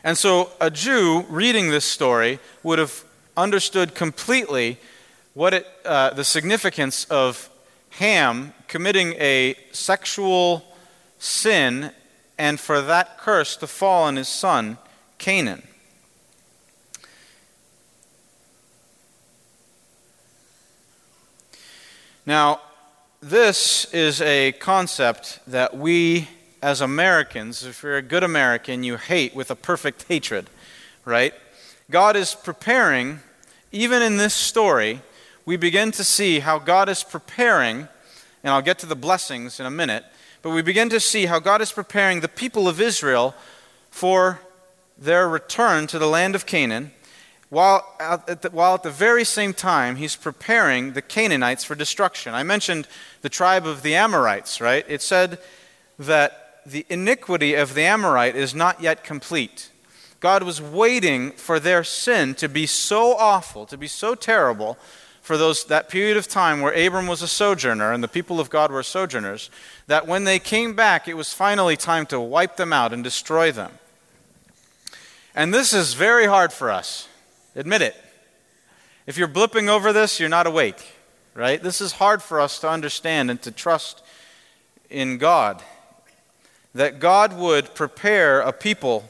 And 0.03 0.17
so 0.17 0.51
a 0.59 0.69
Jew 0.69 1.25
reading 1.30 1.69
this 1.69 1.86
story 1.86 2.39
would 2.63 2.80
have 2.80 3.03
understood 3.36 3.93
completely 3.93 4.78
what 5.34 5.53
it, 5.53 5.67
uh, 5.86 6.11
the 6.11 6.23
significance 6.23 7.05
of 7.05 7.49
Ham 7.97 8.53
committing 8.67 9.13
a 9.13 9.55
sexual 9.71 10.63
sin 11.17 11.91
and 12.37 12.59
for 12.59 12.81
that 12.81 13.17
curse 13.17 13.55
to 13.57 13.65
fall 13.65 14.03
on 14.03 14.15
his 14.15 14.27
son, 14.27 14.77
Canaan. 15.17 15.63
Now, 22.25 22.61
this 23.21 23.91
is 23.93 24.21
a 24.21 24.51
concept 24.53 25.39
that 25.47 25.75
we 25.75 26.27
as 26.61 26.81
Americans, 26.81 27.63
if 27.63 27.81
you're 27.81 27.97
a 27.97 28.01
good 28.01 28.23
American, 28.23 28.83
you 28.83 28.97
hate 28.97 29.35
with 29.35 29.49
a 29.49 29.55
perfect 29.55 30.05
hatred, 30.07 30.49
right? 31.03 31.33
God 31.89 32.15
is 32.15 32.35
preparing, 32.35 33.21
even 33.71 34.01
in 34.01 34.17
this 34.17 34.33
story, 34.33 35.01
we 35.47 35.55
begin 35.55 35.93
to 35.93 36.03
see 36.03 36.41
how 36.41 36.59
God 36.59 36.89
is 36.89 37.05
preparing, 37.05 37.87
and 38.43 38.53
I'll 38.53 38.61
get 38.61 38.79
to 38.79 38.85
the 38.85 38.97
blessings 38.97 39.61
in 39.61 39.65
a 39.65 39.71
minute, 39.71 40.03
but 40.41 40.49
we 40.49 40.61
begin 40.61 40.89
to 40.89 40.99
see 40.99 41.27
how 41.27 41.39
God 41.39 41.61
is 41.61 41.71
preparing 41.71 42.19
the 42.19 42.27
people 42.27 42.67
of 42.67 42.81
Israel 42.81 43.33
for 43.89 44.41
their 44.97 45.29
return 45.29 45.87
to 45.87 45.97
the 45.97 46.05
land 46.05 46.35
of 46.35 46.45
Canaan 46.45 46.91
while 47.47 47.95
at, 47.97 48.41
the, 48.41 48.49
while 48.49 48.73
at 48.73 48.83
the 48.83 48.91
very 48.91 49.23
same 49.23 49.53
time 49.53 49.95
he's 49.95 50.17
preparing 50.17 50.91
the 50.91 51.01
Canaanites 51.01 51.63
for 51.63 51.75
destruction. 51.75 52.33
I 52.33 52.43
mentioned 52.43 52.85
the 53.21 53.29
tribe 53.29 53.65
of 53.65 53.83
the 53.83 53.95
Amorites, 53.95 54.59
right? 54.59 54.83
It 54.89 55.01
said 55.01 55.39
that 55.97 56.59
the 56.65 56.85
iniquity 56.89 57.53
of 57.53 57.73
the 57.73 57.83
Amorite 57.83 58.35
is 58.35 58.53
not 58.53 58.81
yet 58.81 59.05
complete. 59.05 59.69
God 60.19 60.43
was 60.43 60.61
waiting 60.61 61.31
for 61.31 61.57
their 61.57 61.85
sin 61.85 62.35
to 62.35 62.49
be 62.49 62.65
so 62.65 63.15
awful, 63.15 63.65
to 63.67 63.77
be 63.77 63.87
so 63.87 64.13
terrible, 64.13 64.77
for 65.28 65.38
those, 65.38 65.65
that 65.65 65.89
period 65.89 66.15
of 66.15 66.25
time 66.25 66.61
where 66.61 66.71
Abram 66.71 67.05
was 67.05 67.21
a 67.21 67.28
sojourner 67.28 67.91
and 67.91 68.01
the 68.01 68.07
people 68.07 68.39
of 68.39 68.49
God 68.49 68.71
were 68.71 68.82
sojourners, 68.82 69.51
that 69.88 70.07
when 70.07 70.23
they 70.23 70.39
came 70.39 70.73
back, 70.73 71.05
it 71.05 71.15
was 71.15 71.34
finally 71.34 71.75
time 71.75 72.05
to 72.05 72.19
wipe 72.19 72.55
them 72.55 72.71
out 72.71 72.93
and 72.93 73.03
destroy 73.03 73.51
them. 73.51 73.73
And 75.36 75.53
this 75.53 75.73
is 75.73 75.95
very 75.95 76.28
hard 76.28 76.53
for 76.53 76.71
us. 76.71 77.09
Admit 77.57 77.82
it. 77.82 77.95
If 79.05 79.17
you're 79.17 79.28
blipping 79.28 79.67
over 79.67 79.91
this, 79.91 80.17
you're 80.17 80.30
not 80.30 80.47
awake, 80.47 80.93
right? 81.34 81.61
This 81.61 81.82
is 81.82 81.91
hard 81.91 82.23
for 82.23 82.39
us 82.39 82.57
to 82.59 82.69
understand 82.69 83.30
and 83.30 83.41
to 83.41 83.51
trust 83.51 84.01
in 84.89 85.17
God. 85.17 85.61
That 86.73 87.01
God 87.01 87.38
would 87.38 87.75
prepare 87.75 88.39
a 88.39 88.53
people 88.53 89.09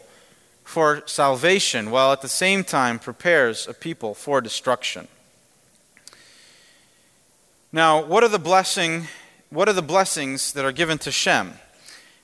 for 0.64 1.04
salvation 1.06 1.92
while 1.92 2.12
at 2.12 2.22
the 2.22 2.28
same 2.28 2.64
time 2.64 2.98
prepares 2.98 3.68
a 3.68 3.74
people 3.76 4.16
for 4.16 4.42
destruction. 4.42 5.08
Now, 7.72 8.04
what 8.04 8.24
are 8.24 8.30
the 8.30 8.40
blessing 8.40 9.08
what 9.50 9.70
are 9.70 9.74
the 9.74 9.82
blessings 9.82 10.52
that 10.54 10.66
are 10.66 10.74
given 10.74 10.98
to 11.00 11.12
Shem? 11.12 11.54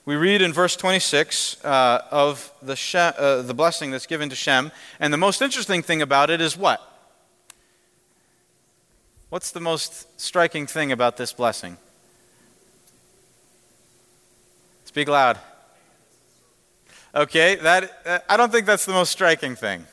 We 0.04 0.16
read 0.16 0.42
in 0.42 0.52
verse 0.52 0.76
26 0.76 1.64
uh, 1.64 2.02
of 2.10 2.52
the, 2.60 2.76
Shem, 2.76 3.14
uh, 3.16 3.40
the 3.40 3.54
blessing 3.54 3.90
that's 3.90 4.06
given 4.06 4.28
to 4.28 4.36
Shem, 4.36 4.72
and 5.00 5.10
the 5.10 5.16
most 5.18 5.40
interesting 5.40 5.82
thing 5.82 6.02
about 6.02 6.28
it 6.28 6.42
is 6.42 6.54
what? 6.54 6.82
What's 9.30 9.52
the 9.52 9.60
most 9.60 10.20
striking 10.20 10.66
thing 10.66 10.92
about 10.92 11.16
this 11.16 11.32
blessing? 11.32 11.78
Speak 14.84 15.08
loud. 15.08 15.38
Okay, 17.14 17.54
that 17.56 17.90
uh, 18.04 18.18
I 18.28 18.36
don't 18.36 18.52
think 18.52 18.66
that's 18.66 18.84
the 18.84 18.92
most 18.92 19.10
striking 19.10 19.56
thing. 19.56 19.86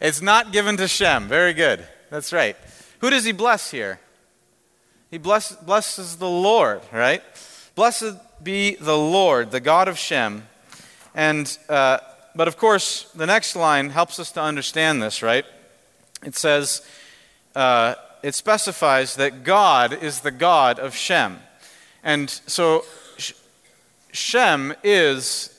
It's 0.00 0.20
not 0.20 0.52
given 0.52 0.76
to 0.76 0.86
Shem. 0.86 1.28
Very 1.28 1.54
good. 1.54 1.82
That's 2.10 2.32
right. 2.32 2.56
Who 3.00 3.10
does 3.10 3.24
he 3.24 3.32
bless 3.32 3.70
here? 3.70 4.00
He 5.10 5.18
bless, 5.18 5.54
blesses 5.56 6.16
the 6.16 6.28
Lord, 6.28 6.80
right? 6.92 7.22
Blessed 7.74 8.16
be 8.42 8.74
the 8.76 8.96
Lord, 8.96 9.50
the 9.50 9.60
God 9.60 9.88
of 9.88 9.98
Shem. 9.98 10.48
And, 11.14 11.56
uh, 11.68 11.98
but 12.34 12.48
of 12.48 12.56
course, 12.56 13.10
the 13.14 13.26
next 13.26 13.56
line 13.56 13.90
helps 13.90 14.18
us 14.18 14.32
to 14.32 14.42
understand 14.42 15.02
this, 15.02 15.22
right? 15.22 15.44
It 16.24 16.34
says, 16.36 16.86
uh, 17.54 17.94
it 18.22 18.34
specifies 18.34 19.16
that 19.16 19.44
God 19.44 19.92
is 20.02 20.20
the 20.20 20.30
God 20.30 20.78
of 20.78 20.94
Shem. 20.94 21.38
And 22.02 22.28
so 22.28 22.84
Shem 24.12 24.74
is, 24.82 25.55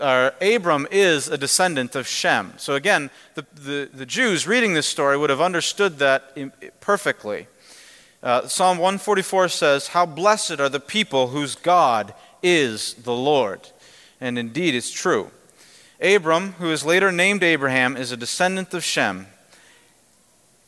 or 0.00 0.32
Abram 0.40 0.86
is 0.90 1.28
a 1.28 1.38
descendant 1.38 1.94
of 1.94 2.06
Shem. 2.06 2.54
So 2.56 2.74
again, 2.74 3.10
the, 3.34 3.46
the, 3.54 3.90
the 3.92 4.06
Jews 4.06 4.46
reading 4.46 4.74
this 4.74 4.86
story 4.86 5.16
would 5.16 5.30
have 5.30 5.40
understood 5.40 5.98
that 5.98 6.36
perfectly. 6.80 7.46
Uh, 8.22 8.46
Psalm 8.46 8.78
144 8.78 9.48
says, 9.48 9.88
How 9.88 10.06
blessed 10.06 10.60
are 10.60 10.68
the 10.68 10.80
people 10.80 11.28
whose 11.28 11.54
God 11.54 12.14
is 12.42 12.94
the 12.94 13.14
Lord. 13.14 13.68
And 14.20 14.38
indeed, 14.38 14.74
it's 14.74 14.90
true. 14.90 15.30
Abram, 16.00 16.52
who 16.52 16.70
is 16.70 16.84
later 16.84 17.12
named 17.12 17.42
Abraham, 17.42 17.96
is 17.96 18.12
a 18.12 18.16
descendant 18.16 18.74
of 18.74 18.84
Shem. 18.84 19.26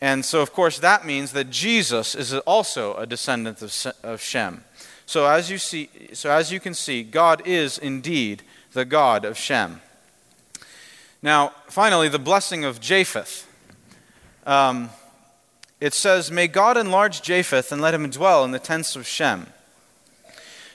And 0.01 0.25
so, 0.25 0.43
of 0.43 0.53
course, 0.53 0.79
that 0.81 1.07
means 1.07 1.33
that 1.33 1.51
Jesus 1.51 2.15
is 2.15 2.35
also 2.35 2.95
a 2.95 3.07
descendant 3.07 3.63
of 4.03 4.21
Shem. 4.21 4.65
So 5.07 5.27
as 5.27 5.51
you 5.51 5.59
see, 5.59 5.91
so 6.13 6.31
as 6.31 6.51
you 6.51 6.59
can 6.59 6.75
see, 6.75 7.03
God 7.03 7.43
is 7.47 7.79
indeed 7.79 8.43
the 8.73 8.85
God 8.85 9.25
of 9.25 9.37
Shem. 9.37 9.81
Now, 11.21 11.53
finally, 11.69 12.09
the 12.09 12.19
blessing 12.19 12.65
of 12.65 12.81
Japheth. 12.81 13.47
Um, 14.47 14.91
it 15.81 15.95
says, 15.95 16.31
May 16.31 16.49
God 16.49 16.77
enlarge 16.77 17.23
Japheth 17.23 17.71
and 17.71 17.83
let 17.83 17.95
him 17.95 18.09
dwell 18.11 18.45
in 18.45 18.51
the 18.51 18.59
tents 18.59 18.97
of 18.97 19.07
Shem. 19.07 19.47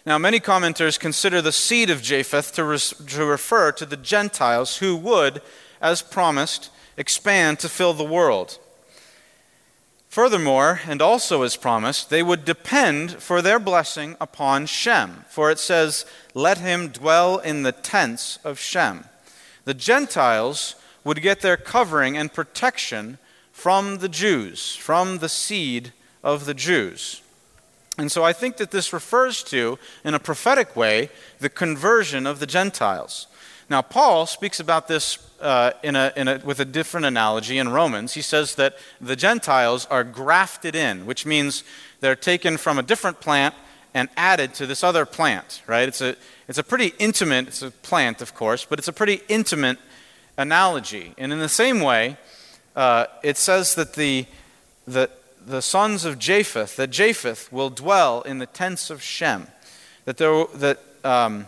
Now, 0.06 0.18
many 0.18 0.40
commenters 0.40 1.00
consider 1.00 1.42
the 1.42 1.52
seed 1.52 1.90
of 1.90 2.02
Japheth 2.02 2.54
to, 2.54 2.64
res- 2.64 2.94
to 2.94 3.26
refer 3.26 3.74
to 3.74 3.86
the 3.86 3.98
Gentiles 3.98 4.78
who 4.78 4.96
would, 4.96 5.42
as 5.82 6.02
promised, 6.02 6.70
expand 6.96 7.60
to 7.60 7.70
fill 7.70 7.94
the 7.94 8.04
world. 8.04 8.58
Furthermore, 10.18 10.82
and 10.88 11.00
also 11.00 11.44
as 11.44 11.56
promised, 11.56 12.10
they 12.10 12.24
would 12.24 12.44
depend 12.44 13.22
for 13.22 13.40
their 13.40 13.60
blessing 13.60 14.16
upon 14.20 14.66
Shem, 14.66 15.26
for 15.30 15.52
it 15.52 15.60
says, 15.60 16.08
Let 16.34 16.58
him 16.58 16.88
dwell 16.88 17.38
in 17.38 17.62
the 17.62 17.72
tents 17.72 18.40
of 18.44 18.58
Shem. 18.58 19.06
The 19.66 19.76
Gentiles 19.76 20.74
would 21.04 21.22
get 21.22 21.42
their 21.42 21.56
covering 21.56 22.18
and 22.18 22.34
protection 22.34 23.20
from 23.52 24.00
the 24.00 24.10
Jews, 24.10 24.76
from 24.76 25.20
the 25.20 25.30
seed 25.30 25.94
of 26.24 26.46
the 26.46 26.56
Jews. 26.56 27.22
And 28.00 28.12
so 28.12 28.24
I 28.24 28.34
think 28.34 28.58
that 28.58 28.72
this 28.72 28.92
refers 28.92 29.44
to, 29.44 29.78
in 30.04 30.16
a 30.16 30.20
prophetic 30.20 30.76
way, 30.76 31.12
the 31.38 31.48
conversion 31.48 32.26
of 32.26 32.40
the 32.40 32.48
Gentiles. 32.48 33.28
Now, 33.70 33.84
Paul 33.84 34.26
speaks 34.26 34.60
about 34.60 34.88
this 34.88 35.18
uh, 35.42 35.72
in 35.84 35.96
a, 35.96 36.12
in 36.16 36.28
a, 36.28 36.42
with 36.44 36.60
a 36.60 36.66
different 36.66 37.06
analogy 37.06 37.58
in 37.58 37.70
Romans. 37.70 38.14
He 38.14 38.22
says 38.22 38.56
that 38.56 38.78
the 39.00 39.16
Gentiles 39.16 39.86
are 39.88 40.04
grafted 40.04 40.76
in, 40.76 41.06
which 41.06 41.26
means 41.26 41.64
they're 42.00 42.16
taken 42.16 42.58
from 42.58 42.80
a 42.80 42.84
different 42.84 43.20
plant 43.20 43.56
and 43.94 44.10
added 44.16 44.54
to 44.56 44.66
this 44.66 44.84
other 44.84 45.06
plant, 45.06 45.62
right? 45.68 45.88
It's 45.88 46.02
a, 46.02 46.16
it's 46.48 46.58
a 46.58 46.64
pretty 46.64 46.94
intimate, 47.00 47.48
it's 47.48 47.62
a 47.62 47.72
plant, 47.72 48.22
of 48.22 48.36
course, 48.36 48.66
but 48.66 48.80
it's 48.80 48.88
a 48.88 48.94
pretty 48.94 49.22
intimate 49.28 49.78
analogy. 50.38 51.14
And 51.18 51.34
in 51.34 51.40
the 51.40 51.50
same 51.50 51.82
way, 51.82 52.18
uh, 52.76 53.06
it 53.24 53.38
says 53.38 53.76
that 53.76 53.94
the, 53.94 54.26
the, 54.88 55.10
the 55.46 55.62
sons 55.62 56.06
of 56.06 56.20
Japheth, 56.20 56.76
that 56.76 56.92
Japheth 56.92 57.52
will 57.52 57.70
dwell 57.70 58.22
in 58.22 58.38
the 58.38 58.46
tents 58.46 58.90
of 58.90 59.02
Shem. 59.02 59.48
That, 60.06 60.18
there, 60.18 60.46
that 60.56 60.80
um, 61.04 61.48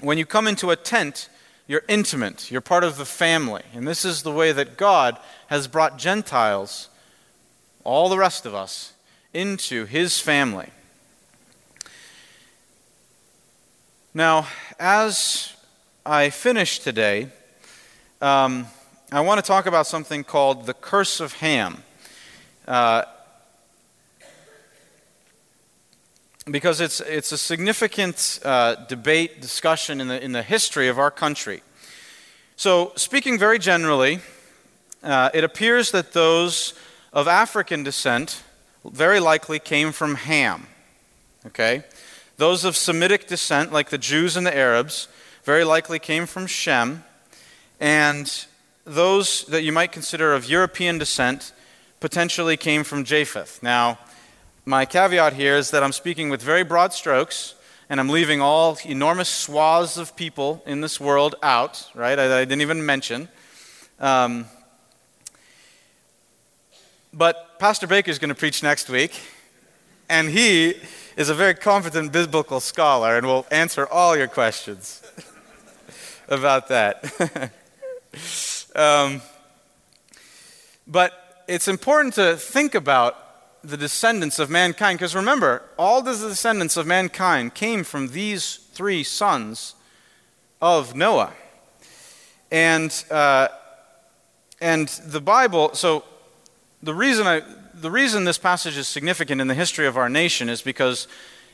when 0.00 0.18
you 0.18 0.26
come 0.26 0.46
into 0.46 0.70
a 0.70 0.76
tent, 0.76 1.28
you're 1.72 1.82
intimate, 1.88 2.50
you're 2.50 2.60
part 2.60 2.84
of 2.84 2.98
the 2.98 3.04
family. 3.06 3.62
And 3.72 3.88
this 3.88 4.04
is 4.04 4.24
the 4.24 4.30
way 4.30 4.52
that 4.52 4.76
God 4.76 5.16
has 5.46 5.66
brought 5.66 5.96
Gentiles, 5.96 6.90
all 7.82 8.10
the 8.10 8.18
rest 8.18 8.44
of 8.44 8.54
us, 8.54 8.92
into 9.32 9.86
his 9.86 10.20
family. 10.20 10.68
Now, 14.12 14.48
as 14.78 15.54
I 16.04 16.28
finish 16.28 16.78
today, 16.78 17.28
um, 18.20 18.66
I 19.10 19.20
want 19.20 19.42
to 19.42 19.46
talk 19.46 19.64
about 19.64 19.86
something 19.86 20.24
called 20.24 20.66
the 20.66 20.74
curse 20.74 21.20
of 21.20 21.32
Ham. 21.36 21.84
Uh, 22.68 23.04
because 26.50 26.80
it's, 26.80 27.00
it's 27.00 27.32
a 27.32 27.38
significant 27.38 28.40
uh, 28.44 28.74
debate, 28.86 29.40
discussion 29.40 30.00
in 30.00 30.08
the, 30.08 30.22
in 30.22 30.32
the 30.32 30.42
history 30.42 30.88
of 30.88 30.98
our 30.98 31.10
country. 31.10 31.62
So, 32.56 32.92
speaking 32.96 33.38
very 33.38 33.58
generally, 33.58 34.20
uh, 35.02 35.30
it 35.34 35.44
appears 35.44 35.90
that 35.92 36.12
those 36.12 36.74
of 37.12 37.28
African 37.28 37.82
descent 37.82 38.42
very 38.84 39.20
likely 39.20 39.58
came 39.58 39.92
from 39.92 40.16
Ham. 40.16 40.66
Okay? 41.46 41.84
Those 42.36 42.64
of 42.64 42.76
Semitic 42.76 43.26
descent, 43.26 43.72
like 43.72 43.90
the 43.90 43.98
Jews 43.98 44.36
and 44.36 44.46
the 44.46 44.56
Arabs, 44.56 45.08
very 45.44 45.64
likely 45.64 45.98
came 45.98 46.26
from 46.26 46.46
Shem. 46.46 47.04
And 47.80 48.46
those 48.84 49.44
that 49.46 49.62
you 49.62 49.72
might 49.72 49.92
consider 49.92 50.34
of 50.34 50.48
European 50.48 50.98
descent 50.98 51.52
potentially 52.00 52.56
came 52.56 52.84
from 52.84 53.04
Japheth. 53.04 53.62
Now, 53.62 53.98
my 54.64 54.84
caveat 54.84 55.32
here 55.32 55.56
is 55.56 55.72
that 55.72 55.82
I'm 55.82 55.92
speaking 55.92 56.30
with 56.30 56.40
very 56.40 56.62
broad 56.62 56.92
strokes, 56.92 57.54
and 57.88 57.98
I'm 57.98 58.08
leaving 58.08 58.40
all 58.40 58.78
enormous 58.84 59.28
swaths 59.28 59.96
of 59.96 60.14
people 60.14 60.62
in 60.66 60.80
this 60.80 61.00
world 61.00 61.34
out, 61.42 61.90
right? 61.94 62.16
I, 62.18 62.40
I 62.40 62.44
didn't 62.44 62.62
even 62.62 62.86
mention. 62.86 63.28
Um, 63.98 64.46
but 67.12 67.58
Pastor 67.58 67.86
Baker 67.88 68.10
is 68.10 68.18
going 68.20 68.28
to 68.28 68.34
preach 68.34 68.62
next 68.62 68.88
week, 68.88 69.20
and 70.08 70.28
he 70.28 70.74
is 71.16 71.28
a 71.28 71.34
very 71.34 71.54
competent 71.54 72.12
biblical 72.12 72.60
scholar 72.60 73.16
and 73.16 73.26
will 73.26 73.46
answer 73.50 73.86
all 73.86 74.16
your 74.16 74.28
questions 74.28 75.02
about 76.28 76.68
that. 76.68 77.52
Um, 78.74 79.20
but 80.86 81.44
it's 81.46 81.68
important 81.68 82.14
to 82.14 82.36
think 82.38 82.74
about 82.74 83.21
the 83.64 83.76
descendants 83.76 84.38
of 84.38 84.50
mankind 84.50 84.98
because 84.98 85.14
remember, 85.14 85.62
all 85.78 86.02
the 86.02 86.12
descendants 86.12 86.76
of 86.76 86.86
mankind 86.86 87.54
came 87.54 87.84
from 87.84 88.08
these 88.08 88.56
three 88.72 89.02
sons 89.02 89.74
of 90.60 90.94
Noah. 90.94 91.32
And, 92.50 92.92
uh, 93.10 93.48
and 94.60 94.88
the 94.88 95.20
Bible, 95.20 95.74
so 95.74 96.04
the 96.82 96.94
reason, 96.94 97.26
I, 97.26 97.42
the 97.74 97.90
reason 97.90 98.24
this 98.24 98.38
passage 98.38 98.76
is 98.76 98.88
significant 98.88 99.40
in 99.40 99.48
the 99.48 99.54
history 99.54 99.86
of 99.86 99.96
our 99.96 100.08
nation 100.08 100.48
is 100.48 100.62
because 100.62 101.08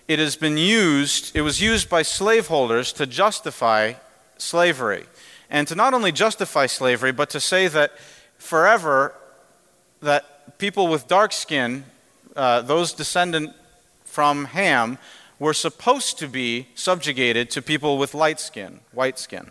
it 0.09 0.19
has 0.19 0.37
been 0.37 0.57
used, 0.57 1.37
it 1.37 1.43
was 1.43 1.61
used 1.61 1.89
by 1.89 2.03
slaveholders 2.03 2.93
to 2.95 3.07
justify 3.07 3.95
slavery 4.39 5.05
and 5.51 5.69
to 5.69 5.75
not 5.75 5.95
only 5.95 6.13
justify 6.13 6.67
slavery, 6.67 7.13
but 7.13 7.31
to 7.31 7.41
say 7.41 7.69
that 7.69 7.93
forever 8.39 9.15
that 10.01 10.59
people 10.59 10.89
with 10.89 11.07
dark 11.09 11.33
skin, 11.33 11.85
uh, 12.39 12.63
those 12.63 12.93
descendant 12.93 13.53
from 14.05 14.47
Ham, 14.47 14.97
were 15.39 15.53
supposed 15.53 16.19
to 16.19 16.29
be 16.29 16.69
subjugated 16.75 17.51
to 17.51 17.61
people 17.61 17.99
with 17.99 18.15
light 18.15 18.41
skin, 18.41 18.81
white 18.93 19.19
skin. 19.19 19.51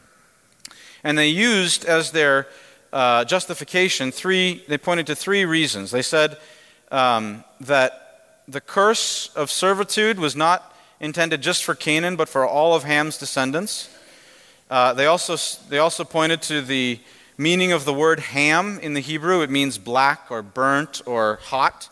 And 1.04 1.18
they 1.18 1.28
used 1.28 1.86
as 1.86 2.12
their 2.12 2.48
uh, 2.92 3.26
justification 3.26 4.12
three, 4.12 4.64
they 4.68 4.78
pointed 4.78 5.08
to 5.08 5.16
three 5.16 5.46
reasons. 5.46 5.92
They 5.92 6.02
said 6.02 6.38
um, 6.90 7.44
that 7.62 8.42
the 8.48 8.62
curse 8.62 9.30
of 9.36 9.52
servitude 9.52 10.18
was 10.18 10.36
not 10.36 10.74
intended 11.00 11.42
just 11.42 11.64
for 11.64 11.76
Canaan, 11.76 12.16
but 12.16 12.30
for 12.30 12.48
all 12.48 12.74
of 12.74 12.84
Ham's 12.84 13.18
descendants. 13.18 13.90
Uh, 14.70 14.94
they, 14.94 15.06
also, 15.06 15.36
they 15.70 15.78
also 15.78 16.04
pointed 16.04 16.42
to 16.44 16.62
the 16.62 17.00
meaning 17.38 17.72
of 17.72 17.86
the 17.86 17.94
word 17.94 18.20
ham 18.20 18.80
in 18.82 18.94
the 18.94 19.00
Hebrew. 19.00 19.42
It 19.42 19.50
means 19.50 19.78
black 19.78 20.28
or 20.30 20.42
burnt 20.42 21.02
or 21.06 21.40
hot. 21.44 21.90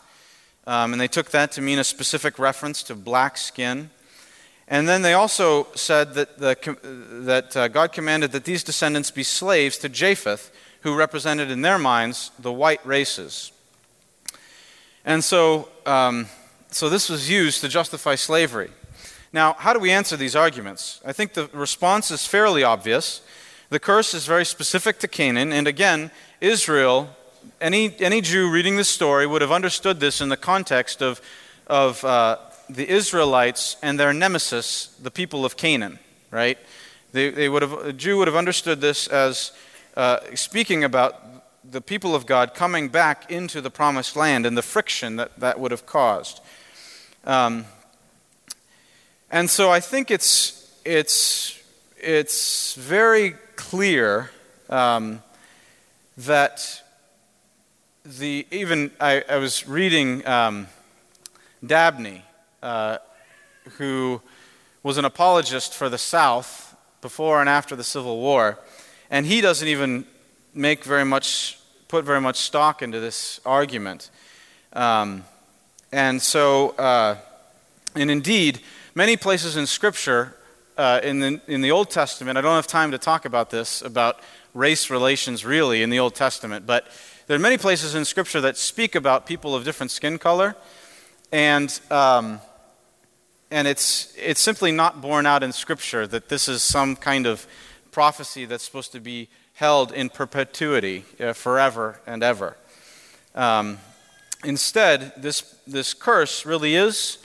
Um, 0.66 0.92
and 0.92 1.00
they 1.00 1.08
took 1.08 1.30
that 1.30 1.52
to 1.52 1.62
mean 1.62 1.78
a 1.78 1.84
specific 1.84 2.38
reference 2.38 2.82
to 2.84 2.94
black 2.94 3.38
skin. 3.38 3.90
And 4.68 4.88
then 4.88 5.02
they 5.02 5.12
also 5.14 5.68
said 5.74 6.14
that, 6.14 6.38
the, 6.38 6.76
that 7.24 7.56
uh, 7.56 7.68
God 7.68 7.92
commanded 7.92 8.32
that 8.32 8.44
these 8.44 8.64
descendants 8.64 9.12
be 9.12 9.22
slaves 9.22 9.78
to 9.78 9.88
Japheth, 9.88 10.50
who 10.80 10.96
represented 10.96 11.50
in 11.50 11.62
their 11.62 11.78
minds 11.78 12.32
the 12.38 12.52
white 12.52 12.84
races. 12.84 13.52
And 15.04 15.22
so, 15.22 15.68
um, 15.86 16.26
so 16.70 16.88
this 16.88 17.08
was 17.08 17.30
used 17.30 17.60
to 17.60 17.68
justify 17.68 18.16
slavery. 18.16 18.70
Now, 19.32 19.52
how 19.52 19.72
do 19.72 19.78
we 19.78 19.92
answer 19.92 20.16
these 20.16 20.34
arguments? 20.34 21.00
I 21.04 21.12
think 21.12 21.34
the 21.34 21.48
response 21.52 22.10
is 22.10 22.26
fairly 22.26 22.64
obvious. 22.64 23.20
The 23.68 23.78
curse 23.78 24.14
is 24.14 24.26
very 24.26 24.44
specific 24.44 24.98
to 25.00 25.08
Canaan, 25.08 25.52
and 25.52 25.68
again, 25.68 26.10
Israel, 26.40 27.10
any, 27.60 27.94
any 27.98 28.20
Jew 28.20 28.50
reading 28.50 28.76
this 28.76 28.88
story 28.88 29.26
would 29.26 29.42
have 29.42 29.52
understood 29.52 30.00
this 30.00 30.20
in 30.20 30.28
the 30.28 30.36
context 30.36 31.02
of, 31.02 31.20
of 31.66 32.04
uh, 32.04 32.38
the 32.68 32.88
Israelites 32.88 33.76
and 33.82 33.98
their 33.98 34.12
nemesis, 34.12 34.88
the 35.02 35.10
people 35.10 35.44
of 35.44 35.56
Canaan, 35.56 35.98
right? 36.30 36.58
They, 37.12 37.30
they 37.30 37.48
would 37.48 37.62
have, 37.62 37.72
a 37.72 37.92
Jew 37.92 38.18
would 38.18 38.28
have 38.28 38.36
understood 38.36 38.80
this 38.80 39.06
as 39.08 39.52
uh, 39.96 40.18
speaking 40.34 40.84
about 40.84 41.22
the 41.70 41.80
people 41.80 42.14
of 42.14 42.26
God 42.26 42.54
coming 42.54 42.88
back 42.88 43.30
into 43.30 43.60
the 43.60 43.70
promised 43.70 44.16
land 44.16 44.46
and 44.46 44.56
the 44.56 44.62
friction 44.62 45.16
that 45.16 45.38
that 45.40 45.58
would 45.58 45.70
have 45.70 45.86
caused. 45.86 46.40
Um, 47.24 47.64
and 49.30 49.50
so 49.50 49.70
I 49.70 49.80
think 49.80 50.10
it's, 50.10 50.78
it's, 50.84 51.60
it's 51.98 52.74
very 52.74 53.34
clear 53.56 54.30
um, 54.70 55.22
that 56.16 56.82
the, 58.06 58.46
even 58.50 58.90
I, 59.00 59.24
I 59.28 59.36
was 59.36 59.66
reading 59.66 60.26
um, 60.26 60.68
Dabney, 61.64 62.22
uh, 62.62 62.98
who 63.78 64.20
was 64.82 64.96
an 64.96 65.04
apologist 65.04 65.74
for 65.74 65.88
the 65.88 65.98
South 65.98 66.76
before 67.00 67.40
and 67.40 67.48
after 67.48 67.74
the 67.74 67.84
Civil 67.84 68.18
War, 68.18 68.58
and 69.10 69.26
he 69.26 69.40
doesn't 69.40 69.66
even 69.66 70.06
make 70.54 70.84
very 70.84 71.04
much, 71.04 71.58
put 71.88 72.04
very 72.04 72.20
much 72.20 72.36
stock 72.36 72.80
into 72.80 73.00
this 73.00 73.40
argument. 73.44 74.10
Um, 74.72 75.24
and 75.90 76.22
so, 76.22 76.70
uh, 76.70 77.16
and 77.94 78.10
indeed, 78.10 78.60
many 78.94 79.16
places 79.16 79.56
in 79.56 79.66
Scripture, 79.66 80.36
uh, 80.76 81.00
in, 81.02 81.20
the, 81.20 81.40
in 81.48 81.60
the 81.60 81.72
Old 81.72 81.90
Testament, 81.90 82.38
I 82.38 82.40
don't 82.40 82.54
have 82.54 82.66
time 82.66 82.92
to 82.92 82.98
talk 82.98 83.24
about 83.24 83.50
this, 83.50 83.82
about 83.82 84.20
race 84.54 84.90
relations 84.90 85.44
really 85.44 85.82
in 85.82 85.90
the 85.90 85.98
Old 85.98 86.14
Testament, 86.14 86.66
but 86.66 86.86
there 87.26 87.36
are 87.36 87.40
many 87.40 87.58
places 87.58 87.96
in 87.96 88.04
Scripture 88.04 88.40
that 88.42 88.56
speak 88.56 88.94
about 88.94 89.26
people 89.26 89.52
of 89.52 89.64
different 89.64 89.90
skin 89.90 90.16
color, 90.16 90.54
and, 91.32 91.80
um, 91.90 92.40
and 93.50 93.66
it's, 93.66 94.14
it's 94.16 94.40
simply 94.40 94.70
not 94.70 95.00
borne 95.00 95.26
out 95.26 95.42
in 95.42 95.50
Scripture 95.50 96.06
that 96.06 96.28
this 96.28 96.46
is 96.46 96.62
some 96.62 96.94
kind 96.94 97.26
of 97.26 97.46
prophecy 97.90 98.44
that's 98.44 98.62
supposed 98.62 98.92
to 98.92 99.00
be 99.00 99.28
held 99.54 99.90
in 99.90 100.08
perpetuity, 100.08 101.04
uh, 101.18 101.32
forever 101.32 102.00
and 102.06 102.22
ever. 102.22 102.56
Um, 103.34 103.78
instead, 104.44 105.12
this, 105.16 105.56
this 105.66 105.94
curse 105.94 106.46
really 106.46 106.76
is 106.76 107.18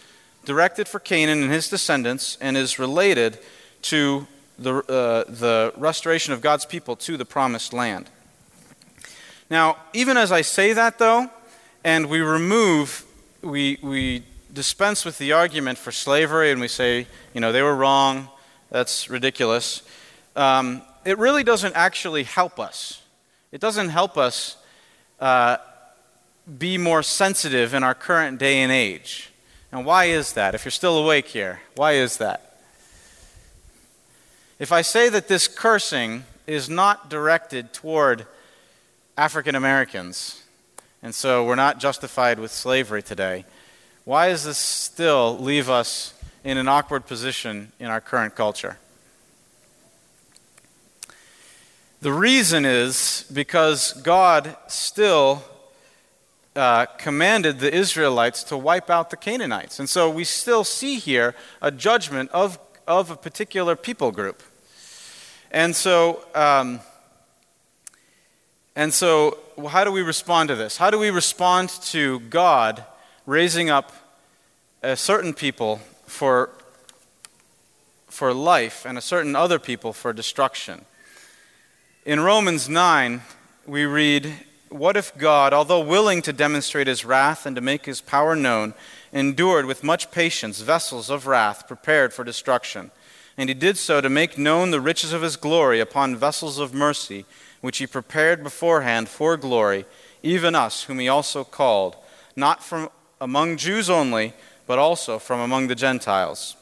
directed 0.46 0.88
for 0.88 1.00
Canaan 1.00 1.44
and 1.44 1.52
his 1.52 1.70
descendants 1.70 2.40
and 2.42 2.58
is 2.58 2.80
related 2.80 3.38
to 3.84 4.26
the, 4.58 4.78
uh, 4.78 5.26
the 5.30 5.74
restoration 5.78 6.34
of 6.34 6.42
God's 6.42 6.66
people 6.66 6.96
to 6.96 7.18
the 7.18 7.26
promised 7.26 7.72
land. 7.72 8.10
Now, 9.52 9.76
even 9.92 10.16
as 10.16 10.32
I 10.32 10.44
say 10.44 10.72
that, 10.72 10.98
though, 10.98 11.30
and 11.84 12.10
we 12.10 12.22
remove, 12.22 13.04
we, 13.42 13.78
we 13.84 14.24
dispense 14.54 15.04
with 15.04 15.18
the 15.18 15.34
argument 15.34 15.78
for 15.78 15.92
slavery 15.92 16.52
and 16.52 16.62
we 16.62 16.70
say, 16.70 17.06
you 17.34 17.42
know, 17.42 17.52
they 17.52 17.62
were 17.62 17.76
wrong, 17.76 18.30
that's 18.70 19.10
ridiculous, 19.10 19.82
um, 20.38 20.82
it 21.04 21.18
really 21.18 21.44
doesn't 21.44 21.76
actually 21.76 22.24
help 22.24 22.62
us. 22.62 23.02
It 23.52 23.60
doesn't 23.60 23.90
help 23.90 24.18
us 24.18 24.56
uh, 25.20 25.58
be 26.58 26.78
more 26.78 27.04
sensitive 27.04 27.74
in 27.74 27.84
our 27.84 27.94
current 27.94 28.40
day 28.40 28.60
and 28.60 28.72
age. 28.72 29.32
And 29.74 29.86
why 29.86 30.06
is 30.06 30.32
that? 30.32 30.56
If 30.56 30.64
you're 30.64 30.72
still 30.72 30.98
awake 30.98 31.28
here, 31.28 31.60
why 31.76 31.96
is 31.96 32.16
that? 32.18 32.58
If 34.60 34.72
I 34.72 34.82
say 34.82 35.10
that 35.10 35.28
this 35.28 35.50
cursing 35.50 36.24
is 36.48 36.70
not 36.70 37.10
directed 37.10 37.74
toward 37.74 38.26
African 39.22 39.54
Americans, 39.54 40.42
and 41.04 41.14
so 41.14 41.46
we're 41.46 41.54
not 41.54 41.80
justified 41.80 42.40
with 42.40 42.50
slavery 42.50 43.04
today, 43.04 43.46
why 44.04 44.30
does 44.30 44.46
this 44.46 44.58
still 44.58 45.38
leave 45.38 45.70
us 45.70 46.16
in 46.44 46.58
an 46.58 46.68
awkward 46.68 47.06
position 47.06 47.72
in 47.80 47.86
our 47.86 48.02
current 48.02 48.36
culture? 48.36 48.80
The 52.02 52.12
reason 52.12 52.66
is 52.66 53.28
because 53.32 53.94
God 54.02 54.58
still 54.66 55.44
uh, 56.56 56.88
commanded 56.98 57.60
the 57.60 57.72
Israelites 57.72 58.42
to 58.46 58.58
wipe 58.58 58.90
out 58.90 59.12
the 59.12 59.18
Canaanites. 59.18 59.78
And 59.78 59.88
so 59.88 60.10
we 60.10 60.24
still 60.24 60.64
see 60.64 60.98
here 60.98 61.36
a 61.62 61.70
judgment 61.70 62.32
of, 62.32 62.58
of 62.88 63.12
a 63.12 63.16
particular 63.16 63.76
people 63.76 64.10
group. 64.12 64.42
And 65.52 65.76
so, 65.76 66.26
um, 66.34 66.80
and 68.76 68.94
so, 68.94 69.38
how 69.70 69.84
do 69.84 69.92
we 69.92 70.02
respond 70.02 70.50
to 70.50 70.56
this? 70.56 70.78
How 70.78 70.90
do 70.90 70.98
we 70.98 71.10
respond 71.10 71.70
to 71.84 72.20
God 72.22 72.86
raising 73.26 73.70
up 73.70 73.92
a 74.82 74.96
certain 74.96 75.34
people 75.34 75.82
for, 76.06 76.50
for 78.08 78.34
life 78.34 78.86
and 78.86 78.98
a 78.98 79.02
certain 79.02 79.36
other 79.36 79.60
people 79.60 79.92
for 79.92 80.14
destruction? 80.14 80.86
In 82.06 82.22
Romans 82.22 82.70
9, 82.70 83.22
we 83.68 83.86
read 83.86 84.34
what 84.70 84.96
if 84.96 85.18
God, 85.18 85.52
although 85.52 85.82
willing 85.82 86.22
to 86.22 86.32
demonstrate 86.32 86.88
his 86.88 87.04
wrath 87.04 87.46
and 87.46 87.58
to 87.58 87.62
make 87.62 87.86
his 87.86 88.00
power 88.00 88.38
known, 88.38 88.74
endured 89.12 89.66
with 89.66 89.84
much 89.84 90.12
patience 90.12 90.62
vessels 90.62 91.10
of 91.10 91.28
wrath 91.28 91.68
prepared 91.68 92.14
for 92.14 92.24
destruction? 92.24 92.90
And 93.38 93.50
he 93.50 93.54
did 93.54 93.78
so 93.78 94.00
to 94.00 94.10
make 94.10 94.38
known 94.38 94.72
the 94.72 94.80
riches 94.80 95.12
of 95.12 95.24
his 95.24 95.36
glory 95.36 95.82
upon 95.82 96.16
vessels 96.16 96.58
of 96.58 96.74
mercy, 96.74 97.26
which 97.62 97.78
he 97.78 97.88
prepared 97.88 98.44
beforehand 98.44 99.08
for 99.08 99.38
glory, 99.38 99.86
even 100.22 100.56
us, 100.56 100.84
whom 100.84 101.00
he 101.00 101.08
also 101.08 101.44
called, 101.44 101.96
not 102.36 102.64
from 102.64 102.90
among 103.20 103.58
Jews 103.58 103.90
only, 103.90 104.34
but 104.66 104.80
also 104.80 105.20
from 105.20 105.40
among 105.40 105.68
the 105.68 105.76
Gentiles. 105.76 106.56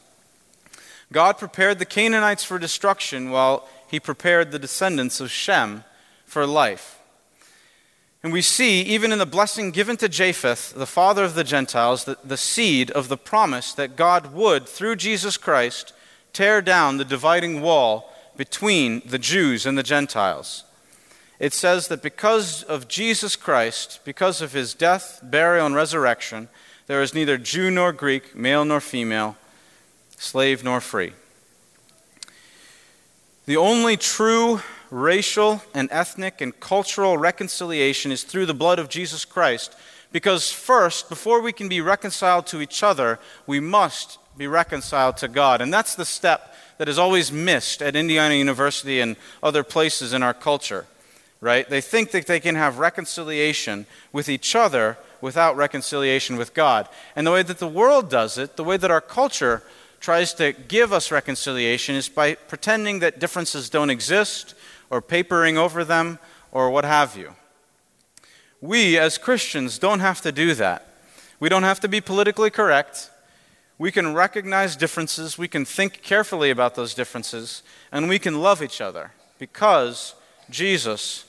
God 1.12 1.38
prepared 1.38 1.80
the 1.80 1.86
Canaanites 1.86 2.44
for 2.44 2.60
destruction, 2.60 3.32
while 3.32 3.68
he 3.88 4.00
prepared 4.00 4.52
the 4.52 4.60
descendants 4.60 5.20
of 5.20 5.32
Shem 5.32 5.84
for 6.26 6.46
life. 6.46 7.00
And 8.22 8.34
we 8.34 8.42
see, 8.42 8.82
even 8.82 9.14
in 9.14 9.20
the 9.20 9.26
blessing 9.26 9.72
given 9.72 9.96
to 9.98 10.10
Japheth, 10.10 10.74
the 10.74 10.86
father 10.86 11.24
of 11.24 11.36
the 11.36 11.44
Gentiles, 11.44 12.04
the, 12.04 12.18
the 12.24 12.38
seed 12.38 12.92
of 12.92 13.08
the 13.08 13.18
promise 13.18 13.74
that 13.74 13.96
God 13.96 14.34
would, 14.34 14.68
through 14.68 14.98
Jesus 14.98 15.38
Christ, 15.38 15.94
tear 16.34 16.62
down 16.62 16.98
the 16.98 17.06
dividing 17.06 17.62
wall 17.62 18.14
between 18.36 19.02
the 19.06 19.18
Jews 19.20 19.66
and 19.66 19.78
the 19.78 19.84
Gentiles. 19.84 20.66
It 21.40 21.54
says 21.54 21.88
that 21.88 22.02
because 22.02 22.64
of 22.64 22.88
Jesus 22.88 23.36
Christ, 23.36 24.02
because 24.04 24.42
of 24.42 24.52
his 24.52 24.74
death, 24.74 25.22
burial, 25.24 25.66
and 25.66 25.76
resurrection, 25.76 26.50
there 26.88 27.02
is 27.02 27.14
neither 27.14 27.38
Jew 27.38 27.72
nor 27.72 27.94
Greek, 27.94 28.36
male 28.36 28.66
nor 28.66 28.82
female, 28.82 29.38
slave 30.18 30.64
nor 30.64 30.82
free. 30.82 31.14
The 33.46 33.58
only 33.58 33.96
true 33.96 34.62
racial 34.92 35.62
and 35.74 35.90
ethnic 35.92 36.42
and 36.42 36.60
cultural 36.60 37.18
reconciliation 37.18 38.12
is 38.12 38.24
through 38.24 38.46
the 38.46 38.54
blood 38.54 38.80
of 38.80 38.90
Jesus 38.90 39.26
Christ. 39.26 39.76
Because 40.12 40.52
first, 40.52 41.10
before 41.10 41.42
we 41.42 41.54
can 41.54 41.70
be 41.70 41.82
reconciled 41.82 42.48
to 42.48 42.62
each 42.62 42.84
other, 42.84 43.20
we 43.46 43.60
must 43.60 44.18
be 44.38 44.48
reconciled 44.48 45.18
to 45.18 45.28
God. 45.28 45.62
And 45.62 45.74
that's 45.74 45.96
the 45.96 46.06
step 46.06 46.56
that 46.80 46.90
is 46.90 46.98
always 46.98 47.32
missed 47.32 47.82
at 47.82 47.96
Indiana 47.96 48.36
University 48.36 49.00
and 49.00 49.16
other 49.44 49.64
places 49.64 50.14
in 50.14 50.24
our 50.24 50.34
culture, 50.34 50.88
right? 51.42 51.70
They 51.70 51.82
think 51.82 52.12
that 52.12 52.28
they 52.28 52.40
can 52.40 52.56
have 52.56 52.80
reconciliation 52.80 53.86
with 54.12 54.30
each 54.30 54.56
other 54.56 54.98
without 55.22 55.56
reconciliation 55.56 56.38
with 56.38 56.54
God. 56.54 56.88
And 57.16 57.26
the 57.26 57.32
way 57.32 57.44
that 57.44 57.60
the 57.60 57.68
world 57.68 58.10
does 58.10 58.38
it, 58.38 58.56
the 58.56 58.64
way 58.64 58.78
that 58.78 58.92
our 58.92 59.02
culture 59.02 59.64
tries 60.00 60.34
to 60.36 60.54
give 60.54 60.94
us 60.94 61.12
reconciliation, 61.12 61.96
is 61.96 62.10
by 62.10 62.36
pretending 62.36 63.00
that 63.00 63.20
differences 63.20 63.70
don't 63.70 63.90
exist 63.90 64.56
or 64.90 65.02
papering 65.02 65.58
over 65.58 65.84
them 65.84 66.20
or 66.52 66.70
what 66.70 66.86
have 66.86 67.18
you. 67.18 67.36
We, 68.62 68.98
as 68.98 69.18
Christians, 69.18 69.80
don't 69.80 70.00
have 70.00 70.22
to 70.22 70.32
do 70.32 70.54
that. 70.56 70.86
We 71.40 71.48
don't 71.48 71.64
have 71.64 71.80
to 71.82 71.88
be 71.88 72.02
politically 72.02 72.50
correct. 72.50 73.10
We 73.78 73.92
can 73.92 74.14
recognize 74.14 74.76
differences, 74.76 75.38
we 75.38 75.48
can 75.48 75.64
think 75.64 76.02
carefully 76.02 76.50
about 76.50 76.76
those 76.76 76.94
differences, 76.94 77.64
and 77.94 78.10
we 78.10 78.20
can 78.20 78.42
love 78.42 78.62
each 78.62 78.82
other 78.82 79.12
because 79.38 80.16
Jesus 80.50 81.24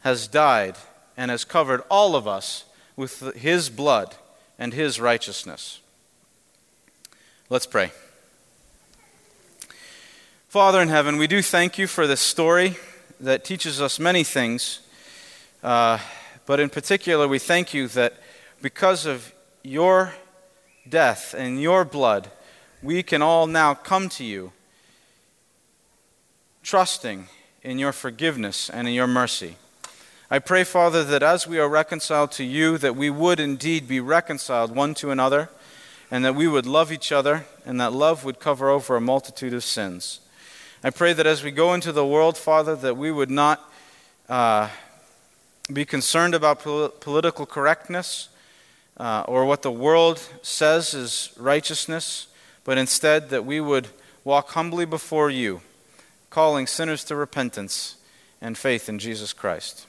has 0.00 0.26
died 0.26 0.76
and 1.16 1.30
has 1.30 1.44
covered 1.44 1.82
all 1.90 2.16
of 2.16 2.26
us 2.26 2.64
with 2.96 3.34
his 3.34 3.68
blood 3.68 4.16
and 4.58 4.74
his 4.74 5.00
righteousness. 5.00 5.80
Let's 7.48 7.66
pray. 7.66 7.92
Father 10.48 10.80
in 10.80 10.88
heaven, 10.88 11.16
we 11.16 11.26
do 11.26 11.42
thank 11.42 11.78
you 11.78 11.86
for 11.86 12.06
this 12.06 12.20
story 12.20 12.76
that 13.20 13.44
teaches 13.44 13.80
us 13.80 13.98
many 13.98 14.24
things. 14.24 14.80
Uh, 15.62 15.98
but 16.46 16.58
in 16.58 16.70
particular, 16.70 17.28
we 17.28 17.38
thank 17.38 17.72
you 17.74 17.86
that 17.88 18.14
because 18.62 19.06
of 19.06 19.32
your 19.62 20.14
death 20.88 21.34
and 21.36 21.60
your 21.60 21.84
blood, 21.84 22.30
we 22.82 23.02
can 23.02 23.22
all 23.22 23.46
now 23.46 23.74
come 23.74 24.08
to 24.08 24.24
you 24.24 24.52
trusting 26.62 27.28
in 27.62 27.78
your 27.78 27.92
forgiveness 27.92 28.70
and 28.70 28.88
in 28.88 28.94
your 28.94 29.06
mercy. 29.06 29.56
I 30.32 30.38
pray, 30.38 30.62
Father, 30.62 31.02
that 31.02 31.24
as 31.24 31.48
we 31.48 31.58
are 31.58 31.68
reconciled 31.68 32.30
to 32.32 32.44
you, 32.44 32.78
that 32.78 32.94
we 32.94 33.10
would 33.10 33.40
indeed 33.40 33.88
be 33.88 33.98
reconciled 33.98 34.72
one 34.72 34.94
to 34.94 35.10
another, 35.10 35.50
and 36.08 36.24
that 36.24 36.36
we 36.36 36.46
would 36.46 36.66
love 36.66 36.92
each 36.92 37.10
other, 37.10 37.46
and 37.66 37.80
that 37.80 37.92
love 37.92 38.24
would 38.24 38.38
cover 38.38 38.70
over 38.70 38.94
a 38.94 39.00
multitude 39.00 39.52
of 39.52 39.64
sins. 39.64 40.20
I 40.84 40.90
pray 40.90 41.12
that 41.14 41.26
as 41.26 41.42
we 41.42 41.50
go 41.50 41.74
into 41.74 41.90
the 41.90 42.06
world, 42.06 42.38
Father, 42.38 42.76
that 42.76 42.96
we 42.96 43.10
would 43.10 43.28
not 43.28 43.72
uh, 44.28 44.68
be 45.72 45.84
concerned 45.84 46.36
about 46.36 46.60
pol- 46.60 46.90
political 46.90 47.44
correctness 47.44 48.28
uh, 48.98 49.24
or 49.26 49.44
what 49.44 49.62
the 49.62 49.72
world 49.72 50.22
says 50.42 50.94
is 50.94 51.32
righteousness, 51.38 52.28
but 52.62 52.78
instead 52.78 53.30
that 53.30 53.44
we 53.44 53.60
would 53.60 53.88
walk 54.22 54.50
humbly 54.50 54.84
before 54.84 55.28
you, 55.28 55.60
calling 56.30 56.68
sinners 56.68 57.02
to 57.02 57.16
repentance 57.16 57.96
and 58.40 58.56
faith 58.56 58.88
in 58.88 59.00
Jesus 59.00 59.32
Christ. 59.32 59.88